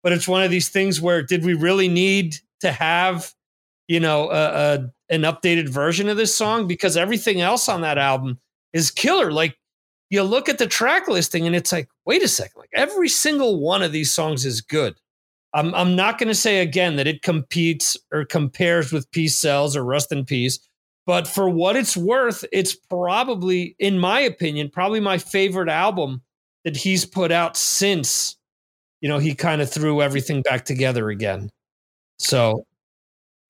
but 0.03 0.13
it's 0.13 0.29
one 0.29 0.43
of 0.43 0.51
these 0.51 0.69
things 0.69 1.01
where 1.01 1.23
did 1.23 1.45
we 1.45 1.55
really 1.55 1.89
need 1.89 2.37
to 2.61 2.73
have 2.73 3.33
you 3.87 4.01
know 4.01 4.31
a, 4.31 4.35
a 4.35 4.93
an 5.11 5.23
updated 5.23 5.69
version 5.69 6.09
of 6.09 6.17
this 6.17 6.35
song 6.35 6.67
because 6.67 6.97
everything 6.97 7.41
else 7.41 7.69
on 7.69 7.81
that 7.81 7.99
album 7.99 8.39
is 8.73 8.91
killer. 8.91 9.33
Like 9.33 9.59
you 10.11 10.23
look 10.23 10.49
at 10.49 10.59
the 10.59 10.67
track 10.67 11.09
listing 11.09 11.47
and 11.47 11.57
it's 11.57 11.73
like, 11.73 11.89
wait 12.05 12.23
a 12.23 12.29
second, 12.29 12.59
like 12.59 12.71
every 12.75 13.09
single 13.09 13.61
one 13.61 13.83
of 13.83 13.93
these 13.93 14.11
songs 14.11 14.45
is 14.45 14.61
good. 14.61 14.97
I'm 15.55 15.75
I'm 15.75 15.97
not 15.97 16.19
going 16.19 16.29
to 16.29 16.35
say 16.35 16.61
again 16.61 16.97
that 16.97 17.07
it 17.07 17.23
competes 17.23 17.97
or 18.13 18.25
compares 18.25 18.93
with 18.93 19.11
Peace 19.11 19.37
Sells 19.37 19.77
or 19.77 19.85
Rust 19.85 20.13
in 20.13 20.25
Peace, 20.25 20.59
but 21.09 21.26
for 21.26 21.48
what 21.48 21.74
it's 21.74 21.97
worth, 21.97 22.44
it's 22.52 22.76
probably, 22.76 23.74
in 23.78 23.98
my 23.98 24.20
opinion, 24.20 24.68
probably 24.68 25.01
my 25.01 25.16
favorite 25.16 25.70
album 25.70 26.20
that 26.66 26.76
he's 26.76 27.06
put 27.06 27.32
out 27.32 27.56
since, 27.56 28.36
you 29.01 29.09
know, 29.09 29.16
he 29.16 29.35
kind 29.35 29.62
of 29.62 29.70
threw 29.70 30.02
everything 30.02 30.43
back 30.43 30.66
together 30.66 31.09
again. 31.09 31.48
So, 32.18 32.66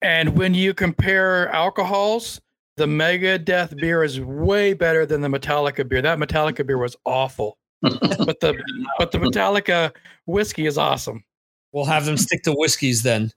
And 0.01 0.37
when 0.37 0.53
you 0.53 0.73
compare 0.73 1.49
alcohols, 1.49 2.39
the 2.77 2.85
Megadeth 2.85 3.75
beer 3.75 4.05
is 4.05 4.21
way 4.21 4.73
better 4.73 5.05
than 5.05 5.19
the 5.19 5.27
Metallica 5.27 5.85
beer. 5.85 6.01
That 6.01 6.17
Metallica 6.17 6.65
beer 6.65 6.77
was 6.77 6.95
awful, 7.05 7.57
but 7.81 8.39
the 8.39 8.55
but 8.97 9.11
the 9.11 9.17
Metallica 9.17 9.91
whiskey 10.27 10.65
is 10.65 10.77
awesome. 10.77 11.25
we'll 11.73 11.83
have 11.85 12.05
them 12.05 12.17
stick 12.17 12.43
to 12.43 12.53
whiskeys 12.53 13.03
then. 13.03 13.31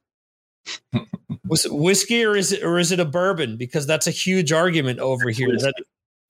Was 1.47 1.65
it 1.67 1.73
whiskey 1.75 2.25
or 2.25 2.37
is 2.37 2.53
it 2.53 2.63
or 2.63 2.79
is 2.79 2.93
it 2.93 3.01
a 3.01 3.05
bourbon? 3.05 3.57
Because 3.57 3.87
that's 3.87 4.07
a 4.07 4.11
huge 4.13 4.53
argument 4.53 5.01
over 5.01 5.29
here. 5.31 5.49
That, 5.59 5.75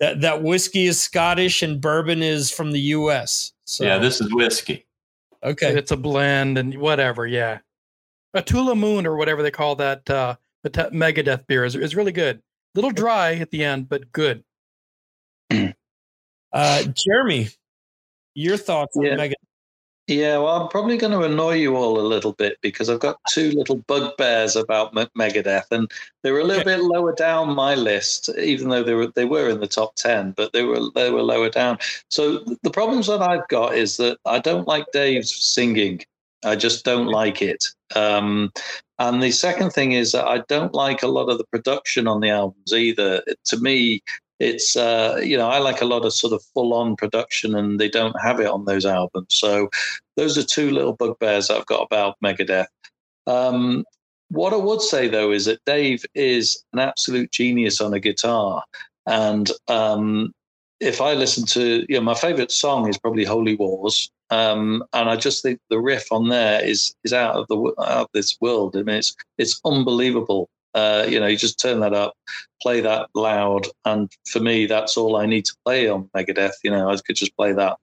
that 0.00 0.20
that 0.22 0.42
whiskey 0.42 0.86
is 0.86 1.00
Scottish 1.00 1.62
and 1.62 1.80
bourbon 1.80 2.22
is 2.22 2.50
from 2.50 2.72
the 2.72 2.80
U.S. 2.80 3.52
So 3.64 3.84
yeah, 3.84 3.98
this 3.98 4.20
is 4.20 4.32
whiskey. 4.34 4.86
okay. 5.42 5.76
It's 5.76 5.90
a 5.92 5.96
blend 5.96 6.58
and 6.58 6.74
whatever. 6.78 7.26
Yeah, 7.26 7.58
a 8.34 8.42
Tout 8.42 8.64
le 8.64 8.74
Monde 8.74 9.06
or 9.06 9.16
whatever 9.16 9.42
they 9.42 9.50
call 9.50 9.76
that 9.76 10.08
uh, 10.10 10.36
Meta- 10.64 10.90
Megadeth 10.92 11.46
beer 11.46 11.64
is 11.64 11.76
is 11.76 11.94
really 11.94 12.12
good. 12.12 12.42
Little 12.74 12.90
dry 12.90 13.34
at 13.34 13.50
the 13.50 13.62
end, 13.64 13.88
but 13.88 14.10
good. 14.12 14.42
Uh, 16.52 16.82
Jeremy, 16.94 17.48
your 18.34 18.56
thoughts 18.56 18.96
on 18.96 19.04
Yeah. 19.04 19.16
Megadeth? 19.16 19.34
Yeah, 20.08 20.38
well, 20.38 20.60
I'm 20.60 20.68
probably 20.68 20.96
going 20.96 21.12
to 21.12 21.22
annoy 21.22 21.54
you 21.54 21.76
all 21.76 22.00
a 22.00 22.02
little 22.02 22.32
bit 22.32 22.58
because 22.60 22.90
I've 22.90 22.98
got 22.98 23.20
two 23.28 23.52
little 23.52 23.76
bugbears 23.76 24.56
about 24.56 24.92
Megadeth, 24.94 25.70
and 25.70 25.88
they 26.22 26.32
were 26.32 26.40
a 26.40 26.44
little 26.44 26.64
bit 26.64 26.80
lower 26.80 27.14
down 27.14 27.54
my 27.54 27.76
list, 27.76 28.28
even 28.36 28.68
though 28.68 28.82
they 28.82 28.94
were 28.94 29.06
they 29.06 29.24
were 29.24 29.48
in 29.48 29.60
the 29.60 29.68
top 29.68 29.94
ten, 29.94 30.32
but 30.32 30.52
they 30.52 30.64
were 30.64 30.80
they 30.96 31.10
were 31.10 31.22
lower 31.22 31.48
down. 31.48 31.78
So 32.10 32.38
the 32.62 32.70
problems 32.70 33.06
that 33.06 33.22
I've 33.22 33.46
got 33.46 33.76
is 33.76 33.96
that 33.98 34.18
I 34.26 34.40
don't 34.40 34.66
like 34.66 34.86
Dave's 34.92 35.34
singing. 35.34 36.02
I 36.44 36.56
just 36.56 36.84
don't 36.84 37.06
like 37.06 37.40
it. 37.40 37.64
Um, 37.94 38.52
and 38.98 39.22
the 39.22 39.30
second 39.30 39.70
thing 39.70 39.92
is 39.92 40.10
that 40.12 40.26
I 40.26 40.38
don't 40.48 40.74
like 40.74 41.04
a 41.04 41.08
lot 41.08 41.28
of 41.28 41.38
the 41.38 41.44
production 41.44 42.08
on 42.08 42.20
the 42.20 42.30
albums 42.30 42.72
either. 42.72 43.22
To 43.46 43.56
me, 43.58 44.02
it's 44.42 44.76
uh, 44.76 45.20
you 45.22 45.36
know 45.38 45.48
I 45.48 45.58
like 45.58 45.80
a 45.80 45.86
lot 45.86 46.04
of 46.04 46.12
sort 46.12 46.32
of 46.32 46.42
full 46.52 46.74
on 46.74 46.96
production, 46.96 47.54
and 47.54 47.78
they 47.78 47.88
don't 47.88 48.20
have 48.20 48.40
it 48.40 48.48
on 48.48 48.64
those 48.64 48.84
albums. 48.84 49.28
So 49.28 49.70
those 50.16 50.36
are 50.36 50.42
two 50.42 50.70
little 50.70 50.94
bugbears 50.94 51.48
I've 51.48 51.66
got 51.66 51.82
about 51.82 52.16
Megadeth. 52.24 52.66
Um, 53.26 53.84
what 54.30 54.52
I 54.52 54.56
would 54.56 54.82
say 54.82 55.08
though 55.08 55.30
is 55.30 55.44
that 55.44 55.64
Dave 55.64 56.04
is 56.14 56.64
an 56.72 56.80
absolute 56.80 57.30
genius 57.30 57.80
on 57.80 57.94
a 57.94 58.00
guitar, 58.00 58.64
and 59.06 59.48
um, 59.68 60.32
if 60.80 61.00
I 61.00 61.14
listen 61.14 61.46
to 61.46 61.86
you 61.88 61.96
know 61.96 62.02
my 62.02 62.14
favorite 62.14 62.50
song 62.50 62.88
is 62.88 62.98
probably 62.98 63.24
Holy 63.24 63.56
Wars. 63.56 64.10
Um, 64.30 64.82
and 64.94 65.10
I 65.10 65.16
just 65.16 65.42
think 65.42 65.60
the 65.68 65.78
riff 65.78 66.10
on 66.10 66.30
there 66.30 66.64
is 66.64 66.94
is 67.04 67.12
out 67.12 67.36
of 67.36 67.46
the 67.48 67.58
out 67.78 68.04
of 68.04 68.08
this 68.14 68.38
world. 68.40 68.74
I 68.74 68.82
mean, 68.82 68.96
it's 68.96 69.14
it's 69.36 69.60
unbelievable. 69.64 70.48
Uh, 70.74 71.06
you 71.08 71.20
know, 71.20 71.26
you 71.26 71.36
just 71.36 71.60
turn 71.60 71.80
that 71.80 71.94
up, 71.94 72.14
play 72.60 72.80
that 72.80 73.08
loud, 73.14 73.66
and 73.84 74.10
for 74.26 74.40
me, 74.40 74.66
that's 74.66 74.96
all 74.96 75.16
I 75.16 75.26
need 75.26 75.44
to 75.46 75.56
play 75.64 75.88
on 75.88 76.08
Megadeth. 76.16 76.54
You 76.64 76.70
know, 76.70 76.90
I 76.90 76.96
could 76.96 77.16
just 77.16 77.36
play 77.36 77.52
that 77.52 77.76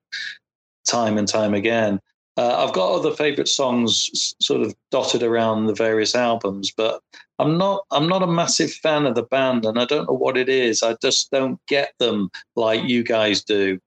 time 0.88 1.18
and 1.18 1.28
time 1.28 1.54
again. 1.54 2.00
Uh, 2.38 2.66
I've 2.66 2.74
got 2.74 2.94
other 2.94 3.12
favorite 3.12 3.50
songs 3.50 4.34
sort 4.40 4.62
of 4.62 4.74
dotted 4.92 5.24
around 5.24 5.66
the 5.66 5.74
various 5.74 6.16
albums, 6.16 6.72
but 6.72 7.02
I'm 7.38 7.58
not 7.58 7.84
I'm 7.92 8.08
not 8.08 8.24
a 8.24 8.28
massive 8.28 8.72
fan 8.72 9.06
of 9.06 9.16
the 9.16 9.24
band, 9.24 9.66
and 9.66 9.78
I 9.78 9.86
don't 9.86 10.08
know 10.08 10.16
what 10.16 10.38
it 10.38 10.48
is. 10.48 10.82
I 10.82 10.96
just 11.02 11.32
don't 11.32 11.60
get 11.68 11.94
them 12.00 12.30
like 12.56 12.84
you 12.84 13.04
guys 13.04 13.44
do. 13.44 13.80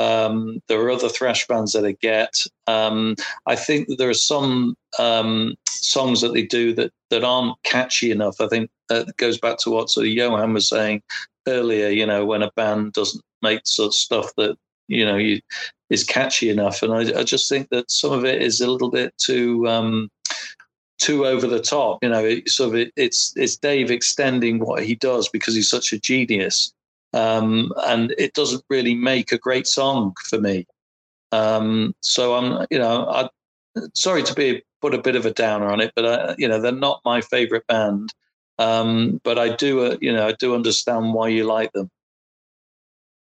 Um, 0.00 0.62
there 0.66 0.80
are 0.80 0.90
other 0.90 1.10
thrash 1.10 1.46
bands 1.46 1.74
that 1.74 1.84
I 1.84 1.92
get. 2.00 2.46
Um, 2.66 3.16
I 3.44 3.54
think 3.54 3.88
that 3.88 3.98
there 3.98 4.08
are 4.08 4.14
some 4.14 4.74
um, 4.98 5.56
songs 5.68 6.22
that 6.22 6.32
they 6.32 6.42
do 6.42 6.72
that 6.74 6.90
that 7.10 7.22
aren't 7.22 7.62
catchy 7.64 8.10
enough. 8.10 8.40
I 8.40 8.48
think 8.48 8.70
that 8.88 9.14
goes 9.18 9.38
back 9.38 9.58
to 9.58 9.70
what 9.70 9.90
sort 9.90 10.06
of 10.06 10.12
Johan 10.12 10.54
was 10.54 10.70
saying 10.70 11.02
earlier. 11.46 11.90
You 11.90 12.06
know, 12.06 12.24
when 12.24 12.42
a 12.42 12.50
band 12.56 12.94
doesn't 12.94 13.22
make 13.42 13.60
sort 13.64 13.88
of 13.88 13.94
stuff 13.94 14.32
that 14.38 14.56
you 14.88 15.04
know 15.04 15.16
you, 15.16 15.40
is 15.90 16.02
catchy 16.02 16.48
enough, 16.48 16.82
and 16.82 16.94
I, 16.94 17.20
I 17.20 17.22
just 17.22 17.46
think 17.46 17.68
that 17.68 17.90
some 17.90 18.12
of 18.12 18.24
it 18.24 18.40
is 18.40 18.62
a 18.62 18.70
little 18.70 18.90
bit 18.90 19.12
too. 19.18 19.68
Um, 19.68 20.10
too 20.98 21.24
over 21.26 21.46
the 21.46 21.60
top, 21.60 21.98
you 22.02 22.10
know. 22.10 22.24
It, 22.24 22.48
sort 22.50 22.68
of, 22.68 22.74
it, 22.76 22.92
it's 22.96 23.32
it's 23.36 23.56
Dave 23.56 23.90
extending 23.90 24.60
what 24.60 24.82
he 24.82 24.94
does 24.94 25.28
because 25.28 25.54
he's 25.54 25.68
such 25.68 25.92
a 25.92 25.98
genius, 25.98 26.72
um, 27.12 27.72
and 27.86 28.14
it 28.18 28.34
doesn't 28.34 28.64
really 28.68 28.94
make 28.94 29.32
a 29.32 29.38
great 29.38 29.66
song 29.66 30.14
for 30.28 30.40
me. 30.40 30.66
Um, 31.32 31.94
so 32.00 32.34
I'm, 32.34 32.66
you 32.70 32.78
know, 32.78 33.08
I 33.08 33.28
sorry 33.94 34.22
to 34.22 34.34
be 34.34 34.62
put 34.80 34.94
a 34.94 35.02
bit 35.02 35.16
of 35.16 35.26
a 35.26 35.32
downer 35.32 35.70
on 35.70 35.80
it, 35.80 35.92
but 35.94 36.06
I, 36.06 36.34
you 36.38 36.48
know, 36.48 36.60
they're 36.60 36.72
not 36.72 37.00
my 37.04 37.20
favorite 37.20 37.66
band. 37.66 38.12
Um, 38.58 39.20
but 39.24 39.38
I 39.38 39.54
do, 39.56 39.84
uh, 39.84 39.96
you 40.00 40.12
know, 40.12 40.26
I 40.26 40.32
do 40.32 40.54
understand 40.54 41.14
why 41.14 41.28
you 41.28 41.44
like 41.44 41.72
them. 41.72 41.90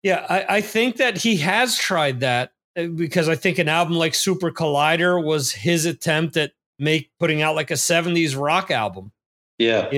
Yeah, 0.02 0.26
I, 0.28 0.56
I 0.56 0.60
think 0.60 0.96
that 0.96 1.16
he 1.18 1.36
has 1.36 1.76
tried 1.76 2.20
that 2.20 2.52
uh, 2.76 2.86
because 2.86 3.28
I 3.28 3.36
think 3.36 3.58
an 3.58 3.68
album 3.68 3.94
like 3.94 4.14
Super 4.14 4.50
Collider 4.50 5.22
was 5.22 5.52
his 5.52 5.86
attempt 5.86 6.36
at 6.36 6.52
make 6.78 7.10
putting 7.18 7.40
out 7.40 7.54
like 7.54 7.70
a 7.70 7.74
70s 7.74 8.38
rock 8.38 8.70
album. 8.70 9.12
Yeah, 9.58 9.90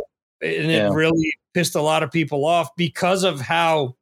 And 0.43 0.71
Yeah. 0.71 0.91
it 0.91 0.93
really 0.93 1.35
pissed 1.55 1.77
a 1.77 1.81
lot 1.81 2.03
of 2.03 2.11
people 2.11 2.45
off 2.45 2.75
because 2.77 3.25
of 3.25 3.41
how 3.41 3.97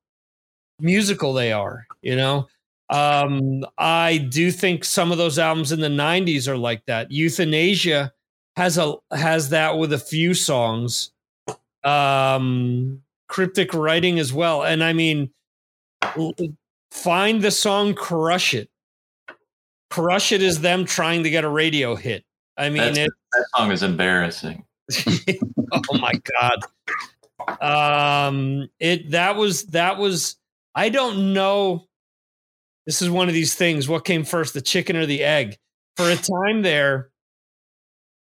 musical 0.80 1.32
they 1.32 1.52
are, 1.52 1.86
you 2.00 2.16
know. 2.16 2.48
Um, 2.90 3.64
I 3.78 4.18
do 4.18 4.50
think 4.50 4.84
some 4.84 5.12
of 5.12 5.18
those 5.18 5.38
albums 5.38 5.72
in 5.72 5.80
the 5.80 5.88
90s 5.88 6.48
are 6.48 6.58
like 6.58 6.84
that. 6.86 7.10
Youthanasia 7.10 8.10
has 8.56 8.76
a 8.76 8.96
has 9.10 9.48
that 9.50 9.78
with 9.78 9.92
a 9.92 9.98
few 9.98 10.34
songs. 10.34 11.10
Um 11.84 13.02
cryptic 13.28 13.72
writing 13.72 14.18
as 14.18 14.32
well. 14.32 14.62
And 14.62 14.84
I 14.84 14.92
mean 14.92 15.30
find 16.90 17.40
the 17.40 17.50
song 17.50 17.94
Crush 17.94 18.54
'Em. 18.54 18.68
Crush 19.90 20.32
'Em 20.32 20.42
is 20.42 20.60
them 20.60 20.84
trying 20.84 21.22
to 21.24 21.30
get 21.30 21.44
a 21.44 21.48
radio 21.48 21.96
hit. 21.96 22.24
I 22.58 22.68
mean 22.68 22.96
it, 22.96 23.10
That 23.32 23.46
song 23.56 23.72
is 23.72 23.82
embarrassing. 23.82 24.64
oh 25.72 25.98
my 25.98 26.12
god 26.38 26.60
um 27.60 28.68
it 28.80 29.10
that 29.10 29.36
was 29.36 29.64
that 29.66 29.98
was 29.98 30.36
i 30.74 30.88
don't 30.88 31.32
know. 31.32 31.86
This 32.86 33.00
is 33.00 33.08
one 33.10 33.28
of 33.28 33.34
these 33.34 33.54
things 33.54 33.88
what 33.88 34.04
came 34.04 34.24
first 34.24 34.54
the 34.54 34.60
chicken 34.60 34.96
or 34.96 35.06
the 35.06 35.22
egg? 35.22 35.56
For 35.96 36.10
a 36.10 36.16
time 36.16 36.62
there 36.62 37.10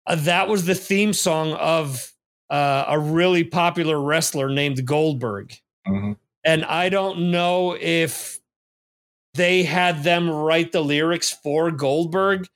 uh, 0.08 0.16
that 0.16 0.48
was 0.48 0.66
the 0.66 0.76
theme 0.76 1.14
song 1.14 1.54
of 1.54 2.12
uh, 2.50 2.86
a 2.88 3.00
really 3.00 3.44
popular 3.44 4.02
wrestler 4.02 4.50
named 4.50 4.84
goldberg. 4.86 5.54
Mhm. 5.88 6.18
and 6.44 6.66
i 6.66 6.90
don't 6.90 7.32
know 7.32 7.76
if 7.80 8.40
they 9.36 9.64
had 9.64 10.04
them 10.04 10.30
write 10.30 10.72
the 10.72 10.82
lyrics 10.84 11.30
for 11.44 11.72
goldberg 11.72 12.48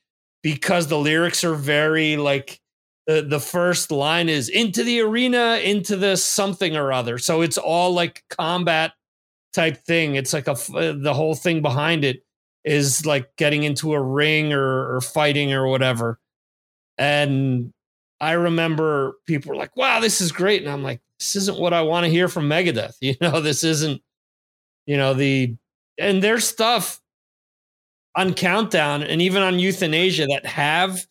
because 0.41 0.87
the 0.87 0.97
lyrics 0.97 1.43
are 1.43 1.55
very 1.55 2.17
like 2.17 2.59
the 3.07 3.21
the 3.21 3.39
first 3.39 3.91
line 3.91 4.29
is 4.29 4.49
into 4.49 4.83
the 4.83 5.01
arena 5.01 5.59
into 5.63 5.95
the 5.95 6.15
something 6.15 6.75
or 6.77 6.93
other 6.93 7.17
so 7.17 7.41
it's 7.41 7.57
all 7.57 7.93
like 7.93 8.23
combat 8.29 8.93
type 9.53 9.77
thing. 9.85 10.15
It's 10.15 10.33
like 10.33 10.47
a 10.47 10.51
uh, 10.53 10.93
the 10.97 11.13
whole 11.13 11.35
thing 11.35 11.61
behind 11.61 12.03
it 12.03 12.23
is 12.65 13.05
like 13.05 13.35
getting 13.37 13.63
into 13.63 13.93
a 13.93 14.01
ring 14.01 14.51
or, 14.53 14.95
or 14.95 15.01
fighting 15.01 15.53
or 15.53 15.67
whatever. 15.67 16.19
And 16.97 17.73
I 18.21 18.33
remember 18.33 19.15
people 19.27 19.49
were 19.51 19.57
like, 19.57 19.75
"Wow, 19.77 19.99
this 19.99 20.21
is 20.21 20.31
great," 20.31 20.63
and 20.63 20.71
I'm 20.71 20.83
like, 20.83 21.01
"This 21.19 21.35
isn't 21.37 21.59
what 21.59 21.73
I 21.73 21.81
want 21.83 22.05
to 22.05 22.11
hear 22.11 22.27
from 22.29 22.49
Megadeth." 22.49 22.95
You 23.01 23.15
know, 23.21 23.41
this 23.41 23.63
isn't, 23.63 24.01
you 24.87 24.97
know, 24.97 25.13
the 25.13 25.55
and 25.99 26.23
their 26.23 26.39
stuff 26.39 27.01
on 28.15 28.33
Countdown 28.33 29.03
and 29.03 29.21
even 29.21 29.41
on 29.41 29.55
Youthanasia 29.55 30.27
that 30.29 30.45
have 30.45 31.05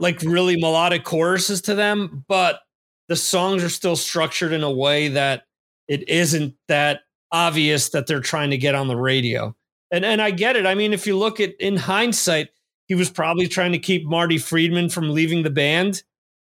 like 0.00 0.22
really 0.22 0.60
melodic 0.60 1.04
choruses 1.04 1.60
to 1.62 1.74
them, 1.74 2.24
but 2.28 2.60
the 3.08 3.16
songs 3.16 3.62
are 3.62 3.68
still 3.68 3.96
structured 3.96 4.52
in 4.52 4.62
a 4.62 4.70
way 4.70 5.08
that 5.08 5.42
it 5.88 6.08
isn't 6.08 6.54
that 6.68 7.00
obvious 7.32 7.90
that 7.90 8.06
they're 8.06 8.20
trying 8.20 8.50
to 8.50 8.58
get 8.58 8.74
on 8.74 8.88
the 8.88 8.96
radio. 8.96 9.54
And 9.90 10.04
and 10.04 10.22
I 10.22 10.30
get 10.30 10.56
it. 10.56 10.66
I 10.66 10.74
mean, 10.74 10.92
if 10.92 11.06
you 11.06 11.18
look 11.18 11.40
at 11.40 11.54
in 11.58 11.76
hindsight, 11.76 12.50
he 12.86 12.94
was 12.94 13.10
probably 13.10 13.48
trying 13.48 13.72
to 13.72 13.78
keep 13.78 14.04
Marty 14.04 14.38
Friedman 14.38 14.88
from 14.88 15.10
leaving 15.10 15.42
the 15.42 15.50
band, 15.50 16.02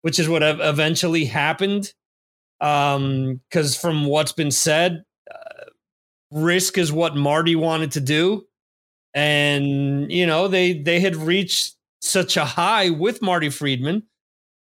which 0.02 0.18
is 0.18 0.28
what 0.28 0.42
eventually 0.42 1.24
happened. 1.24 1.92
Um, 2.60 3.40
because 3.48 3.74
from 3.74 4.04
what's 4.04 4.32
been 4.32 4.50
said, 4.50 5.02
uh, 5.30 5.64
risk 6.30 6.76
is 6.76 6.92
what 6.92 7.16
Marty 7.16 7.56
wanted 7.56 7.92
to 7.92 8.00
do, 8.00 8.46
and 9.14 10.12
you 10.12 10.26
know 10.26 10.48
they 10.48 10.74
they 10.74 11.00
had 11.00 11.16
reached 11.16 11.76
such 12.00 12.36
a 12.36 12.44
high 12.44 12.90
with 12.90 13.22
Marty 13.22 13.50
Friedman 13.50 14.04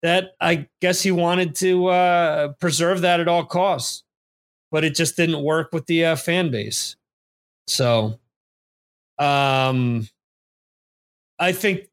that 0.02 0.32
I 0.40 0.68
guess 0.80 1.02
he 1.02 1.10
wanted 1.10 1.54
to 1.56 1.86
uh, 1.86 2.52
preserve 2.60 3.00
that 3.02 3.20
at 3.20 3.28
all 3.28 3.44
costs, 3.44 4.04
but 4.70 4.84
it 4.84 4.94
just 4.94 5.16
didn't 5.16 5.42
work 5.42 5.72
with 5.72 5.86
the 5.86 6.04
uh, 6.04 6.16
fan 6.16 6.50
base. 6.50 6.96
So 7.66 8.18
um, 9.18 10.08
I 11.38 11.52
think 11.52 11.88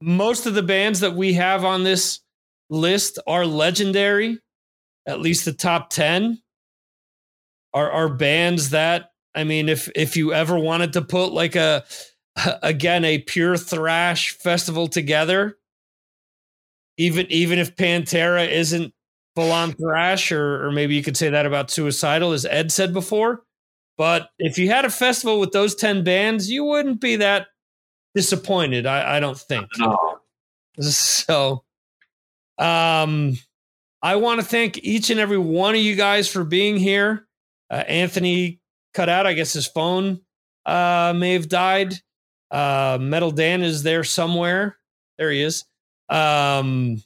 most 0.00 0.46
of 0.46 0.54
the 0.54 0.62
bands 0.62 1.00
that 1.00 1.14
we 1.14 1.34
have 1.34 1.64
on 1.64 1.84
this 1.84 2.20
list 2.68 3.18
are 3.26 3.46
legendary. 3.46 4.38
At 5.06 5.20
least 5.20 5.44
the 5.44 5.52
top 5.52 5.90
ten 5.90 6.42
are 7.72 7.90
are 7.90 8.08
bands 8.08 8.70
that 8.70 9.10
I 9.36 9.44
mean, 9.44 9.68
if 9.68 9.90
if 9.94 10.16
you 10.16 10.32
ever 10.32 10.58
wanted 10.58 10.94
to 10.94 11.02
put 11.02 11.32
like 11.32 11.54
a 11.56 11.84
again 12.62 13.04
a 13.04 13.18
pure 13.18 13.56
thrash 13.56 14.36
festival 14.38 14.88
together, 14.88 15.56
even 16.96 17.26
even 17.30 17.58
if 17.58 17.76
Pantera 17.76 18.48
isn't 18.50 18.92
full 19.34 19.52
on 19.52 19.72
thrash, 19.72 20.32
or 20.32 20.66
or 20.66 20.72
maybe 20.72 20.94
you 20.94 21.02
could 21.02 21.16
say 21.16 21.30
that 21.30 21.46
about 21.46 21.70
Suicidal, 21.70 22.32
as 22.32 22.44
Ed 22.44 22.72
said 22.72 22.92
before. 22.92 23.42
But 23.96 24.28
if 24.38 24.58
you 24.58 24.68
had 24.68 24.84
a 24.84 24.90
festival 24.90 25.40
with 25.40 25.52
those 25.52 25.74
10 25.74 26.04
bands, 26.04 26.50
you 26.50 26.64
wouldn't 26.64 27.00
be 27.00 27.16
that 27.16 27.46
disappointed, 28.14 28.86
I, 28.86 29.16
I 29.16 29.20
don't 29.20 29.38
think. 29.38 29.68
No. 29.78 30.18
So 30.78 31.64
um 32.58 33.38
I 34.02 34.16
want 34.16 34.40
to 34.40 34.46
thank 34.46 34.76
each 34.84 35.08
and 35.08 35.18
every 35.18 35.38
one 35.38 35.74
of 35.74 35.80
you 35.80 35.96
guys 35.96 36.28
for 36.28 36.44
being 36.44 36.76
here. 36.76 37.26
Uh, 37.70 37.76
Anthony 37.88 38.60
cut 38.92 39.08
out, 39.08 39.26
I 39.26 39.32
guess 39.32 39.54
his 39.54 39.66
phone 39.66 40.20
uh 40.66 41.14
may 41.16 41.32
have 41.32 41.48
died. 41.48 41.94
Uh 42.50 42.98
Metal 43.00 43.30
Dan 43.30 43.62
is 43.62 43.82
there 43.82 44.04
somewhere. 44.04 44.78
There 45.18 45.30
he 45.30 45.42
is. 45.42 45.64
Um 46.08 47.02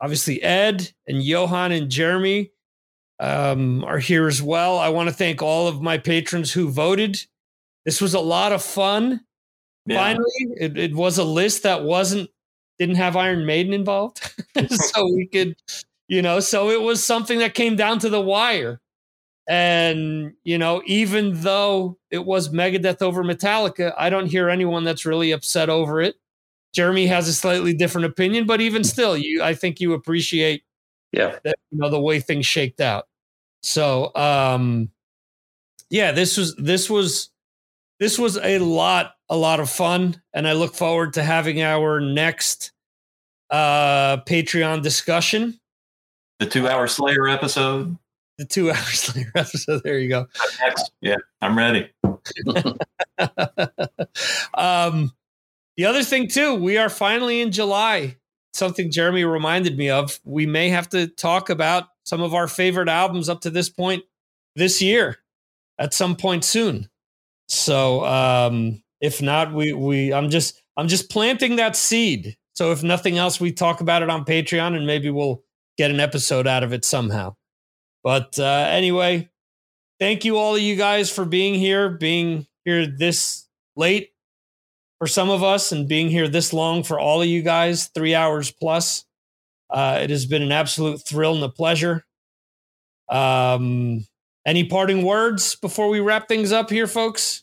obviously 0.00 0.42
Ed 0.42 0.92
and 1.06 1.22
Johan 1.22 1.72
and 1.72 1.90
Jeremy 1.90 2.50
um, 3.20 3.84
are 3.84 3.98
here 3.98 4.26
as 4.26 4.42
well. 4.42 4.78
I 4.78 4.88
want 4.88 5.08
to 5.08 5.14
thank 5.14 5.42
all 5.42 5.68
of 5.68 5.80
my 5.80 5.98
patrons 5.98 6.52
who 6.52 6.68
voted. 6.68 7.18
This 7.84 8.00
was 8.00 8.14
a 8.14 8.20
lot 8.20 8.52
of 8.52 8.62
fun. 8.62 9.20
Yeah. 9.86 9.96
Finally, 9.96 10.56
it, 10.58 10.78
it 10.78 10.94
was 10.94 11.18
a 11.18 11.24
list 11.24 11.62
that 11.62 11.84
wasn't 11.84 12.30
didn't 12.78 12.96
have 12.96 13.16
Iron 13.16 13.46
Maiden 13.46 13.72
involved, 13.72 14.20
so 14.68 15.04
we 15.14 15.26
could, 15.26 15.56
you 16.08 16.22
know, 16.22 16.40
so 16.40 16.70
it 16.70 16.80
was 16.80 17.04
something 17.04 17.38
that 17.38 17.54
came 17.54 17.76
down 17.76 18.00
to 18.00 18.08
the 18.08 18.20
wire. 18.20 18.80
And 19.46 20.32
you 20.44 20.56
know, 20.56 20.82
even 20.86 21.40
though 21.42 21.98
it 22.10 22.24
was 22.24 22.48
Megadeth 22.48 23.02
over 23.02 23.22
Metallica, 23.22 23.92
I 23.98 24.08
don't 24.10 24.26
hear 24.26 24.48
anyone 24.48 24.84
that's 24.84 25.04
really 25.04 25.32
upset 25.32 25.68
over 25.68 26.00
it. 26.00 26.16
Jeremy 26.74 27.06
has 27.06 27.28
a 27.28 27.32
slightly 27.32 27.74
different 27.74 28.06
opinion, 28.06 28.46
but 28.46 28.60
even 28.60 28.82
still, 28.84 29.16
you 29.16 29.42
I 29.42 29.54
think 29.54 29.80
you 29.80 29.92
appreciate 29.92 30.64
yeah. 31.12 31.38
that, 31.44 31.56
you 31.70 31.78
know 31.78 31.90
the 31.90 32.00
way 32.00 32.20
things 32.20 32.46
shaked 32.46 32.80
out. 32.80 33.06
So 33.62 34.14
um 34.14 34.90
yeah 35.90 36.12
this 36.12 36.36
was 36.36 36.56
this 36.56 36.88
was 36.88 37.30
this 38.00 38.18
was 38.18 38.38
a 38.38 38.58
lot 38.58 39.12
a 39.28 39.36
lot 39.36 39.60
of 39.60 39.70
fun 39.70 40.20
and 40.32 40.48
i 40.48 40.52
look 40.52 40.74
forward 40.74 41.12
to 41.12 41.22
having 41.22 41.62
our 41.62 42.00
next 42.00 42.72
uh 43.50 44.16
patreon 44.18 44.82
discussion. 44.82 45.60
The 46.40 46.46
two 46.46 46.66
hour 46.66 46.88
slayer 46.88 47.28
episode 47.28 47.96
the 48.38 48.44
two 48.44 48.70
hours 48.72 49.14
later. 49.14 49.32
episode 49.34 49.82
there 49.84 49.98
you 49.98 50.08
go 50.08 50.26
yeah 51.00 51.16
i'm 51.40 51.56
ready 51.56 51.90
um 54.54 55.12
the 55.76 55.84
other 55.86 56.02
thing 56.02 56.28
too 56.28 56.54
we 56.54 56.76
are 56.76 56.88
finally 56.88 57.40
in 57.40 57.52
july 57.52 58.16
something 58.54 58.90
Jeremy 58.90 59.24
reminded 59.24 59.76
me 59.76 59.90
of. 59.90 60.18
We 60.24 60.46
may 60.46 60.70
have 60.70 60.88
to 60.90 61.08
talk 61.08 61.50
about 61.50 61.88
some 62.04 62.22
of 62.22 62.32
our 62.34 62.48
favorite 62.48 62.88
albums 62.88 63.28
up 63.28 63.42
to 63.42 63.50
this 63.50 63.68
point 63.68 64.04
this 64.56 64.80
year 64.80 65.18
at 65.78 65.92
some 65.92 66.16
point 66.16 66.44
soon. 66.44 66.88
So 67.48 68.04
um, 68.04 68.82
if 69.00 69.20
not, 69.20 69.52
we 69.52 69.72
we 69.72 70.14
I'm 70.14 70.30
just 70.30 70.62
I'm 70.76 70.88
just 70.88 71.10
planting 71.10 71.56
that 71.56 71.76
seed. 71.76 72.36
So 72.54 72.70
if 72.70 72.82
nothing 72.82 73.18
else, 73.18 73.40
we 73.40 73.52
talk 73.52 73.80
about 73.80 74.02
it 74.02 74.10
on 74.10 74.24
Patreon 74.24 74.76
and 74.76 74.86
maybe 74.86 75.10
we'll 75.10 75.42
get 75.76 75.90
an 75.90 76.00
episode 76.00 76.46
out 76.46 76.62
of 76.62 76.72
it 76.72 76.84
somehow. 76.84 77.34
But 78.04 78.38
uh, 78.38 78.66
anyway, 78.68 79.30
thank 79.98 80.26
you 80.26 80.36
all 80.36 80.54
of 80.54 80.60
you 80.60 80.76
guys 80.76 81.10
for 81.10 81.24
being 81.24 81.54
here, 81.54 81.88
being 81.88 82.46
here 82.64 82.86
this 82.86 83.48
late 83.74 84.10
for 84.98 85.06
some 85.06 85.30
of 85.30 85.42
us 85.42 85.72
and 85.72 85.88
being 85.88 86.10
here 86.10 86.28
this 86.28 86.52
long 86.52 86.82
for 86.82 87.00
all 87.00 87.22
of 87.22 87.26
you 87.26 87.42
guys, 87.42 87.88
three 87.88 88.14
hours 88.14 88.50
plus. 88.52 89.06
Uh, 89.70 89.98
it 90.02 90.10
has 90.10 90.26
been 90.26 90.42
an 90.42 90.52
absolute 90.52 91.00
thrill 91.00 91.34
and 91.34 91.42
a 91.42 91.48
pleasure. 91.48 92.04
Um, 93.08 94.06
any 94.46 94.64
parting 94.64 95.02
words 95.02 95.56
before 95.56 95.88
we 95.88 96.00
wrap 96.00 96.28
things 96.28 96.52
up 96.52 96.68
here, 96.68 96.86
folks? 96.86 97.42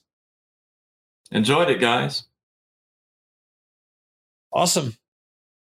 Enjoyed 1.31 1.69
it, 1.69 1.79
guys. 1.79 2.23
Awesome. 4.53 4.95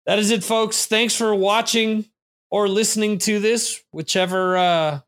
That 0.05 0.19
is 0.19 0.31
it, 0.31 0.43
folks. 0.43 0.85
Thanks 0.85 1.13
for 1.13 1.35
watching 1.35 2.05
or 2.49 2.67
listening 2.67 3.17
to 3.19 3.39
this, 3.39 3.81
whichever 3.91 4.57
uh, 4.57 4.99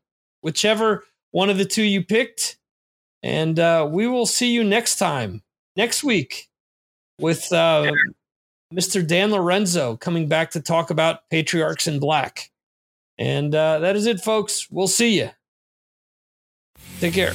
whichever 0.42 1.04
one 1.30 1.50
of 1.50 1.58
the 1.58 1.64
two 1.64 1.82
you 1.82 2.04
picked. 2.04 2.56
And 3.22 3.58
uh, 3.58 3.88
we 3.90 4.06
will 4.06 4.26
see 4.26 4.50
you 4.50 4.64
next 4.64 4.96
time, 4.96 5.42
next 5.76 6.02
week 6.02 6.48
with 7.18 7.52
uh, 7.52 7.92
Mr. 8.72 9.06
Dan 9.06 9.30
Lorenzo 9.30 9.96
coming 9.96 10.26
back 10.26 10.50
to 10.52 10.60
talk 10.60 10.90
about 10.90 11.28
Patriarchs 11.30 11.86
in 11.86 11.98
Black. 11.98 12.50
And 13.18 13.54
uh, 13.54 13.80
that 13.80 13.96
is 13.96 14.06
it, 14.06 14.20
folks. 14.20 14.70
We'll 14.70 14.88
see 14.88 15.18
you. 15.18 15.30
Take 17.00 17.14
care. 17.14 17.34